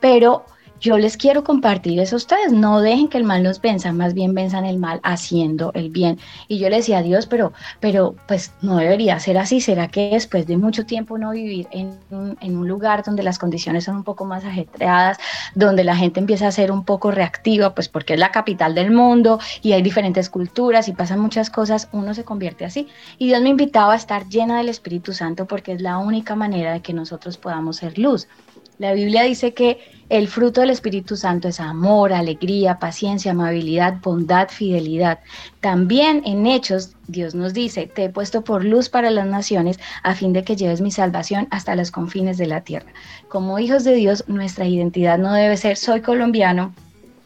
Pero 0.00 0.44
yo 0.84 0.98
les 0.98 1.16
quiero 1.16 1.44
compartir 1.44 1.98
eso 1.98 2.16
a 2.16 2.18
ustedes. 2.18 2.52
No 2.52 2.80
dejen 2.80 3.08
que 3.08 3.16
el 3.16 3.24
mal 3.24 3.42
los 3.42 3.58
venza, 3.58 3.90
más 3.94 4.12
bien 4.12 4.34
venzan 4.34 4.66
el 4.66 4.76
mal 4.76 5.00
haciendo 5.02 5.72
el 5.72 5.88
bien. 5.88 6.18
Y 6.46 6.58
yo 6.58 6.68
le 6.68 6.76
decía 6.76 6.98
a 6.98 7.02
Dios, 7.02 7.26
pero, 7.26 7.54
pero 7.80 8.14
pues 8.28 8.52
no 8.60 8.76
debería 8.76 9.18
ser 9.18 9.38
así. 9.38 9.62
¿Será 9.62 9.88
que 9.88 10.10
después 10.10 10.46
de 10.46 10.58
mucho 10.58 10.84
tiempo 10.84 11.16
no 11.16 11.30
vivir 11.30 11.66
en 11.70 11.96
en 12.40 12.56
un 12.56 12.68
lugar 12.68 13.02
donde 13.02 13.22
las 13.22 13.38
condiciones 13.38 13.84
son 13.84 13.96
un 13.96 14.04
poco 14.04 14.26
más 14.26 14.44
ajetreadas, 14.44 15.18
donde 15.54 15.84
la 15.84 15.96
gente 15.96 16.20
empieza 16.20 16.46
a 16.46 16.52
ser 16.52 16.70
un 16.70 16.84
poco 16.84 17.10
reactiva, 17.10 17.74
pues 17.74 17.88
porque 17.88 18.14
es 18.14 18.20
la 18.20 18.30
capital 18.30 18.74
del 18.74 18.90
mundo 18.90 19.38
y 19.62 19.72
hay 19.72 19.80
diferentes 19.80 20.28
culturas 20.28 20.88
y 20.88 20.92
pasan 20.92 21.20
muchas 21.20 21.48
cosas, 21.50 21.88
uno 21.92 22.12
se 22.12 22.24
convierte 22.24 22.64
así? 22.64 22.88
Y 23.18 23.28
Dios 23.28 23.42
me 23.42 23.48
invitaba 23.48 23.94
a 23.94 23.96
estar 23.96 24.28
llena 24.28 24.58
del 24.58 24.68
Espíritu 24.68 25.12
Santo 25.12 25.46
porque 25.46 25.72
es 25.72 25.80
la 25.80 25.98
única 25.98 26.34
manera 26.34 26.72
de 26.72 26.80
que 26.80 26.92
nosotros 26.92 27.38
podamos 27.38 27.76
ser 27.76 27.98
luz. 27.98 28.28
La 28.78 28.92
Biblia 28.92 29.22
dice 29.22 29.54
que 29.54 29.78
el 30.08 30.28
fruto 30.28 30.60
del 30.60 30.70
Espíritu 30.70 31.16
Santo 31.16 31.48
es 31.48 31.60
amor, 31.60 32.12
alegría, 32.12 32.78
paciencia, 32.78 33.30
amabilidad, 33.30 34.00
bondad, 34.02 34.48
fidelidad. 34.48 35.20
También 35.60 36.22
en 36.24 36.46
Hechos 36.46 36.96
Dios 37.06 37.34
nos 37.34 37.54
dice, 37.54 37.86
te 37.86 38.04
he 38.04 38.08
puesto 38.10 38.42
por 38.42 38.64
luz 38.64 38.88
para 38.88 39.10
las 39.10 39.26
naciones 39.26 39.78
a 40.02 40.14
fin 40.14 40.32
de 40.32 40.44
que 40.44 40.56
lleves 40.56 40.80
mi 40.80 40.90
salvación 40.90 41.46
hasta 41.50 41.76
los 41.76 41.90
confines 41.90 42.36
de 42.36 42.46
la 42.46 42.62
tierra. 42.62 42.92
Como 43.28 43.58
hijos 43.58 43.84
de 43.84 43.94
Dios, 43.94 44.24
nuestra 44.26 44.66
identidad 44.66 45.18
no 45.18 45.32
debe 45.32 45.56
ser 45.56 45.76
soy 45.76 46.00
colombiano, 46.00 46.74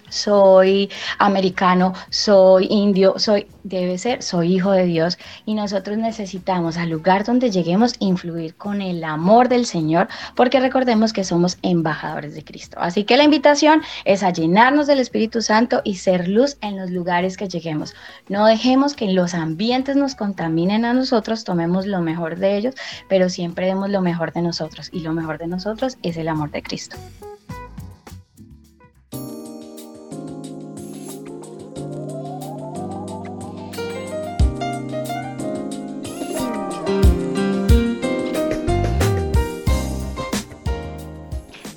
soy 0.08 0.90
americano, 1.18 1.94
soy 2.10 2.66
indio, 2.70 3.14
soy, 3.18 3.46
debe 3.62 3.98
ser, 3.98 4.22
soy 4.22 4.54
hijo 4.54 4.70
de 4.72 4.84
Dios 4.84 5.18
y 5.46 5.54
nosotros 5.54 5.98
necesitamos 5.98 6.76
al 6.76 6.90
lugar 6.90 7.24
donde 7.24 7.50
lleguemos 7.50 7.94
influir 7.98 8.54
con 8.54 8.80
el 8.82 9.04
amor 9.04 9.48
del 9.48 9.66
Señor, 9.66 10.08
porque 10.34 10.60
recordemos 10.60 11.12
que 11.12 11.24
somos 11.24 11.58
embajadores 11.62 12.34
de 12.34 12.44
Cristo. 12.44 12.78
Así 12.80 13.04
que 13.04 13.16
la 13.16 13.24
invitación 13.24 13.82
es 14.04 14.22
a 14.22 14.30
llenarnos 14.30 14.86
del 14.86 15.00
Espíritu 15.00 15.42
Santo 15.42 15.80
y 15.84 15.96
ser 15.96 16.28
luz 16.28 16.56
en 16.60 16.76
los 16.76 16.90
lugares 16.90 17.36
que 17.36 17.48
lleguemos. 17.48 17.94
No 18.28 18.46
dejemos 18.46 18.94
que 18.94 19.12
los 19.12 19.34
ambientes 19.34 19.96
nos 19.96 20.14
contaminen 20.14 20.84
a 20.84 20.92
nosotros, 20.92 21.44
tomemos 21.44 21.86
lo 21.86 22.00
mejor 22.00 22.38
de 22.38 22.56
ellos, 22.56 22.74
pero 23.08 23.28
siempre 23.28 23.66
demos 23.66 23.90
lo 23.90 24.00
mejor 24.00 24.32
de 24.32 24.42
nosotros 24.42 24.88
y 24.92 25.00
lo 25.00 25.12
mejor 25.12 25.38
de 25.38 25.46
nosotros 25.46 25.98
es 26.02 26.16
el 26.16 26.28
amor 26.28 26.50
de 26.50 26.62
Cristo. 26.62 26.96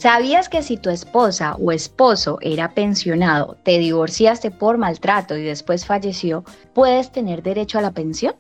¿Sabías 0.02 0.49
que 0.49 0.64
si 0.64 0.78
tu 0.78 0.89
esposa 0.89 1.56
o 1.64 1.72
esposo 1.72 2.39
era 2.41 2.74
pensionado, 2.74 3.56
te 3.62 3.78
divorciaste 3.78 4.49
por 4.49 4.80
maltrato 4.80 5.38
y 5.38 5.43
después 5.43 5.86
falleció, 5.86 6.43
puedes 6.74 7.12
tener 7.12 7.43
derecho 7.43 7.78
a 7.78 7.84
la 7.84 7.91
pensión? 7.91 8.34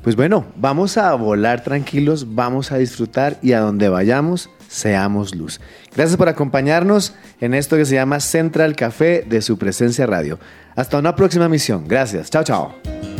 Pues 0.03 0.17
bueno, 0.17 0.47
vamos 0.57 0.97
a 0.97 1.13
volar 1.15 1.63
tranquilos, 1.63 2.35
vamos 2.35 2.73
a 2.73 2.79
disfrutar 2.79 3.37
y 3.43 3.53
a 3.53 3.61
donde 3.61 3.91
vayamos, 3.91 4.49
seamos 4.67 5.35
luz. 5.35 5.61
Gracias 5.95 6.17
por 6.17 6.29
acompañarnos 6.29 7.15
en 7.41 7.53
esto 7.53 7.77
que 7.77 7.85
se 7.85 7.97
llama 7.97 8.21
Central 8.21 8.77
Café 8.77 9.25
de 9.29 9.43
su 9.43 9.59
presencia 9.59 10.07
radio. 10.07 10.39
Hasta 10.75 10.99
una 10.99 11.15
próxima 11.15 11.49
misión. 11.49 11.87
Gracias. 11.87 12.31
Chao, 12.31 12.45
chao. 12.45 13.20